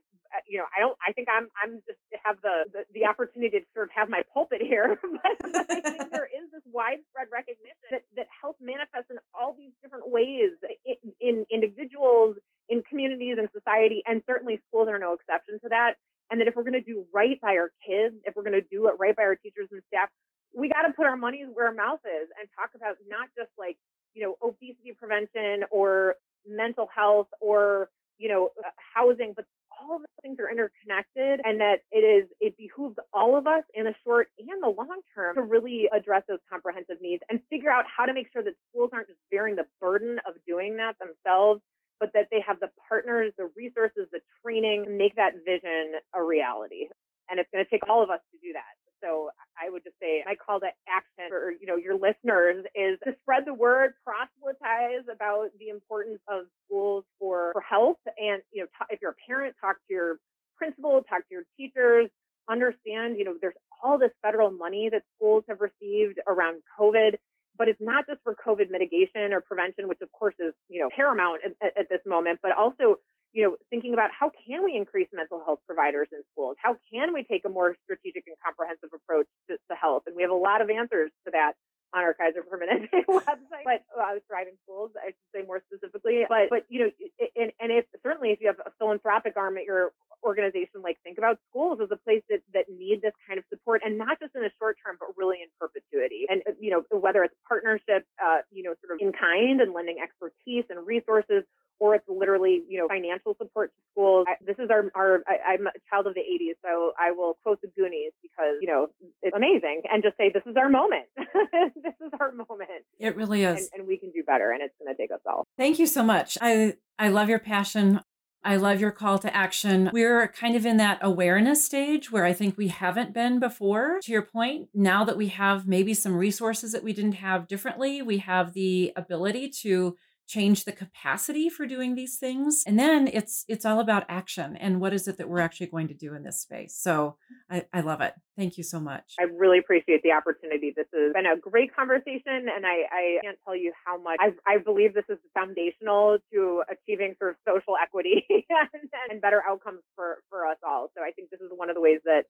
you 0.46 0.58
know 0.58 0.64
i 0.76 0.80
don't 0.80 0.96
i 1.06 1.12
think 1.12 1.28
i'm 1.32 1.48
i'm 1.62 1.80
just 1.86 1.98
have 2.24 2.36
the 2.42 2.64
the, 2.72 2.84
the 2.94 3.06
opportunity 3.06 3.60
to 3.60 3.64
sort 3.74 3.88
of 3.88 3.92
have 3.94 4.08
my 4.08 4.22
pulpit 4.32 4.60
here 4.60 4.98
but, 5.22 5.54
i 5.70 5.80
think 5.80 6.10
there 6.12 6.28
is 6.28 6.50
this 6.52 6.62
widespread 6.72 7.28
recognition 7.32 7.88
that, 7.90 8.02
that 8.16 8.26
health 8.28 8.56
manifests 8.60 9.10
in 9.10 9.16
all 9.34 9.54
these 9.56 9.72
different 9.82 10.08
ways 10.08 10.52
in, 10.84 11.12
in 11.20 11.46
individuals 11.50 12.36
in 12.70 12.82
communities 12.88 13.36
and 13.38 13.48
society 13.52 14.02
and 14.06 14.22
certainly 14.26 14.60
schools 14.68 14.88
are 14.88 14.98
no 14.98 15.12
exception 15.12 15.60
to 15.60 15.68
that 15.68 15.94
and 16.30 16.40
that 16.40 16.48
if 16.48 16.54
we're 16.56 16.62
going 16.62 16.72
to 16.72 16.80
do 16.80 17.04
right 17.12 17.40
by 17.40 17.56
our 17.56 17.70
kids 17.86 18.14
if 18.24 18.34
we're 18.34 18.42
going 18.42 18.56
to 18.60 18.68
do 18.70 18.88
it 18.88 18.94
right 18.98 19.16
by 19.16 19.22
our 19.22 19.36
teachers 19.36 19.68
and 19.70 19.82
staff 19.88 20.08
we 20.54 20.68
got 20.68 20.82
to 20.82 20.92
put 20.92 21.06
our 21.06 21.16
money 21.16 21.44
where 21.52 21.66
our 21.66 21.74
mouth 21.74 22.00
is 22.04 22.28
and 22.38 22.48
talk 22.56 22.70
about 22.74 22.96
not 23.08 23.28
just 23.36 23.50
like, 23.58 23.76
you 24.14 24.22
know, 24.22 24.36
obesity 24.42 24.92
prevention 24.98 25.64
or 25.70 26.16
mental 26.46 26.88
health 26.94 27.28
or, 27.40 27.88
you 28.18 28.28
know, 28.28 28.50
uh, 28.58 28.70
housing, 28.94 29.32
but 29.34 29.44
all 29.70 29.96
of 29.96 30.02
those 30.02 30.22
things 30.22 30.38
are 30.40 30.50
interconnected 30.50 31.40
and 31.44 31.60
that 31.60 31.80
it 31.90 32.04
is, 32.04 32.28
it 32.40 32.56
behooves 32.58 32.96
all 33.14 33.38
of 33.38 33.46
us 33.46 33.62
in 33.74 33.84
the 33.84 33.94
short 34.04 34.28
and 34.38 34.62
the 34.62 34.68
long 34.68 35.00
term 35.14 35.36
to 35.36 35.42
really 35.42 35.88
address 35.94 36.22
those 36.28 36.40
comprehensive 36.50 36.96
needs 37.00 37.22
and 37.30 37.40
figure 37.48 37.70
out 37.70 37.84
how 37.86 38.04
to 38.04 38.12
make 38.12 38.26
sure 38.32 38.42
that 38.42 38.54
schools 38.70 38.90
aren't 38.92 39.06
just 39.06 39.20
bearing 39.30 39.56
the 39.56 39.64
burden 39.80 40.18
of 40.26 40.34
doing 40.46 40.76
that 40.76 40.96
themselves, 40.98 41.62
but 42.00 42.10
that 42.14 42.28
they 42.30 42.40
have 42.40 42.58
the 42.60 42.70
partners, 42.88 43.32
the 43.36 43.50
resources, 43.54 44.08
the 44.10 44.20
training 44.42 44.84
to 44.84 44.90
make 44.90 45.14
that 45.16 45.34
vision 45.44 45.92
a 46.14 46.22
reality. 46.22 46.88
And 47.28 47.38
it's 47.38 47.48
going 47.52 47.64
to 47.64 47.70
take 47.70 47.88
all 47.88 48.02
of 48.02 48.10
us 48.10 48.18
to 48.32 48.38
do 48.42 48.52
that. 48.54 48.74
So 49.02 49.30
I 49.58 49.70
would 49.70 49.84
just 49.84 49.96
say 50.00 50.22
my 50.26 50.34
call 50.34 50.60
to 50.60 50.68
action 50.88 51.28
for 51.28 51.52
you 51.52 51.66
know 51.66 51.76
your 51.76 51.94
listeners 51.94 52.64
is 52.74 52.98
to 53.04 53.14
spread 53.22 53.44
the 53.46 53.54
word, 53.54 53.94
proselytize 54.04 55.08
about 55.12 55.48
the 55.58 55.68
importance 55.68 56.20
of 56.28 56.44
schools 56.66 57.04
for, 57.18 57.52
for 57.52 57.62
health, 57.62 57.98
and 58.18 58.42
you 58.52 58.62
know 58.62 58.66
t- 58.66 58.94
if 58.94 59.00
you're 59.00 59.12
a 59.12 59.22
parent, 59.26 59.54
talk 59.60 59.76
to 59.88 59.94
your 59.94 60.18
principal, 60.56 61.02
talk 61.08 61.20
to 61.28 61.32
your 61.34 61.44
teachers, 61.56 62.10
understand 62.48 63.16
you 63.16 63.24
know 63.24 63.34
there's 63.40 63.54
all 63.82 63.98
this 63.98 64.12
federal 64.22 64.50
money 64.50 64.90
that 64.90 65.02
schools 65.16 65.44
have 65.48 65.60
received 65.60 66.20
around 66.26 66.62
COVID. 66.78 67.16
But 67.60 67.68
it's 67.68 67.80
not 67.80 68.08
just 68.08 68.24
for 68.24 68.32
COVID 68.32 68.72
mitigation 68.72 69.36
or 69.36 69.44
prevention, 69.44 69.84
which 69.84 70.00
of 70.00 70.08
course 70.16 70.34
is, 70.40 70.56
you 70.72 70.80
know, 70.80 70.88
paramount 70.96 71.44
at, 71.60 71.76
at 71.76 71.86
this 71.92 72.00
moment, 72.08 72.40
but 72.42 72.56
also 72.56 72.96
you 73.32 73.44
know, 73.44 73.56
thinking 73.70 73.94
about 73.94 74.10
how 74.10 74.30
can 74.46 74.64
we 74.64 74.74
increase 74.74 75.08
mental 75.12 75.42
health 75.44 75.60
providers 75.66 76.08
in 76.10 76.18
schools? 76.32 76.56
How 76.58 76.76
can 76.92 77.12
we 77.14 77.22
take 77.22 77.44
a 77.44 77.48
more 77.48 77.76
strategic 77.84 78.24
and 78.26 78.34
comprehensive 78.42 78.90
approach 78.90 79.26
to, 79.48 79.54
to 79.54 79.74
health? 79.76 80.04
And 80.06 80.16
we 80.16 80.22
have 80.22 80.32
a 80.32 80.42
lot 80.48 80.62
of 80.62 80.70
answers 80.70 81.12
to 81.26 81.30
that 81.32 81.52
on 81.94 82.02
our 82.02 82.14
Kaiser 82.14 82.42
Permanente 82.42 82.90
website, 83.08 83.66
but 83.66 83.82
uh, 83.90 84.02
I 84.02 84.14
was 84.14 84.22
thriving 84.26 84.54
schools, 84.62 84.90
I 84.94 85.10
should 85.10 85.30
say 85.34 85.42
more 85.46 85.62
specifically. 85.66 86.22
But, 86.28 86.50
but 86.50 86.62
you 86.68 86.86
know, 86.86 86.90
and, 87.34 87.50
and 87.58 87.72
if 87.72 87.84
certainly 88.02 88.30
if 88.30 88.40
you 88.40 88.46
have 88.46 88.62
a 88.64 88.70
philanthropic 88.78 89.34
arm 89.36 89.58
at 89.58 89.64
your 89.64 89.90
organization, 90.22 90.82
like 90.82 90.98
think 91.02 91.18
about 91.18 91.38
schools 91.50 91.78
as 91.82 91.90
a 91.90 91.96
place 91.96 92.22
that, 92.30 92.42
that 92.54 92.66
need 92.70 93.02
this 93.02 93.14
kind 93.26 93.38
of 93.38 93.44
support 93.70 93.82
and 93.84 93.98
not 93.98 94.18
just 94.20 94.34
in 94.34 94.42
the 94.42 94.50
short 94.58 94.76
term, 94.84 94.96
but 94.98 95.08
really 95.16 95.38
in 95.42 95.48
perpetuity. 95.58 96.26
And, 96.28 96.42
you 96.60 96.70
know, 96.70 96.82
whether 96.98 97.22
it's 97.24 97.34
partnership, 97.46 98.06
uh, 98.22 98.38
you 98.50 98.62
know, 98.62 98.74
sort 98.84 98.94
of 98.94 99.06
in 99.06 99.12
kind 99.12 99.60
and 99.60 99.72
lending 99.72 99.96
expertise 100.02 100.64
and 100.70 100.86
resources 100.86 101.44
or 101.78 101.94
it's 101.94 102.04
literally, 102.08 102.62
you 102.68 102.78
know, 102.78 102.86
financial 102.88 103.34
support 103.40 103.72
to 103.72 103.80
schools. 103.92 104.26
I, 104.28 104.34
this 104.44 104.56
is 104.58 104.68
our, 104.70 104.90
our 104.94 105.22
I, 105.26 105.54
am 105.54 105.66
a 105.66 105.70
child 105.88 106.06
of 106.06 106.12
the 106.12 106.20
80s, 106.20 106.52
so 106.62 106.92
I 106.98 107.10
will 107.12 107.38
quote 107.42 107.62
the 107.62 107.68
Goonies 107.68 108.12
because, 108.20 108.60
you 108.60 108.68
know, 108.68 108.88
it's 109.22 109.34
amazing 109.34 109.82
and 109.90 110.02
just 110.02 110.18
say, 110.18 110.30
this 110.32 110.42
is 110.44 110.56
our 110.56 110.68
moment. 110.68 111.06
this 111.16 111.94
is 112.04 112.12
our 112.20 112.32
moment. 112.32 112.84
It 112.98 113.16
really 113.16 113.44
is. 113.44 113.70
And, 113.72 113.80
and 113.80 113.88
we 113.88 113.96
can 113.96 114.10
do 114.10 114.22
better 114.22 114.50
and 114.50 114.60
it's 114.60 114.74
going 114.78 114.94
to 114.94 115.00
take 115.00 115.10
us 115.10 115.20
all. 115.24 115.46
Thank 115.56 115.78
you 115.78 115.86
so 115.86 116.02
much. 116.02 116.36
I, 116.42 116.74
I 116.98 117.08
love 117.08 117.30
your 117.30 117.38
passion. 117.38 118.00
I 118.42 118.56
love 118.56 118.80
your 118.80 118.90
call 118.90 119.18
to 119.18 119.34
action. 119.36 119.90
We're 119.92 120.28
kind 120.28 120.56
of 120.56 120.64
in 120.64 120.78
that 120.78 120.98
awareness 121.02 121.64
stage 121.64 122.10
where 122.10 122.24
I 122.24 122.32
think 122.32 122.56
we 122.56 122.68
haven't 122.68 123.12
been 123.12 123.38
before. 123.38 123.98
To 124.02 124.12
your 124.12 124.22
point, 124.22 124.68
now 124.74 125.04
that 125.04 125.16
we 125.16 125.28
have 125.28 125.66
maybe 125.66 125.94
some 125.94 126.16
resources 126.16 126.72
that 126.72 126.82
we 126.82 126.92
didn't 126.92 127.12
have 127.12 127.48
differently, 127.48 128.02
we 128.02 128.18
have 128.18 128.54
the 128.54 128.92
ability 128.96 129.50
to 129.62 129.96
change 130.26 130.64
the 130.64 130.72
capacity 130.72 131.48
for 131.48 131.66
doing 131.66 131.96
these 131.96 132.16
things 132.16 132.62
and 132.64 132.78
then 132.78 133.08
it's 133.12 133.44
it's 133.48 133.64
all 133.64 133.80
about 133.80 134.04
action 134.08 134.56
and 134.58 134.80
what 134.80 134.94
is 134.94 135.08
it 135.08 135.18
that 135.18 135.28
we're 135.28 135.40
actually 135.40 135.66
going 135.66 135.88
to 135.88 135.94
do 135.94 136.14
in 136.14 136.22
this 136.22 136.40
space 136.40 136.72
so 136.76 137.16
i, 137.50 137.64
I 137.72 137.80
love 137.80 138.00
it 138.00 138.14
thank 138.36 138.56
you 138.56 138.64
so 138.64 138.80
much 138.80 139.14
i 139.18 139.24
really 139.24 139.58
appreciate 139.58 140.02
the 140.02 140.12
opportunity 140.12 140.72
this 140.74 140.86
has 140.94 141.12
been 141.12 141.26
a 141.26 141.36
great 141.36 141.74
conversation 141.74 142.46
and 142.54 142.66
i, 142.66 142.84
I 142.90 143.18
can't 143.22 143.38
tell 143.44 143.56
you 143.56 143.72
how 143.84 144.00
much 144.00 144.18
I, 144.20 144.32
I 144.46 144.58
believe 144.58 144.94
this 144.94 145.04
is 145.08 145.18
foundational 145.34 146.18
to 146.32 146.62
achieving 146.70 147.14
sort 147.18 147.30
of 147.32 147.36
social 147.46 147.74
equity 147.80 148.26
and, 148.30 148.90
and 149.10 149.20
better 149.20 149.42
outcomes 149.48 149.80
for 149.94 150.18
for 150.28 150.46
us 150.46 150.58
all 150.66 150.90
so 150.96 151.02
i 151.02 151.10
think 151.10 151.30
this 151.30 151.40
is 151.40 151.50
one 151.54 151.68
of 151.68 151.74
the 151.74 151.80
ways 151.80 152.00
that 152.04 152.24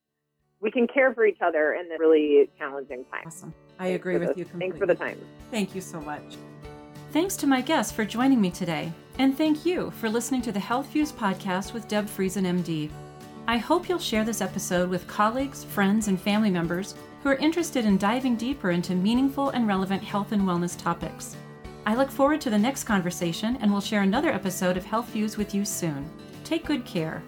we 0.60 0.70
can 0.70 0.86
care 0.86 1.14
for 1.14 1.24
each 1.24 1.40
other 1.40 1.74
in 1.74 1.88
this 1.88 1.98
really 1.98 2.48
challenging 2.58 3.04
time. 3.10 3.22
Awesome. 3.26 3.54
I 3.78 3.88
agree 3.88 4.18
with 4.18 4.36
you 4.36 4.44
completely. 4.44 4.58
Thanks 4.60 4.78
for 4.78 4.86
the 4.86 4.94
time. 4.94 5.18
Thank 5.50 5.74
you 5.74 5.80
so 5.80 6.00
much. 6.00 6.36
Thanks 7.12 7.36
to 7.38 7.46
my 7.46 7.60
guests 7.60 7.92
for 7.92 8.04
joining 8.04 8.40
me 8.40 8.50
today, 8.50 8.92
and 9.18 9.36
thank 9.36 9.66
you 9.66 9.90
for 9.92 10.08
listening 10.08 10.42
to 10.42 10.52
the 10.52 10.60
Health 10.60 10.86
Views 10.92 11.10
podcast 11.10 11.72
with 11.72 11.88
Deb 11.88 12.06
Friesen, 12.06 12.44
MD. 12.46 12.88
I 13.50 13.56
hope 13.56 13.88
you'll 13.88 13.98
share 13.98 14.24
this 14.24 14.42
episode 14.42 14.88
with 14.88 15.08
colleagues, 15.08 15.64
friends, 15.64 16.06
and 16.06 16.20
family 16.20 16.52
members 16.52 16.94
who 17.20 17.30
are 17.30 17.34
interested 17.34 17.84
in 17.84 17.98
diving 17.98 18.36
deeper 18.36 18.70
into 18.70 18.94
meaningful 18.94 19.48
and 19.48 19.66
relevant 19.66 20.04
health 20.04 20.30
and 20.30 20.42
wellness 20.42 20.78
topics. 20.80 21.36
I 21.84 21.96
look 21.96 22.12
forward 22.12 22.40
to 22.42 22.50
the 22.50 22.56
next 22.56 22.84
conversation 22.84 23.58
and 23.60 23.72
will 23.72 23.80
share 23.80 24.02
another 24.02 24.30
episode 24.30 24.76
of 24.76 24.84
Health 24.84 25.08
Views 25.08 25.36
with 25.36 25.52
you 25.52 25.64
soon. 25.64 26.08
Take 26.44 26.64
good 26.64 26.84
care. 26.84 27.24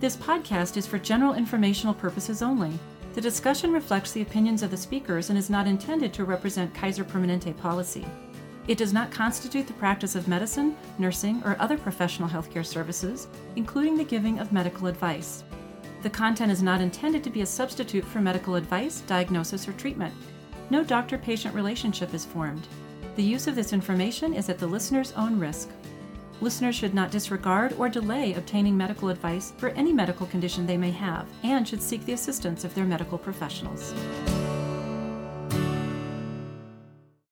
This 0.00 0.16
podcast 0.16 0.78
is 0.78 0.86
for 0.86 0.98
general 0.98 1.34
informational 1.34 1.92
purposes 1.92 2.40
only. 2.40 2.72
The 3.12 3.20
discussion 3.20 3.72
reflects 3.72 4.12
the 4.12 4.22
opinions 4.22 4.62
of 4.62 4.70
the 4.70 4.76
speakers 4.78 5.28
and 5.28 5.38
is 5.38 5.50
not 5.50 5.66
intended 5.66 6.14
to 6.14 6.24
represent 6.24 6.72
Kaiser 6.72 7.04
Permanente 7.04 7.54
policy. 7.58 8.06
It 8.68 8.76
does 8.76 8.92
not 8.92 9.10
constitute 9.10 9.66
the 9.66 9.72
practice 9.72 10.14
of 10.14 10.28
medicine, 10.28 10.76
nursing, 10.98 11.42
or 11.44 11.56
other 11.58 11.78
professional 11.78 12.28
healthcare 12.28 12.64
services, 12.64 13.26
including 13.56 13.96
the 13.96 14.04
giving 14.04 14.38
of 14.38 14.52
medical 14.52 14.88
advice. 14.88 15.42
The 16.02 16.10
content 16.10 16.52
is 16.52 16.62
not 16.62 16.82
intended 16.82 17.24
to 17.24 17.30
be 17.30 17.40
a 17.40 17.46
substitute 17.46 18.04
for 18.04 18.20
medical 18.20 18.56
advice, 18.56 19.00
diagnosis, 19.00 19.66
or 19.66 19.72
treatment. 19.72 20.14
No 20.68 20.84
doctor 20.84 21.16
patient 21.16 21.54
relationship 21.54 22.12
is 22.12 22.26
formed. 22.26 22.68
The 23.16 23.22
use 23.22 23.46
of 23.46 23.54
this 23.54 23.72
information 23.72 24.34
is 24.34 24.50
at 24.50 24.58
the 24.58 24.66
listener's 24.66 25.12
own 25.12 25.38
risk. 25.38 25.70
Listeners 26.42 26.76
should 26.76 26.94
not 26.94 27.10
disregard 27.10 27.72
or 27.78 27.88
delay 27.88 28.34
obtaining 28.34 28.76
medical 28.76 29.08
advice 29.08 29.54
for 29.56 29.70
any 29.70 29.94
medical 29.94 30.26
condition 30.26 30.66
they 30.66 30.76
may 30.76 30.90
have 30.90 31.26
and 31.42 31.66
should 31.66 31.82
seek 31.82 32.04
the 32.04 32.12
assistance 32.12 32.64
of 32.64 32.74
their 32.74 32.84
medical 32.84 33.16
professionals. 33.16 33.94